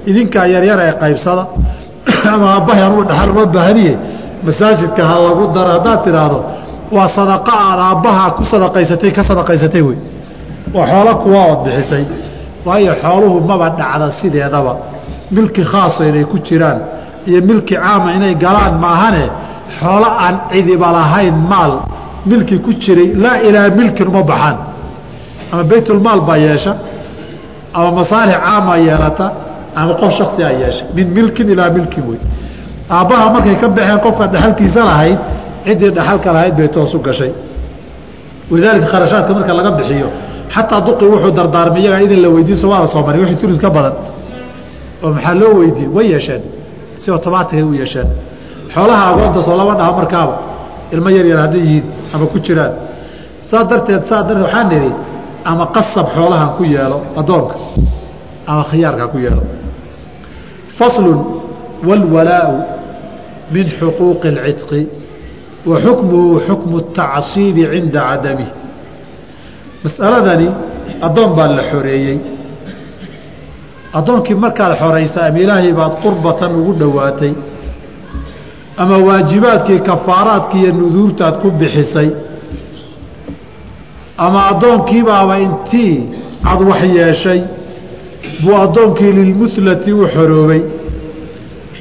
idinkaa 0.05 0.45
yaryar 0.45 0.79
ee 0.79 0.93
qaybsada. 1.01 1.43
Ama 2.33 2.45
aabbahay 2.53 2.83
anugu 2.83 3.03
dhaxal 3.09 3.29
uma 3.29 3.45
baahniye 3.45 3.97
masaajidka 4.43 5.01
ha 5.09 5.15
lagu 5.27 5.43
daro. 5.55 5.69
Haddaad 5.77 5.99
tidhaahdo 6.03 6.39
waa 6.91 7.07
sadaqa 7.07 7.51
aad 7.67 7.79
aabbahaa 7.79 8.29
ku 8.37 8.43
sadaqaysatay 8.43 9.11
ka 9.11 9.23
sadaqaysatay 9.23 9.81
wey 9.81 9.97
waa 10.73 10.87
xoolo 10.91 11.15
kuwa 11.23 11.41
ood 11.51 11.59
bixisay. 11.65 12.05
Waayo 12.65 12.93
xooluhu 13.01 13.41
maba 13.49 13.69
dhacda 13.69 14.11
sideedaba. 14.11 14.73
Milki 15.31 15.61
khaasa 15.63 16.07
inay 16.09 16.25
ku 16.25 16.37
jiraan 16.39 16.79
iyo 17.27 17.41
milki 17.41 17.75
caama 17.75 18.13
inay 18.17 18.35
galaan 18.35 18.79
maahane 18.79 19.25
xoolo 19.79 20.09
aan 20.25 20.35
cidiba 20.51 20.87
lahayn 20.97 21.35
maal 21.51 21.73
milki 22.29 22.55
ku 22.65 22.71
jiray 22.83 23.09
laa 23.23 23.37
ilaa 23.47 23.69
milkin 23.79 24.07
uma 24.11 24.23
baxaan. 24.31 24.57
Ama 25.51 25.63
baytulmaal 25.71 26.21
baa 26.27 26.37
yeesha 26.47 26.71
ama 27.73 27.89
masaalix 27.99 28.37
caama 28.45 28.73
yeelata 28.87 29.25
ama 29.79 29.93
qof 30.01 30.11
shaksiaa 30.19 30.51
yeesha. 30.61 30.83
Min 30.95 31.07
milkin 31.17 31.47
ilaa 31.53 31.69
milkin 31.77 32.03
wey. 32.09 32.19
Aabbaha 32.95 33.25
markay 33.33 33.55
ka 33.61 33.67
baxeen 33.77 33.99
qofka 34.05 34.25
dhaxalkiisa 34.33 34.81
lahayd 34.89 35.19
ciddii 35.65 35.91
dhaxalka 35.97 36.29
lahayd 36.35 36.53
bay 36.59 36.67
toosu 36.75 36.97
gashay. 37.07 37.31
Walidaalika 38.51 38.87
kharashaadka 38.93 39.31
marka 39.37 39.53
laga 39.59 39.71
bixiyo 39.77 40.07
xataa 40.55 40.81
duqi 40.87 41.05
wuxuu 41.11 41.31
dardaarmay 41.39 41.81
iyagaa 41.83 42.01
idin 42.05 42.21
la 42.25 42.29
weydiin 42.35 42.57
somaada 42.63 42.87
soo 42.93 43.01
mari 43.07 43.19
wixii 43.23 43.45
ulud 43.47 43.59
ka 43.65 43.69
badan. 43.75 43.93
Oo 45.03 45.09
maxaa 45.15 45.35
loo 45.41 45.53
weydiin? 45.61 45.89
Way 45.95 46.07
yeesheen. 46.13 46.41
Si 47.01 47.07
otomaatigay 47.17 47.63
u 47.63 47.73
yeesheen 47.81 48.09
xoolaha 48.74 49.02
agoonta 49.10 49.40
soo 49.46 49.56
lama 49.56 49.74
dhaha 49.78 49.92
markaaba 50.00 50.34
ilmo 50.94 51.08
yar 51.16 51.26
yar 51.32 51.38
hadday 51.44 51.60
yihiin 51.60 51.84
ama 52.14 52.26
ku 52.32 52.38
jiraan 52.46 52.72
saa 53.50 53.64
darteed 53.70 54.02
saa 54.10 54.22
darteed 54.26 54.44
waxaan 54.46 54.68
nidhi 54.72 54.90
ama 55.44 55.64
qasab 55.74 56.06
xoolahan 56.16 56.50
ku 56.56 56.62
yeelo 56.64 56.98
addoonka 57.20 57.54
ama 58.46 58.62
khiyaarka 58.70 59.04
ku 59.12 59.18
yeelo 59.24 59.42
faslun 60.78 61.18
wاlwalaau 61.86 62.52
min 63.54 63.66
xuquuqi 63.78 64.28
اlcidqi 64.34 64.82
wa 65.66 65.76
xukmuhu 65.84 66.40
xukmu 66.46 66.76
الtacsiibi 66.84 67.62
cinda 67.72 68.00
cadamih 68.10 68.50
masaladani 69.84 70.48
addoon 71.06 71.30
baa 71.36 71.48
la 71.56 71.62
xoreeyey 71.70 72.18
addoonkii 73.98 74.34
markaad 74.44 74.72
xoraysa 74.82 75.18
ama 75.28 75.38
ilaahay 75.44 75.72
baad 75.80 75.92
qurbatan 76.04 76.52
ugu 76.60 76.72
dhowaatay 76.80 77.32
ama 78.77 78.97
waajibaadkii 78.97 79.79
kafaaraadkii 79.79 80.61
iyo 80.63 80.71
nuduurtaad 80.73 81.35
ku 81.41 81.51
bixisay 81.51 82.09
ama 84.17 84.39
addoonkiibaaba 84.51 85.35
intii 85.39 85.95
aad 86.49 86.61
wax 86.69 86.81
yeeshay 86.83 87.41
buu 88.43 88.55
addoonkii 88.65 89.11
lilmuhlati 89.19 89.91
u 89.93 90.07
xoroobay 90.13 90.61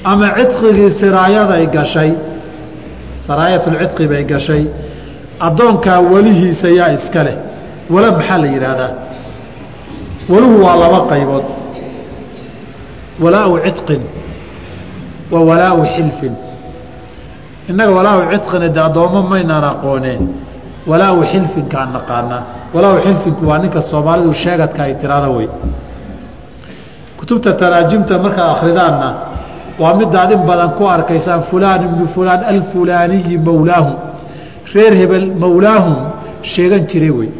ama 0.05 0.26
cidqigii 0.38 0.90
siraayaday 1.01 1.64
gashay 1.76 2.11
saraayatulcidqi 3.26 4.05
bay 4.12 4.24
gashay 4.32 4.62
addoonkaa 5.47 6.01
welihiisa 6.12 6.68
yaa 6.78 6.92
iska 6.99 7.22
leh. 7.26 7.36
Wala 7.90 8.12
maxaa 8.12 8.38
la 8.42 8.47
yidhaahdaa? 8.55 8.92
Waluhu 10.28 10.64
waa 10.64 10.76
laba 10.82 11.01
qaybood. 11.11 11.44
Walaau 13.22 13.59
cidqin 13.66 14.03
wa 15.32 15.40
walaau 15.49 15.80
xilfin 15.94 16.34
innaga 17.70 17.92
walaau 17.98 18.20
cidqina 18.32 18.68
de 18.76 18.80
addoommo 18.88 19.20
maynaan 19.32 19.64
aqooneen 19.72 20.22
walaau 20.90 21.16
xilfinkaan 21.32 21.88
naqaanaa. 21.96 22.42
Walaau 22.74 22.98
xilfinku 23.04 23.42
waa 23.50 23.58
ninka 23.58 23.80
soomaalidu 23.90 24.32
sheegadka 24.42 24.80
ay 24.86 24.94
tiraada 25.00 25.28
wey 25.36 25.48
kutubta 27.18 27.52
taraajimta 27.60 28.14
markaad 28.24 28.48
akhridaanna 28.54 29.08
waa 29.82 29.94
midaad 30.00 30.30
in 30.36 30.42
badan 30.48 30.70
ku 30.78 30.84
arkaysaan 30.96 31.42
fulaan 31.50 31.80
ibnu 31.88 32.04
fulaan 32.14 32.40
alfulaaniyi 32.52 33.38
mowlaahum 33.48 33.96
reer 34.74 34.92
hebel 35.00 35.26
mowlaahum 35.44 35.96
sheegan 36.52 36.82
jiray 36.90 37.10
wey 37.18 37.30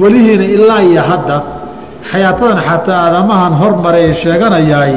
welihiina 0.00 0.44
ilaa 0.56 0.80
iyo 0.90 1.02
hadda 1.10 1.36
xayaatadan 2.10 2.58
xataa 2.68 2.98
aadamahan 3.06 3.52
hormaray 3.62 4.06
sheeganayaay 4.22 4.94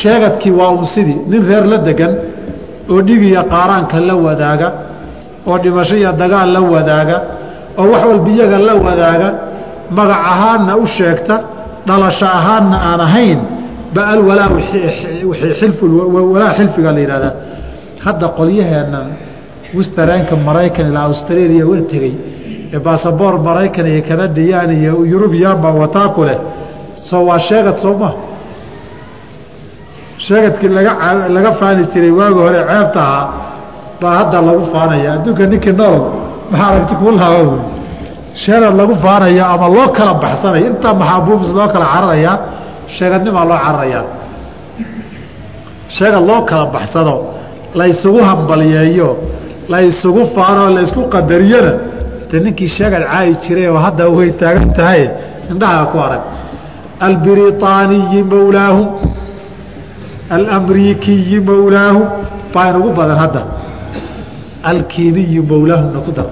sheegadkii 0.00 0.52
waa 0.60 0.70
un 0.78 0.86
sidii 0.94 1.18
nin 1.30 1.42
reer 1.48 1.64
la 1.72 1.78
degan 1.88 2.12
oo 2.92 3.00
dhigiya 3.08 3.42
qaaraanka 3.52 3.96
la 4.08 4.14
wadaaga 4.26 4.68
oo 5.50 5.56
dhimasho 5.64 5.94
iyo 6.00 6.12
dagaal 6.22 6.48
la 6.56 6.60
wadaaga 6.74 7.16
oo 7.80 7.86
wax 7.92 8.02
walba 8.10 8.28
iyaga 8.34 8.58
la 8.68 8.74
wadaaga 8.86 9.28
magac 9.96 10.22
ahaanna 10.32 10.72
u 10.82 10.86
sheegta 10.96 11.34
dhalasho 11.88 12.26
ahaanna 12.38 12.76
aan 12.90 13.00
ahayn 13.08 13.40
ba 13.94 14.02
alwalaa 14.14 14.48
walaa 16.32 16.52
xilfiga 16.58 16.92
la 16.96 17.00
yidhahdaa 17.04 17.34
hadda 18.04 18.26
qolyaheennan 18.38 19.06
wistarenka 19.76 20.34
maraykan 20.48 20.86
ilaa 20.90 21.04
australia 21.10 21.64
wa 21.70 21.76
tegey 21.92 22.14
ee 22.74 22.78
baasaboor 22.86 23.34
maraykan 23.48 23.86
iyo 23.92 24.02
kanadiyaan 24.08 24.70
iyo 24.80 24.92
yurubiyan 25.12 25.56
baa 25.62 25.72
wataa 25.82 26.08
ku 26.16 26.22
leh. 26.28 26.38
Soo 27.08 27.22
waa 27.28 27.38
sheegad 27.48 27.76
soo 27.84 27.94
ma 28.02 28.10
sheegadkii 30.26 30.68
laga 31.36 31.52
faani 31.60 31.82
jiray 31.92 32.12
waagi 32.18 32.40
hore 32.44 32.60
ceebta 32.70 33.00
ahaa 33.08 33.28
baa 34.00 34.14
hadda 34.18 34.38
lagu 34.48 34.64
faanaya. 34.72 35.08
Adduunka 35.16 35.44
ninkii 35.52 35.72
nool 35.80 35.96
maxaa 36.50 36.68
aragti 36.72 36.94
kuu 37.00 37.10
laaba 37.20 37.38
wey 37.50 37.60
sheegad 38.42 38.72
lagu 38.80 38.94
faanaya 39.04 39.44
ama 39.54 39.66
loo 39.76 39.88
kala 39.96 40.12
baxsanaya 40.22 40.66
intaa 40.70 40.94
maxaabuubis 41.00 41.50
loo 41.58 41.68
kala 41.74 41.86
cararayaa 41.94 42.36
sheegadnimaa 42.96 43.44
loo 43.50 43.58
cararayaa 43.64 44.04
sheegad 45.96 46.22
loo 46.30 46.40
kala 46.50 46.64
baxsado 46.74 47.14
la 47.78 47.84
ysugu 47.92 48.20
hambalyeeyo 48.28 49.08
la 49.72 49.78
ysugu 49.88 50.22
faanoo 50.34 50.68
la 50.76 50.80
ysku 50.86 51.02
qadariyona 51.14 51.72
de 52.30 52.36
ninkii 52.44 52.68
sheegad 52.76 53.02
caayi 53.10 53.32
jiray 53.42 53.66
oo 53.72 53.78
hadda 53.86 54.04
way 54.16 54.30
taagan 54.40 54.70
tahay 54.78 55.02
indhahaa 55.52 55.84
ku 55.92 55.98
arag. 56.06 56.22
Albiritaaniyi 57.06 58.20
mowlaahum 58.32 58.86
alamriikiyi 60.36 61.38
mowlaahum 61.50 62.08
baa 62.54 62.66
inugu 62.70 62.90
badan 62.98 63.18
hadda. 63.24 63.42
Alkiiniyi 64.70 65.40
mowlaahumna 65.50 66.00
ku 66.06 66.12
dar. 66.18 66.28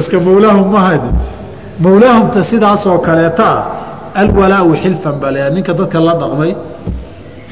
Iska 0.00 0.18
mowlaahum 0.28 0.68
mahad 0.76 1.02
mowlaahumta 1.84 2.40
sidaasoo 2.50 2.98
kaleeta 3.06 3.46
ah 3.56 3.62
alwalaau 4.22 4.70
xilfan 4.82 5.16
baa 5.22 5.30
la 5.36 5.50
ninka 5.54 5.72
dadka 5.78 5.98
la 6.06 6.14
dhaqmay 6.22 6.52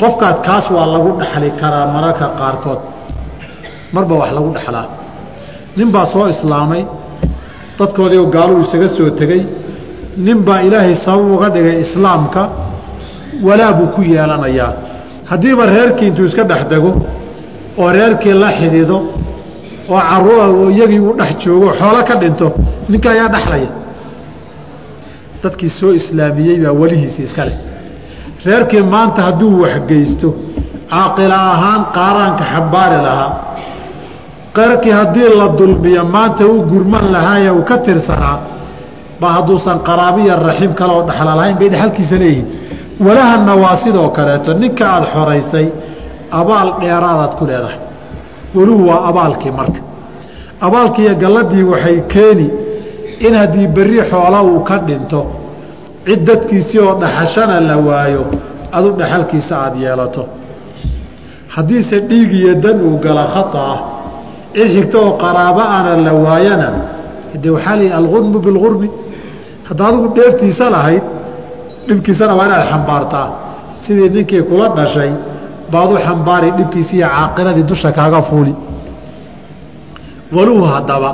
qofkaad 0.01 0.37
kaas 0.47 0.67
waa 0.75 0.87
lagu 0.95 1.11
dhaxli 1.21 1.49
karaa 1.61 1.87
mararka 1.95 2.27
qaarkood. 2.41 2.81
Marba 3.95 4.15
wax 4.21 4.31
lagu 4.37 4.51
dhaxlaa. 4.57 4.87
Nin 5.77 5.89
baa 5.95 6.07
soo 6.13 6.27
islaamay 6.35 6.83
dadkoodii 7.79 8.19
oo 8.23 8.29
gaaluu 8.35 8.61
isaga 8.65 8.89
soo 8.97 9.11
tegey 9.21 9.43
nin 10.27 10.39
baa 10.47 10.61
ilaahay 10.67 10.95
sabab 11.07 11.31
uga 11.37 11.49
dhigay 11.55 11.77
islaamka 11.85 12.43
walaa 13.47 13.73
buu 13.73 13.87
ku 13.95 14.01
yeelanayaa. 14.03 14.73
Haddiiba 15.31 15.67
reerkii 15.67 16.07
intuu 16.09 16.25
iska 16.31 16.45
dhex 16.51 16.63
dego 16.73 16.91
oo 17.79 17.89
reerkii 17.93 18.33
la 18.43 18.51
xidido 18.59 18.97
oo 19.89 20.01
caruura 20.11 20.47
oo 20.49 20.71
iyagii 20.71 21.01
uu 21.01 21.15
dhex 21.21 21.31
joogo 21.45 21.69
xoolo 21.79 22.01
ka 22.09 22.15
dhinto 22.21 22.47
ninka 22.89 23.09
ayaa 23.15 23.29
dhexlaya 23.35 23.71
dadkii 25.43 25.71
soo 25.79 25.93
islaamiyey 26.01 26.57
baa 26.65 26.73
welihiisii 26.81 27.23
iska 27.29 27.45
leh. 27.45 27.57
Reerkii 28.47 28.83
maanta 28.95 29.21
hadduu 29.27 29.61
waxgeysto 29.63 30.29
caaqila 30.91 31.37
ahaan 31.55 31.83
qaaraanka 31.97 32.45
xambaari 32.53 32.99
lahaa. 33.07 33.31
Reerkii 34.59 34.91
haddii 34.99 35.29
la 35.41 35.49
dulmiyo 35.59 36.05
maanta 36.15 36.47
u 36.47 36.63
gurman 36.71 37.05
lahaaye 37.15 37.51
uu 37.51 37.63
ka 37.71 37.77
tirsanaa 37.87 38.39
ba 39.21 39.29
hadduusan 39.37 39.79
qaraabiya 39.89 40.35
raxiim 40.49 40.73
kale 40.79 40.93
oo 40.97 41.03
dhexla 41.09 41.35
lahayn 41.39 41.57
bay 41.61 41.69
dhexalkiisa 41.73 42.17
leeyihiin 42.23 42.47
walahanna 43.01 43.55
waa 43.55 43.77
sidoo 43.77 44.09
kaleeto 44.09 44.55
ninka 44.55 44.85
aada 44.95 45.07
xoraysay 45.15 45.67
abaal 46.31 46.69
dheeraadaad 46.81 47.33
ku 47.39 47.45
leedahay. 47.47 47.79
Weluhu 48.55 48.89
waa 48.89 49.05
abaalkii 49.11 49.51
marka. 49.51 49.81
Abaalkiiyo 50.61 51.15
galladii 51.15 51.63
waxay 51.63 52.01
keeni 52.13 52.51
in 53.27 53.35
haddii 53.35 53.67
berri 53.67 54.01
xoola 54.11 54.43
uu 54.43 54.61
ka 54.69 54.77
dhinto 54.79 55.21
cid 56.07 56.21
dadkiisii 56.27 56.79
oo 56.79 56.95
dhaxashana 57.01 57.61
la 57.61 57.77
waayo 57.77 58.25
adu 58.73 58.89
dhexalkiisa 58.99 59.55
aada 59.65 59.79
yeelato. 59.85 60.25
Haddiise 61.49 62.01
dhiig 62.01 62.33
iyo 62.33 62.55
dan 62.55 62.81
uu 62.81 62.99
gala 63.05 63.25
khata 63.35 63.59
ah 63.73 63.79
cid 64.55 64.69
xigto 64.75 64.99
oo 65.07 65.13
qaraabo 65.23 65.61
ana 65.61 65.97
la 66.07 66.13
waayana 66.25 66.69
de 67.43 67.51
waxaa 67.51 67.77
layihi 67.77 67.93
algunmu 68.01 68.39
bilgurmi 68.47 68.89
hadda 69.69 69.83
adigu 69.89 70.09
dheeftiisa 70.17 70.71
lahayd 70.71 71.03
dhibkiisana 71.89 72.35
waa 72.39 72.47
inaad 72.47 72.65
xambaartaa. 72.71 73.29
Sidii 73.83 74.09
ninkii 74.09 74.43
kula 74.49 74.69
dhashay 74.77 75.11
baad 75.73 75.91
u 75.93 75.99
xambaari 76.07 76.51
dhibkiisi 76.59 76.97
iyo 76.97 77.09
caaqiladii 77.17 77.63
dusha 77.71 77.91
kaaga 77.99 78.23
fuuli. 78.29 78.55
Waluhu 80.37 80.65
haddaba 80.75 81.11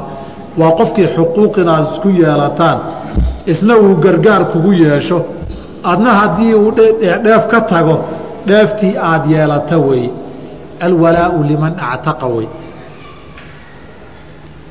waa 0.60 0.70
qofkii 0.78 1.06
xuquuq 1.16 1.54
inaad 1.62 1.84
isku 1.92 2.08
yeelataan 2.20 2.78
isna 3.52 3.74
uu 3.84 3.94
gargaar 4.04 4.42
kugu 4.52 4.72
yeesho. 4.72 5.18
Adna 5.90 6.10
haddii 6.20 6.54
uu 6.54 6.70
dheef 7.24 7.44
ka 7.52 7.60
tago 7.60 7.96
dheeftii 8.48 8.94
aad 9.10 9.24
yeelata 9.32 9.76
weeye 9.86 10.10
alwalaau 10.86 11.42
liman 11.50 11.74
actaqa 11.92 12.26
wey. 12.36 12.48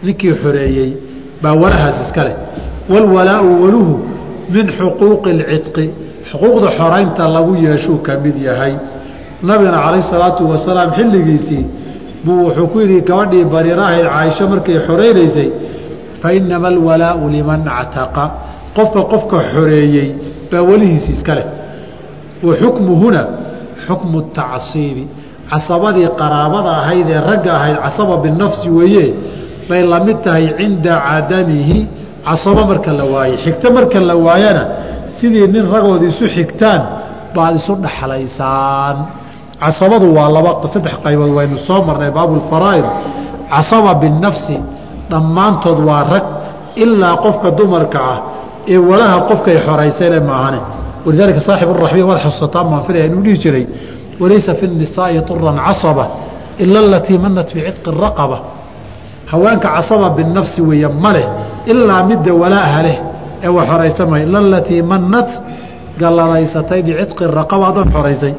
Ninkii 0.03 0.33
xoreeyey 0.41 0.91
baa 1.41 1.53
walahaas 1.61 1.97
iska 2.05 2.23
leh. 2.27 2.35
Walwalaau 2.89 3.47
waluhu 3.63 3.95
min 4.49 4.65
xuquuqi 4.77 5.29
اlcidqi 5.35 5.85
xuquuqda 6.29 6.67
xoraynta 6.79 7.23
lagu 7.35 7.53
yeeshuu 7.65 7.97
ka 8.05 8.13
mid 8.23 8.37
yahay. 8.47 8.73
Nabigana 9.43 9.79
calayh 9.85 10.03
salaatu 10.13 10.43
wasalaam 10.51 10.89
xilligiisii 10.97 11.65
buu 12.25 12.45
wuxuu 12.45 12.67
ku 12.71 12.77
yidhi 12.81 13.01
gabadhii 13.09 13.45
bariirahayd 13.53 14.05
caaisho 14.05 14.47
markay 14.51 14.77
xoraynaysay 14.87 15.49
fa 16.21 16.33
inama 16.33 16.67
alwalaau 16.73 17.29
liman 17.29 17.61
actaqa. 17.81 18.25
Qofka 18.75 19.01
qofka 19.11 19.37
xoreeyey 19.53 20.09
baa 20.51 20.61
welihiisi 20.69 21.11
iska 21.17 21.33
leh. 21.37 21.47
Wa 22.43 22.53
xukmuhuna 22.61 23.21
xukmu 23.87 24.19
tacsiibi 24.37 25.07
casabadii 25.49 26.09
qaraabada 26.19 26.71
ahayd 26.81 27.07
ee 27.09 27.21
ragga 27.29 27.51
ahayd 27.59 27.77
casaba 27.85 28.17
binafsi 28.25 28.69
weeye 28.69 29.13
bay 29.69 29.81
la 29.91 29.99
mid 29.99 30.17
tahay 30.25 30.45
cinda 30.57 30.93
cadamihi 31.07 31.87
casabo 32.27 32.61
marka 32.71 32.91
la 32.99 33.05
waayey 33.13 33.37
xigto 33.43 33.67
marka 33.77 33.99
la 34.09 34.15
waayana 34.25 34.63
sidii 35.17 35.47
nin 35.53 35.65
ragood 35.73 36.01
isu 36.11 36.25
xigtaan 36.35 36.81
baad 37.35 37.53
isu 37.59 37.73
dhaxlaysaan 37.85 38.95
casabadu 39.63 40.07
waa 40.17 40.29
laba 40.35 40.51
saddex 40.73 40.95
qaybood 41.05 41.31
waynu 41.37 41.57
soo 41.67 41.79
marnay 41.87 42.11
baabulfaraa'id 42.17 42.85
casaba 43.53 43.91
binafsi 44.01 44.55
dhammaantood 45.11 45.79
waa 45.89 46.03
rag 46.13 46.25
ilaa 46.83 47.15
qofka 47.25 47.49
dumarka 47.59 47.99
ah 48.13 48.17
ee 48.73 48.77
walaha 48.89 49.17
qofkay 49.29 49.57
xoraysayne 49.67 50.19
maahane. 50.29 50.59
Walidaalika 51.05 51.39
saaxib 51.47 51.69
raxbiya 51.83 52.05
waad 52.09 52.19
xusataan 52.25 52.65
baan 52.71 52.81
filaya 52.87 53.05
inuu 53.09 53.21
dhihi 53.25 53.37
jiray 53.43 53.65
walaysa 54.21 54.51
fi 54.59 54.65
nisaa'i 54.81 55.21
turan 55.27 55.57
casaba 55.67 56.05
ila 56.63 56.79
alatii 56.87 57.17
manat 57.25 57.49
bicitqi 57.55 57.89
raqaba 58.03 58.37
haweenka 59.31 59.67
casaba 59.75 60.09
binafsi 60.17 60.61
weeye 60.61 60.87
ma 61.03 61.11
leh 61.15 61.27
ilaa 61.71 62.03
midda 62.09 62.33
walaaha 62.41 62.81
leh 62.87 62.97
ee 63.43 63.47
wa 63.57 63.65
xoraysamay 63.69 64.23
ila 64.23 64.39
alatii 64.39 64.81
manat 64.81 65.29
galladaysatay 66.01 66.81
bicitqi 66.87 67.23
raqaba 67.39 67.65
haddaad 67.69 67.89
xoraysay 67.95 68.33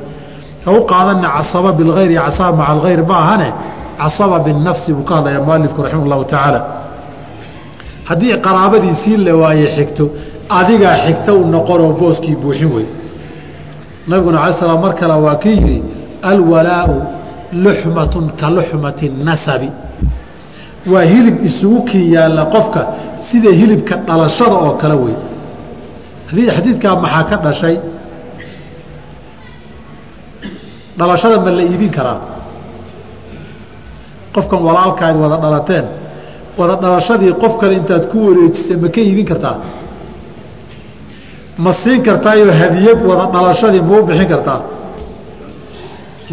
ha 0.64 0.70
u 0.72 0.80
qaadana 0.92 1.28
casaba 1.36 1.70
bilgayr 1.78 2.10
iyo 2.10 2.22
casaba 2.26 2.52
maca 2.56 2.70
algayr 2.72 3.00
ma 3.10 3.16
ahane 3.24 3.48
casaba 4.00 4.36
binafsi 4.46 4.92
buu 4.96 5.04
ka 5.08 5.14
hadlaya 5.16 5.40
mualifku 5.46 5.82
raximah 5.82 6.04
allahu 6.06 6.24
tacaala. 6.24 6.60
Haddii 8.08 8.34
qaraabadiisii 8.46 9.16
la 9.26 9.32
waaye 9.42 9.66
xigto 9.76 10.04
adigaa 10.58 10.96
xigto 11.04 11.32
u 11.40 11.44
noqonoo 11.54 11.92
booskii 12.00 12.36
buuxin 12.42 12.70
wey 12.76 12.86
nabiguna 14.08 14.38
alay 14.42 14.54
slam 14.60 14.80
mar 14.80 14.94
kale 15.00 15.14
waa 15.24 15.36
kii 15.42 15.56
yidhi 15.56 15.82
alwalaau 16.22 16.94
luxmatun 17.64 18.24
ka 18.40 18.46
luxmati 18.56 19.06
nasabi 19.28 19.68
waa 20.92 21.02
hilib 21.12 21.36
isugu 21.48 21.82
kii 21.88 22.12
yaalla 22.14 22.44
qofka 22.54 22.80
sida 23.30 23.50
hilibka 23.60 23.94
dhalashada 24.08 24.56
oo 24.66 24.72
kale 24.80 24.94
wey 25.04 25.16
xadiidkaa 26.56 26.94
maxaa 27.04 27.24
ka 27.30 27.36
dhashay? 27.44 27.76
Dhalashada 30.98 31.38
ma 31.44 31.50
la 31.50 31.62
iibin 31.62 31.90
karaa 31.96 32.18
qofkan 34.34 34.60
walaalkaad 34.66 35.16
wada 35.22 35.36
dhalateen. 35.44 35.84
Wada 36.58 36.74
dhalashadii 36.82 37.32
qof 37.42 37.52
kale 37.60 37.74
intaad 37.80 38.04
ku 38.10 38.18
wareejisay 38.28 38.76
ma 38.82 38.88
ka 38.88 39.00
iibin 39.00 39.24
kartaa? 39.30 39.56
Ma 41.64 41.72
siin 41.82 42.02
kartaayoo 42.02 42.52
hadiyad 42.60 42.98
wada 43.08 43.24
dhalashadii 43.34 43.82
ma 43.88 43.98
u 43.98 44.02
bixin 44.08 44.28
kartaa? 44.28 44.60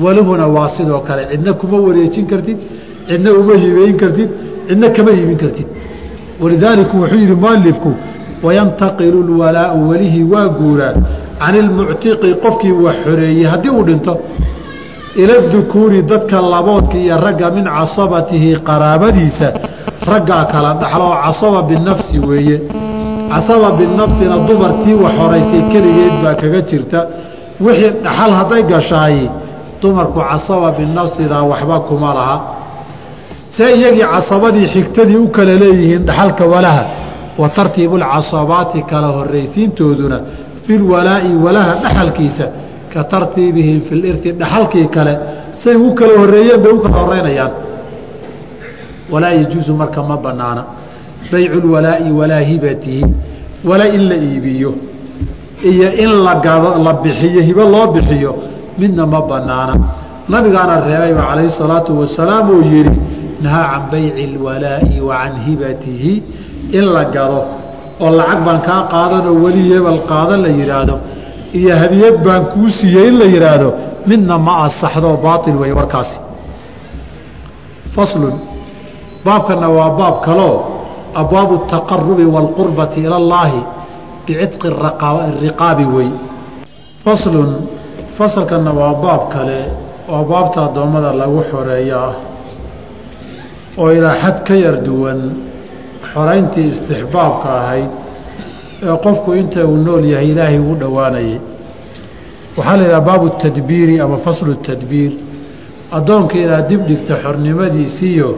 Walahuna 0.04 0.48
waa 0.56 0.70
sidoo 0.76 1.00
kale 1.08 1.24
cidna 1.32 1.54
kuma 1.54 1.78
wareejin 1.86 2.26
kartid 2.32 2.58
cidna 3.08 3.32
uma 3.34 3.54
hibeyn 3.64 3.98
kartid 4.02 4.30
cidna 4.68 4.90
kama 4.90 5.12
iibin 5.12 5.38
kartid. 5.38 5.68
Walidaaliku 6.42 6.98
wuxuu 7.02 7.16
yidhi 7.22 7.36
mualifku 7.36 7.92
wayantaqilu 8.44 9.20
lwalaau 9.30 9.90
welihii 9.90 10.24
waa 10.34 10.48
guuraa. 10.50 10.94
Can 11.40 11.56
ilmuctiqi 11.56 12.34
qofkii 12.44 12.72
wax 12.72 12.96
xoreeyey 13.06 13.44
haddii 13.52 13.70
uu 13.70 13.84
dhinto 13.84 14.14
ila 15.16 15.34
dukuuri 15.52 16.02
dadka 16.02 16.42
laboodka 16.42 16.98
iyo 16.98 17.18
ragga 17.26 17.52
min 17.52 17.64
casabatihi 17.66 18.56
qaraabadiisa 18.68 19.48
raggaa 20.12 20.46
kala 20.52 20.74
dhaxlo 20.82 21.06
oo 21.10 21.18
casaba 21.26 21.62
binafsi 21.70 22.20
weeye. 22.20 22.58
Casaba 23.32 23.72
binafsina 23.80 24.36
dumartii 24.48 24.94
wax 25.04 25.14
horaysay 25.20 25.62
keligeed 25.72 26.16
baa 26.24 26.36
kaga 26.42 26.62
jirta. 26.70 27.00
Wixii 27.62 27.92
dhaxal 28.04 28.32
hadday 28.40 28.64
gashaay 28.64 29.18
dumarku 29.82 30.20
casaba 30.30 30.72
binafsidaa 30.78 31.44
waxba 31.52 31.80
kuma 31.88 32.14
laha 32.14 32.38
see 33.58 33.70
iyagii 33.80 34.08
casabadii 34.14 34.68
xigtadii 34.74 35.18
u 35.26 35.28
kala 35.36 35.54
leeyihiin 35.64 36.04
dhaxalka 36.10 36.46
walaha 36.54 36.84
wa 37.42 37.50
tartiibu 37.50 37.98
lcasabaati 38.04 38.80
kala 38.92 39.08
horraysiintooduna 39.18 40.18
filwalaa'i 40.66 41.32
walaha 41.46 41.74
dhaxalkiisa 41.84 42.46
ka 42.94 43.04
tartiibihim 43.12 43.82
fi 43.88 43.94
lirti 44.04 44.30
dhaxalkii 44.42 44.88
kale 44.96 45.14
say 45.62 45.76
u 45.76 45.94
kala 46.00 46.14
horreeyeen 46.22 46.62
bay 46.64 46.72
u 46.72 46.80
kala 46.84 46.96
horeynayaan 47.04 47.52
walaa 49.12 49.32
yajuusu 49.40 49.74
marka 49.82 50.02
ma 50.10 50.18
banaana 50.26 50.64
baycu 51.32 51.58
lwalaa'i 51.66 52.12
walaa 52.20 52.40
hibatihi 52.50 53.06
wala 53.70 53.86
in 53.96 54.02
la 54.10 54.16
iibiyo 54.16 54.72
iyo 55.72 55.90
in 56.04 56.12
la 56.26 56.36
gado 56.46 56.70
la 56.84 56.94
bixiyo 56.94 57.42
hibo 57.42 57.64
loo 57.74 57.88
bixiyo 57.96 58.32
midna 58.78 59.06
ma 59.06 59.22
banaana 59.22 59.74
nabigaana 60.30 60.74
reebayba 60.88 61.22
calayhi 61.30 61.50
salaatu 61.60 62.00
wasalaam 62.00 62.50
uu 62.50 62.62
yidhi 62.74 62.96
nahaa 63.45 63.67
can 63.73 63.83
bayci 63.93 64.23
اlwalaa'i 64.31 65.01
wa 65.09 65.15
can 65.23 65.35
hibatihi 65.47 66.13
in 66.79 66.85
la 66.95 67.05
gado 67.15 67.41
oo 68.01 68.11
lacag 68.19 68.41
baan 68.47 68.61
kaa 68.69 68.83
qaadanoo 68.93 69.37
weli 69.45 69.63
hebel 69.73 70.01
qaadan 70.11 70.41
la 70.45 70.49
yidhaahdo 70.59 70.97
iyo 71.59 71.73
hadiyad 71.83 72.17
baan 72.27 72.43
kuu 72.53 72.69
siiyey 72.79 73.09
in 73.09 73.19
la 73.19 73.27
yidhaahdo 73.35 73.69
midna 74.07 74.39
ma 74.39 74.53
asaxdoo 74.67 75.17
baail 75.25 75.57
wey 75.63 75.73
warkaasi 75.79 76.19
faslun 77.95 78.35
baabkana 79.25 79.69
waa 79.69 79.91
baab 80.01 80.17
kaloo 80.27 80.55
abwaabu 81.15 81.55
الtaqarubi 81.61 82.25
wاlqurbati 82.35 82.99
ila 83.07 83.17
اllaahi 83.23 83.61
bicitqi 84.27 84.69
riqaabi 85.45 85.85
wey 85.97 86.09
faslun 87.05 87.51
fasalkana 88.17 88.71
waa 88.81 88.95
baab 89.05 89.23
kale 89.33 89.59
oo 90.09 90.25
baabta 90.25 90.65
addoommada 90.69 91.13
lagu 91.13 91.41
xoreeyo 91.51 91.97
ah 92.09 92.15
oo 93.82 93.90
ilaa 93.98 94.16
xad 94.24 94.38
ka 94.48 94.54
yar 94.64 94.78
duwan 94.88 95.20
xorayntii 96.14 96.68
istixbaabka 96.74 97.50
ahayd 97.62 97.92
ee 98.88 98.96
qofku 99.06 99.30
inta 99.42 99.62
uu 99.72 99.78
nool 99.86 100.04
yahay 100.14 100.28
ilaahay 100.32 100.60
ugu 100.64 100.76
dhowaanayay. 100.82 101.40
Waxaa 102.58 102.78
la 102.78 102.84
yidhaha 102.84 103.02
baabu 103.10 103.28
tadbiiri 103.44 103.96
ama 104.04 104.18
faslu 104.26 104.54
tadbiir. 104.68 105.12
Addoonka 105.98 106.36
inaad 106.44 106.68
dib 106.70 106.82
dhigta 106.90 107.14
xornimadiisiiyo 107.24 108.30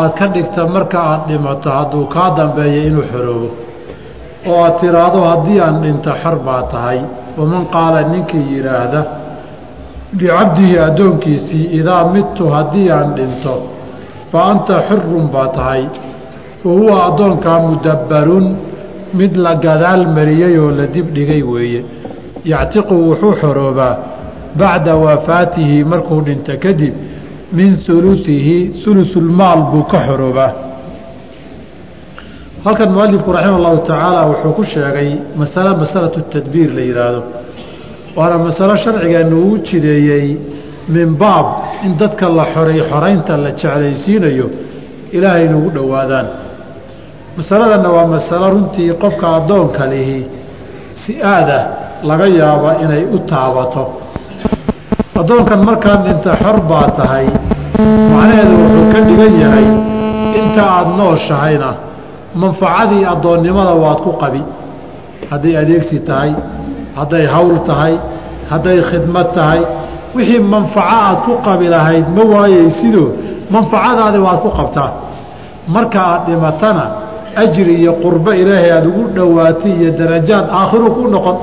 aad 0.00 0.12
ka 0.18 0.26
dhigta 0.34 0.62
marka 0.74 0.98
aad 1.10 1.22
dhimato 1.28 1.68
hadduu 1.78 2.04
kaa 2.14 2.30
dambeeya 2.38 2.82
inuu 2.88 3.04
xoroobo 3.12 3.48
oo 4.50 4.58
aad 4.64 4.74
tiraahdo 4.80 5.20
haddii 5.30 5.58
aan 5.66 5.76
dhinto 5.82 6.10
xor 6.22 6.36
baa 6.46 6.62
tahay. 6.72 7.00
Waman 7.38 7.64
qaala 7.74 8.00
ninkii 8.12 8.44
yidhaahda 8.54 9.00
licabdihi 10.18 10.78
addoonkiisii 10.88 11.64
idaa 11.78 12.02
midtu 12.14 12.44
haddii 12.54 12.88
aan 12.96 13.08
dhinto 13.18 13.54
fa 14.30 14.38
anta 14.52 14.74
xurun 14.88 15.26
baa 15.34 15.48
tahay. 15.56 15.84
Fa 16.60 16.68
huwa 16.68 17.06
addoonkaa 17.08 17.58
mudabbarun 17.68 18.46
mid 19.14 19.36
la 19.36 19.54
gadaal 19.54 20.06
mariyey 20.16 20.58
oo 20.58 20.70
la 20.70 20.86
dib 20.86 21.06
dhigay 21.16 21.42
weeye. 21.42 21.84
Yactiqu 22.44 22.94
wuxuu 23.08 23.34
xoroobaa 23.40 23.94
bacda 24.58 24.96
wafaatihi 24.96 25.84
markuu 25.84 26.20
dhinto 26.26 26.52
kadib 26.64 26.94
min 27.52 27.70
uluihi 27.88 28.56
ulusulmaal 28.86 29.60
buu 29.70 29.84
ka 29.92 29.98
xoroobaa. 30.06 30.52
Halkan 32.64 32.90
mualifku 32.92 33.32
raxima 33.32 33.56
allahu 33.56 33.78
tacaala 33.86 34.26
wuxuu 34.30 34.52
ku 34.52 34.64
sheegay 34.64 35.10
masale 35.36 35.70
masalatu 35.78 36.20
tadbiir 36.32 36.70
la 36.74 36.82
yidhaahdo 36.88 37.22
waana 38.16 38.38
masalo 38.38 38.74
sharcigeennu 38.76 39.36
uu 39.46 39.58
jideeyey 39.66 40.36
min 40.88 41.16
baab 41.16 41.46
in 41.84 41.96
dadka 41.96 42.28
la 42.28 42.44
xoray 42.54 42.80
xoraynta 42.90 43.36
la 43.36 43.50
jeclaysiinayo 43.52 44.46
ilaahay 45.12 45.44
inugu 45.46 45.70
dhowaadaan. 45.76 46.26
Masaladanna 47.36 47.88
waa 47.96 48.06
masalo 48.06 48.50
runtii 48.50 48.92
qofka 49.02 49.26
addoonka 49.36 49.86
lihi 49.92 50.26
si 50.90 51.22
aada 51.22 51.58
laga 52.02 52.26
yaaba 52.26 52.70
inay 52.84 53.04
u 53.04 53.18
taabato. 53.30 53.84
Addoonkan 55.20 55.60
markaan 55.64 56.02
dhinta 56.06 56.32
xor 56.42 56.60
baa 56.70 56.90
tahay 56.98 57.26
macnaheedu 58.12 58.54
wuxuu 58.62 58.84
ka 58.92 59.00
dhigan 59.06 59.34
yahay 59.44 59.66
inta 60.40 60.62
aada 60.76 60.90
nooshahayna 61.00 61.70
manfacadii 62.34 63.04
addoonnimada 63.12 63.74
waad 63.82 64.00
ku 64.06 64.12
qabi. 64.22 64.42
Hadday 65.30 65.54
adeegsi 65.62 66.00
tahay 66.08 66.32
hadday 66.98 67.24
hawl 67.26 67.54
tahay 67.68 67.94
hadday 68.50 68.78
khidmad 68.90 69.28
tahay 69.36 69.60
wixii 70.18 70.38
manfaco 70.54 70.88
aad 71.06 71.18
ku 71.26 71.32
qabi 71.46 71.66
lahayd 71.74 72.06
ma 72.16 72.22
waayeysidoo 72.32 73.08
manfacadaadi 73.50 74.18
waad 74.26 74.38
ku 74.44 74.50
qabtaa. 74.58 74.90
Marka 75.74 75.98
aad 76.12 76.22
dhimatana 76.28 76.84
ajri 77.42 77.74
iyo 77.82 77.92
qurbo 78.02 78.30
ilaahay 78.40 78.70
aada 78.72 78.88
ugu 78.88 79.04
dhowaatay 79.16 79.72
iyo 79.80 79.90
darajaad 80.00 80.46
aakhiru 80.58 80.88
ku 80.96 81.02
noqon. 81.14 81.36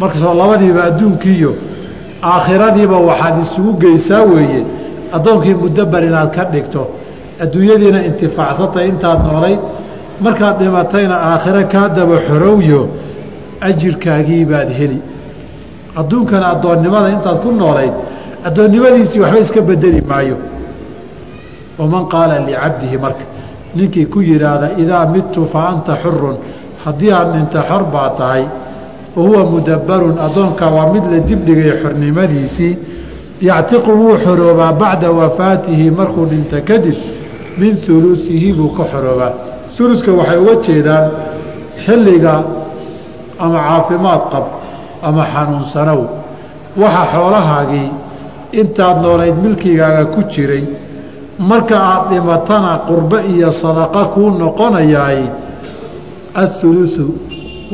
Markasoo 0.00 0.34
labadiiba 0.34 0.84
adduunkiiyo 0.90 1.50
aakhiradiiba 2.22 2.96
waxaad 3.08 3.34
isugu 3.42 3.72
geysaa 3.82 4.22
weeye. 4.32 4.62
Addoonkii 5.16 5.54
mudabbar 5.54 6.02
inaad 6.04 6.30
ka 6.36 6.44
dhigto 6.44 6.82
adduunyadiina 7.42 8.00
intifaacsantay 8.08 8.88
intaad 8.92 9.20
noolayd 9.26 9.60
markaad 10.24 10.58
dhimatayna 10.58 11.16
aakhiro 11.30 11.62
kaa 11.72 11.88
daba 11.96 12.16
xorowyo 12.26 12.80
ajirkaagii 13.68 14.44
baad 14.44 14.70
heli 14.78 14.98
adduunkana 16.00 16.46
addoonnimada 16.54 17.08
intaad 17.16 17.38
ku 17.44 17.50
noolayd 17.52 17.92
addoonnimadiisii 18.48 19.20
waxba 19.20 19.38
iska 19.38 19.60
bedeli 19.60 20.00
maayo. 20.10 20.36
Waman 21.78 22.04
qaala 22.12 22.38
licabdihi 22.46 22.96
marka 22.98 23.24
ninkii 23.74 24.06
ku 24.06 24.20
yidhaahda 24.20 24.68
idaa 24.82 25.06
midtu 25.06 25.46
fa 25.46 25.60
anta 25.72 25.96
xurun 26.02 26.36
haddii 26.84 27.10
aad 27.12 27.28
dhinta 27.34 27.60
xor 27.68 27.82
baa 27.94 28.10
tahay 28.18 28.44
fa 29.12 29.20
huwa 29.20 29.44
mudabbarun 29.44 30.16
addoonka 30.26 30.66
waa 30.76 30.92
mid 30.92 31.04
la 31.12 31.18
dibdhigay 31.18 31.72
xornimadiisii. 31.82 32.76
Yactiqu 33.42 33.90
wuu 33.90 34.16
xoroobaa 34.24 34.72
bacda 34.72 35.10
wafaatihi 35.10 35.90
markuu 35.90 36.26
dhinta 36.26 36.60
kadib 36.60 36.94
min 37.58 37.74
uluihi 37.88 38.52
buu 38.52 38.68
ka 38.76 38.84
xoroobaa. 38.92 39.32
Uluska 39.80 40.12
waxay 40.12 40.38
uga 40.38 40.54
jeedaan 40.62 41.06
xilliga 41.84 42.34
ama 43.38 43.58
caafimaad 43.58 44.22
qab 44.32 44.44
ama 45.08 45.24
xanuunsanow 45.34 46.00
waxa 46.82 47.04
xoolahaagii 47.12 47.90
intaad 48.60 48.96
noolayd 49.04 49.36
milkigaaga 49.44 50.04
ku 50.14 50.20
jiray 50.32 50.64
marka 51.50 51.76
aad 51.92 52.02
dhimatana 52.10 52.72
qurbo 52.88 53.18
iyo 53.32 53.50
sadaqa 53.62 54.02
kuu 54.14 54.30
noqonayaay 54.42 55.20
aulusu 56.42 57.06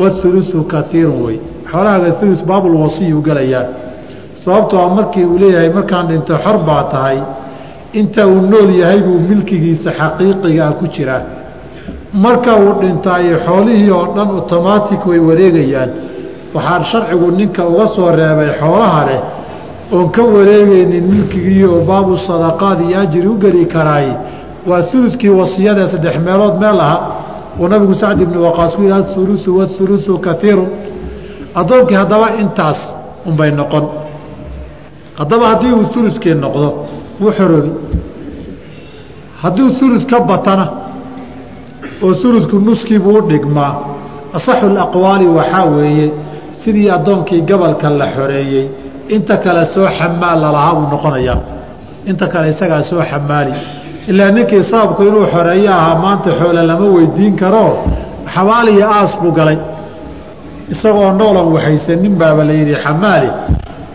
waulusu 0.01 0.59
kaiirun 0.73 1.21
wey 1.27 1.39
xoolahaaga 1.71 2.11
ulu 2.23 2.37
baabulwasiyuu 2.51 3.23
gelayaa 3.29 3.67
sababtoo 4.45 4.81
a 4.87 4.89
markii 4.99 5.25
uu 5.25 5.39
leeyahay 5.43 5.71
markaan 5.79 6.07
dhinto 6.11 6.35
xor 6.45 6.57
baa 6.69 6.83
tahay 6.93 7.19
inta 7.93 8.27
uu 8.27 8.41
nool 8.51 8.71
yahay 8.81 9.01
buu 9.07 9.19
milkigiisa 9.29 9.91
xaqiiqigaa 9.99 10.73
ku 10.79 10.87
jiraa. 10.95 11.23
Marka 12.13 12.57
uu 12.57 12.73
dhintaayo 12.81 13.37
xoolihii 13.47 13.91
oo 13.91 14.07
dhan 14.17 14.29
otomaatic 14.39 15.07
way 15.07 15.19
wareegayaan 15.29 15.91
waxaa 16.55 16.85
sharcigu 16.85 17.31
ninka 17.31 17.63
uga 17.69 17.87
soo 17.87 18.11
reebay 18.21 18.51
xoolaha 18.61 19.05
leh 19.09 19.21
oon 19.93 20.09
ka 20.11 20.23
wareegaynin 20.23 21.05
milkigii 21.13 21.65
oo 21.65 21.81
baabu 21.89 22.17
sadaqaad 22.17 22.81
iyo 22.89 22.99
ajri 23.01 23.29
u 23.29 23.35
geli 23.43 23.67
karaay 23.67 24.09
waa 24.69 24.83
uludkii 24.95 25.29
wasiyadee 25.41 25.87
saddex 25.93 26.17
meelood 26.27 26.55
meel 26.63 26.81
aha 26.81 26.97
uu 27.61 27.69
nabigu 27.69 27.95
sacd 27.95 28.21
ibni 28.21 28.39
waqaas 28.47 28.73
ku 28.77 28.83
yidhaha 28.83 29.21
ulusu 29.23 29.51
waulusu 29.59 30.19
kaiirun 30.27 30.69
addoonkii 31.61 31.95
haddaba 32.03 32.27
intaas 32.43 32.95
unbay 33.27 33.51
noqon. 33.51 33.85
Haddaba 35.19 35.47
haddii 35.49 35.73
uu 35.73 35.87
uludkii 36.01 36.35
noqdo 36.35 36.69
wuu 37.21 37.33
xoroobi. 37.39 37.71
Hadduu 39.43 39.69
ulud 39.83 40.05
ka 40.11 40.21
batana 40.21 40.67
oo 42.03 42.15
uludku 42.29 42.57
nuskiibuu 42.59 43.19
u 43.19 43.23
dhigmaa 43.29 43.73
asaxu 44.37 44.67
aqwaali 44.85 45.27
waxaa 45.27 45.65
weeye 45.65 46.07
sidii 46.63 46.91
addoonkii 46.97 47.41
gobolka 47.49 47.89
la 48.01 48.07
xoreeyey 48.17 48.67
inta 49.15 49.37
kale 49.45 49.65
soo 49.75 49.87
xamaal 49.99 50.39
lalahaa 50.45 50.75
buu 50.79 50.87
noqonayaa. 50.95 51.39
Inta 52.11 52.27
kale 52.33 52.47
isagaa 52.55 52.83
soo 52.91 53.03
xamaali 53.11 53.53
ilaa 54.11 54.31
ninkii 54.37 54.63
sababku 54.71 55.03
inuu 55.09 55.27
xoreeyo 55.35 55.71
ahaa 55.79 55.95
maanta 56.05 56.31
xoole 56.39 56.63
lama 56.71 56.87
weydiin 56.97 57.35
karo 57.41 57.65
xabaal 58.35 58.69
iyo 58.75 58.87
aas 58.99 59.13
buu 59.21 59.33
galay. 59.39 59.59
Isagoo 60.73 61.11
noolan 61.19 61.49
waxaysanin 61.55 62.15
baaba 62.21 62.43
la 62.49 62.53
yidhi 62.59 62.75
xamaali 62.85 63.29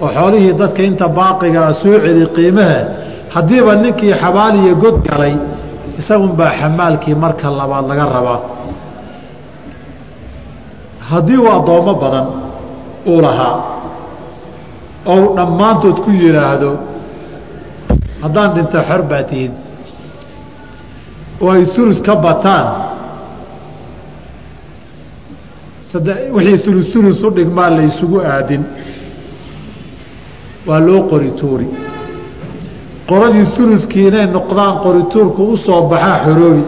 oo 0.03 0.09
xoolihii 0.15 0.53
dadka 0.59 0.81
inta 0.89 1.05
baaqigaa 1.17 1.71
soo 1.81 1.95
celi 2.03 2.25
qiimaha 2.35 2.79
haddiiba 3.35 3.73
ninkii 3.83 4.13
xabaal 4.21 4.53
iyo 4.63 4.73
god 4.83 4.97
galay 5.09 5.33
isagunbaa 5.99 6.51
xamaalkii 6.59 7.15
marka 7.23 7.47
labaad 7.59 7.85
laga 7.89 8.05
rabaa. 8.15 8.39
Haddii 11.09 11.37
uu 11.43 11.51
addoommo 11.57 11.93
badan 12.01 12.27
uu 13.05 13.21
lahaa 13.21 13.55
ou 15.05 15.35
dhammaantood 15.35 15.97
ku 16.03 16.09
yidhaahdo 16.11 16.71
haddaan 18.23 18.49
dhinta 18.55 18.79
xor 18.87 19.01
baa 19.09 19.23
tihin 19.29 19.53
oo 21.41 21.51
ay 21.51 21.63
ulud 21.81 21.99
ka 22.05 22.15
bataan 22.15 22.67
wixii 26.35 26.69
ulud 26.71 26.95
ulud 26.99 27.23
u 27.27 27.29
dhigmaa 27.37 27.69
la 27.69 27.81
ysugu 27.89 28.17
aadin 28.19 28.63
waa 30.67 30.79
loo 30.79 31.01
qori 31.11 31.31
tuuri. 31.39 31.67
Qoradii 33.09 33.45
uludkii 33.63 34.07
inay 34.07 34.25
noqdaan 34.35 34.79
qorituurku 34.83 35.41
u 35.53 35.57
soo 35.57 35.81
baxaa 35.91 36.17
xoroobi 36.25 36.63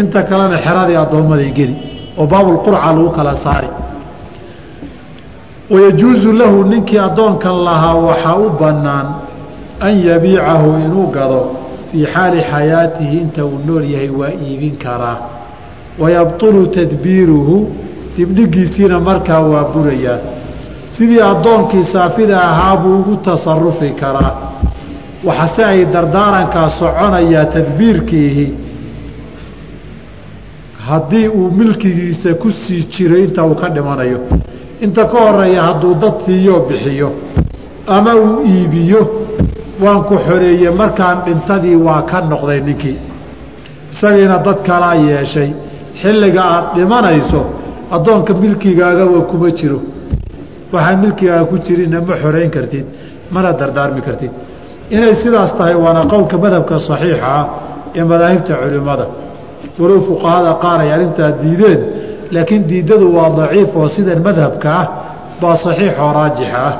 inta 0.00 0.20
kalena 0.22 0.56
xeradii 0.64 0.96
addoommaday 1.04 1.50
geli 1.58 1.74
oo 2.16 2.26
baabulqurca 2.32 2.86
lagu 2.96 3.10
kala 3.16 3.34
saari 3.44 3.68
wayajuusu 5.70 6.32
lahu 6.32 6.64
ninkii 6.64 6.98
addoonkan 6.98 7.64
lahaa 7.64 7.94
waxaa 7.94 8.36
u 8.36 8.50
bannaan 8.60 9.06
an 9.80 9.94
yabiicahu 10.08 10.70
inuu 10.86 11.06
gado 11.06 11.40
fii 11.90 12.06
xaali 12.06 12.40
xayaatihi 12.50 13.16
inta 13.18 13.44
uu 13.44 13.58
nool 13.66 13.84
yahay 13.90 14.08
waa 14.10 14.30
iibin 14.46 14.76
karaa 14.76 15.18
wayabطulu 15.98 16.66
tadbiiruhu 16.66 17.56
dibdhigiisiina 18.16 19.00
markaa 19.00 19.40
waa 19.40 19.64
burayaa 19.74 20.18
sidii 20.86 21.20
addoonkii 21.20 21.84
saafida 21.84 22.42
ahaa 22.42 22.76
buu 22.76 22.98
ugu 23.00 23.16
tasarufi 23.16 23.90
karaa 23.90 24.34
waxase 25.24 25.64
ay 25.64 25.84
dardaarankaa 25.84 26.68
soconayaa 26.70 27.44
tadbiirkiihi 27.44 28.46
haddii 30.88 31.28
uu 31.28 31.50
milkigiisa 31.50 32.34
ku 32.34 32.50
sii 32.50 32.84
jiro 32.90 33.16
inta 33.16 33.44
uu 33.44 33.54
ka 33.54 33.68
dhimanayo 33.68 34.20
inta 34.84 35.04
ka 35.12 35.18
horreeya 35.26 35.62
hadduu 35.68 35.94
dad 36.02 36.16
siiyo 36.24 36.54
bixiyo. 36.68 37.08
Ama 37.86 38.12
uu 38.16 38.40
iibiyo 38.52 39.00
waan 39.82 40.02
ku 40.08 40.14
xoreeye 40.26 40.70
markaan 40.70 41.18
dhintadii 41.26 41.76
waa 41.86 42.02
ka 42.10 42.20
noqday 42.30 42.60
ninkii. 42.60 42.98
Isagiina 43.92 44.38
dad 44.46 44.58
kalaa 44.68 44.94
yeeshay. 44.94 45.50
Xilliga 46.00 46.42
aad 46.54 46.64
dhimanayso 46.74 47.40
addoonka 47.90 48.32
milkigaagaba 48.42 49.20
kuma 49.30 49.50
jiro. 49.58 49.80
Waxaan 50.72 50.98
milkigaaga 51.02 51.44
ku 51.50 51.56
jirinna 51.66 52.00
ma 52.00 52.14
xorayn 52.22 52.50
kartid 52.50 52.86
mana 53.30 53.52
dardaarmi 53.52 54.00
kartid. 54.00 54.30
Inay 54.90 55.14
sidaas 55.22 55.52
tahay 55.58 55.74
waana 55.84 56.02
qowlka 56.12 56.36
madhabka 56.44 56.78
saxiixa 56.88 57.26
ah 57.38 57.44
ee 57.94 58.04
madaahibta 58.10 58.54
culimmada. 58.62 59.06
Walow 59.78 60.00
fuqahada 60.08 60.52
qaar 60.62 60.80
ay 60.84 60.90
arrintaa 60.96 61.30
diideen 61.42 61.80
laakiin 62.34 62.62
diidadu 62.70 63.06
waa 63.16 63.30
daciif 63.38 63.70
oo 63.80 63.88
sidan 63.94 64.20
madhabka 64.26 64.68
ah 64.80 64.86
baa 65.40 65.56
saxiixoo 65.64 66.10
raajixa 66.18 66.58
ah. 66.68 66.74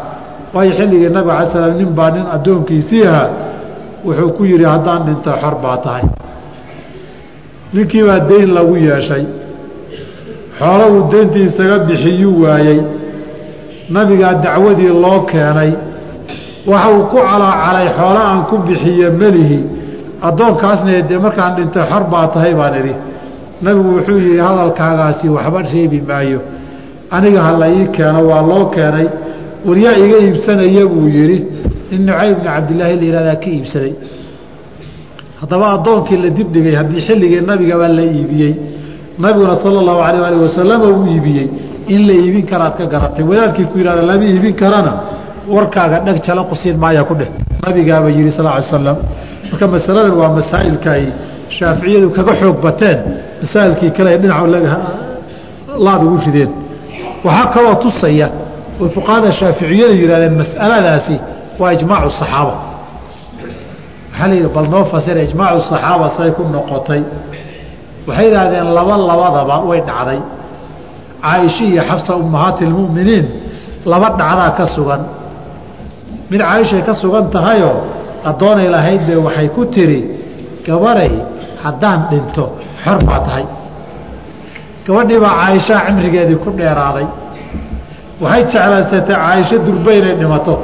Waayo 0.55 0.73
xilligii 0.79 1.11
nabiga 1.17 1.35
ala 1.39 1.47
slam 1.53 1.75
nin 1.81 1.91
baa 1.99 2.11
nin 2.15 2.27
addoonkiisii 2.37 3.03
ahaa 3.11 3.29
wuxuu 4.05 4.31
ku 4.37 4.43
yidhi 4.51 4.65
haddaan 4.73 5.01
dhinto 5.07 5.33
xor 5.43 5.55
baa 5.65 5.77
tahay. 5.85 6.05
Ninkiibaa 7.75 8.21
deyn 8.29 8.49
lagu 8.57 8.75
yeeshay. 8.77 9.25
Xoolo 10.59 10.85
uu 10.95 11.03
deyntii 11.13 11.45
isaga 11.51 11.79
bixiyuu 11.89 12.43
waayey. 12.45 12.81
Nabigaa 13.95 14.35
dacwadii 14.45 14.93
loo 15.05 15.21
keenay. 15.31 15.73
Waxa 16.71 16.89
uu 16.97 17.05
ku 17.13 17.17
calaacalay 17.29 17.89
xoolo 17.99 18.21
aan 18.31 18.43
ku 18.51 18.57
bixiye 18.67 19.11
melihi 19.21 19.59
addoonkaasna 20.29 21.01
dee 21.09 21.19
markaan 21.25 21.53
dhintay 21.57 21.85
xor 21.91 22.03
baa 22.13 22.27
tahay 22.35 22.55
baan 22.61 22.75
idhi 22.81 22.95
nabigu 23.65 23.89
wuxuu 23.97 24.19
yidhi 24.25 24.39
hadalkaagaasi 24.47 25.27
waxba 25.37 25.59
reebi 25.73 25.99
maayo. 26.09 26.41
Aniga 27.17 27.41
ha 27.47 27.53
la 27.61 27.69
ii 27.71 27.87
keeno 27.97 28.21
waa 28.31 28.43
loo 28.51 28.65
keenay. 28.75 29.07
Waryaa 29.67 29.97
iga 30.05 30.19
iibsanaya 30.27 30.85
buu 30.93 31.09
yidhi. 31.17 31.39
Nin 31.91 32.01
nucayb 32.07 32.37
bni 32.39 32.47
cabdillaahi 32.49 32.95
la 33.01 33.05
yihahdaa 33.09 33.37
ka 33.43 33.49
iibsaday. 33.57 33.93
Haddaba 35.41 35.67
addoonkii 35.77 36.17
la 36.25 36.31
dibdhigay 36.39 36.75
haddii 36.81 37.01
xilligii 37.07 37.41
nabigabaa 37.51 37.89
la 37.99 38.03
iibiyey. 38.17 38.55
Nabiguna 39.23 39.55
sala 39.63 39.79
allahu 39.83 40.01
alayh 40.09 40.27
alih 40.29 40.41
wasalama 40.47 40.87
uu 40.97 41.07
iibiyey. 41.15 41.49
In 41.95 42.01
la 42.09 42.13
iibin 42.23 42.45
karaad 42.51 42.75
ka 42.79 42.87
garatay. 42.93 43.25
Wadaadkii 43.31 43.67
ku 43.71 43.79
yihahda 43.79 44.03
lama 44.03 44.25
iibin 44.25 44.55
karana 44.55 44.93
warkaaga 45.55 45.99
dheg 46.07 46.23
jala 46.27 46.43
qusiin 46.51 46.77
maaya 46.83 47.05
ku 47.05 47.15
dheh. 47.15 47.29
Nabigaaba 47.67 48.09
yihi 48.11 48.31
sal 48.37 48.47
ly 48.47 48.63
slam 48.63 48.97
marka 49.51 49.67
masaladan 49.75 50.15
waa 50.21 50.31
masaa'ilka 50.39 50.91
ay 50.99 51.05
shaaficiyadu 51.57 52.09
kaga 52.17 52.33
xoog 52.41 52.57
bateen 52.65 52.99
masaa'ilkii 53.43 53.91
kale 53.97 54.09
ay 54.15 54.19
dhinac 54.23 54.41
laad 55.85 56.03
ugu 56.07 56.19
rideen. 56.27 56.51
Waxaa 57.25 57.47
kaloo 57.55 57.75
tusaya 57.83 58.29
oy 58.81 58.89
fuqahada 58.97 59.31
shaaficiyadu 59.39 59.95
yihahdeen 60.03 60.35
mas'aladaasi 60.43 61.17
waa 61.61 61.73
ijmaacu 61.77 62.11
saxaaba. 62.21 62.55
Waxaa 64.11 64.29
la 64.29 64.35
yidhi 64.35 64.49
bal 64.57 64.67
noo 64.73 64.85
fasira 64.93 65.21
ijmaacu 65.29 65.61
saxaaba 65.71 66.07
say 66.17 66.31
ku 66.37 66.43
noqotay. 66.55 67.03
Waxay 68.07 68.25
yidhaahdeen 68.27 68.67
laba 68.77 68.95
labadaba 69.11 69.57
way 69.69 69.81
dhacday. 69.89 70.21
Caaisha 71.23 71.65
iyo 71.71 71.83
xafsa 71.89 72.13
ummahaati 72.23 72.65
lmu'miniin 72.71 73.27
laba 73.91 74.09
dhacdaa 74.21 74.51
ka 74.59 74.67
sugan. 74.75 75.03
Mid 76.31 76.41
caaishay 76.41 76.83
ka 76.89 76.95
sugan 76.95 77.25
tahayoo 77.35 77.77
addoonay 78.25 78.69
lahayd 78.75 79.03
be 79.09 79.15
waxay 79.27 79.49
ku 79.57 79.63
tiri 79.75 80.01
gabaray 80.67 81.15
haddaan 81.65 82.01
dhinto 82.11 82.45
xor 82.85 82.99
baa 83.09 83.21
tahay. 83.27 83.45
Gabadhii 84.87 85.21
baa 85.25 85.35
caaishaa 85.41 85.81
cimrigeedii 85.87 86.39
ku 86.45 86.51
dheeraaday. 86.59 87.07
Waxay 88.23 88.43
jeclaysatay 88.53 89.17
caaisho 89.17 89.57
durba 89.67 89.91
inay 89.99 90.15
dhimato 90.21 90.55